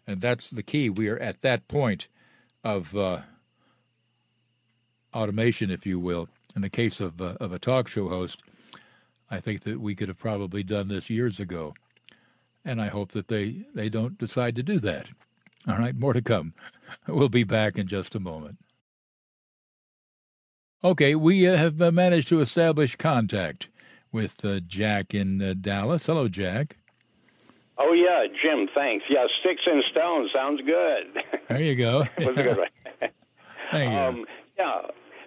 [0.06, 0.90] And that's the key.
[0.90, 2.08] We are at that point
[2.64, 3.22] of uh,
[5.14, 6.30] automation, if you will.
[6.56, 8.42] In the case of uh, of a talk show host
[9.30, 11.74] I think that we could have probably done this years ago.
[12.68, 15.08] And I hope that they, they don't decide to do that.
[15.70, 16.54] All right, more to come.
[17.08, 18.58] We'll be back in just a moment.
[20.84, 23.70] Okay, we uh, have uh, managed to establish contact
[24.12, 26.06] with uh, Jack in uh, Dallas.
[26.08, 26.76] Hello, Jack.
[27.78, 28.68] Oh yeah, Jim.
[28.76, 29.06] Thanks.
[29.10, 31.24] Yeah, sticks and stones sounds good.
[31.48, 32.00] There you go.
[32.20, 32.68] was a good one.
[33.72, 33.98] Thank you.
[33.98, 34.26] Um,
[34.58, 34.82] yeah,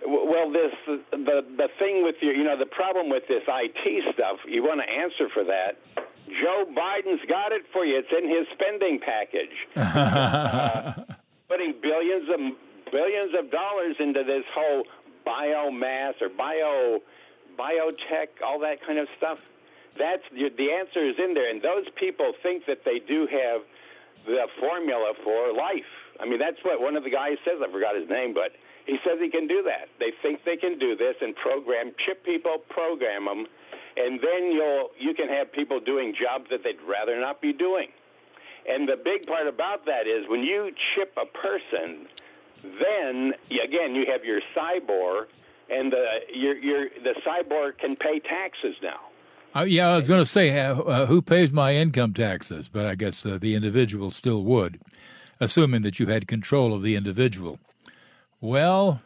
[0.06, 0.72] well, this
[1.10, 4.38] the the thing with your, you know, the problem with this IT stuff.
[4.46, 5.78] You want to answer for that.
[6.42, 7.98] Joe Biden's got it for you.
[7.98, 9.56] It's in his spending package.
[9.76, 11.02] uh,
[11.48, 12.40] putting billions of
[12.92, 14.84] billions of dollars into this whole
[15.26, 17.00] biomass or bio
[17.58, 19.38] biotech, all that kind of stuff.
[19.98, 23.62] That's the answer is in there, and those people think that they do have
[24.24, 25.90] the formula for life.
[26.20, 27.58] I mean, that's what one of the guys says.
[27.60, 28.52] I forgot his name, but
[28.86, 29.88] he says he can do that.
[29.98, 33.46] They think they can do this and program, chip people, program them,
[34.00, 37.88] and then you'll you can have people doing jobs that they'd rather not be doing.
[38.68, 42.06] And the big part about that is when you chip a person,
[42.62, 45.26] then again you have your cyborg,
[45.70, 49.00] and the your your the cyborg can pay taxes now.
[49.54, 52.86] Uh, yeah, I was going to say uh, uh, who pays my income taxes, but
[52.86, 54.80] I guess uh, the individual still would,
[55.40, 57.58] assuming that you had control of the individual.
[58.40, 59.02] Well,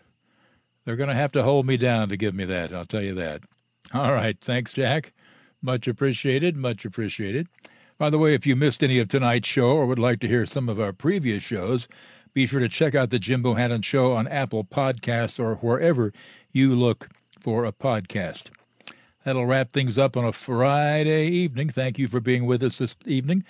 [0.85, 2.75] they're going to have to hold me down to give me that.
[2.75, 3.41] I'll tell you that.
[3.95, 4.37] All right.
[4.41, 5.13] Thanks, Jack.
[5.63, 6.57] Much appreciated.
[6.57, 7.47] Much appreciated.
[7.97, 10.47] By the way, if you missed any of tonight's show or would like to hear
[10.47, 11.87] some of our previous shows,
[12.33, 16.13] be sure to check out the Jim Bohannon Show on Apple Podcasts or wherever
[16.53, 17.09] you look
[17.39, 18.51] for a podcast.
[19.25, 21.71] That'll wrap things up on a Friday evening.
[21.71, 23.45] Thank you for being with us this evening.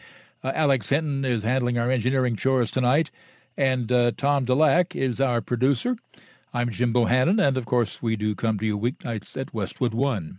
[0.44, 3.10] Uh, Alex Hinton is handling our engineering chores tonight.
[3.56, 5.96] And uh, Tom Dulac is our producer.
[6.56, 10.38] I'm Jim Bohannon, and of course, we do come to you weeknights at Westwood One.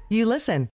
[0.11, 0.69] you listen.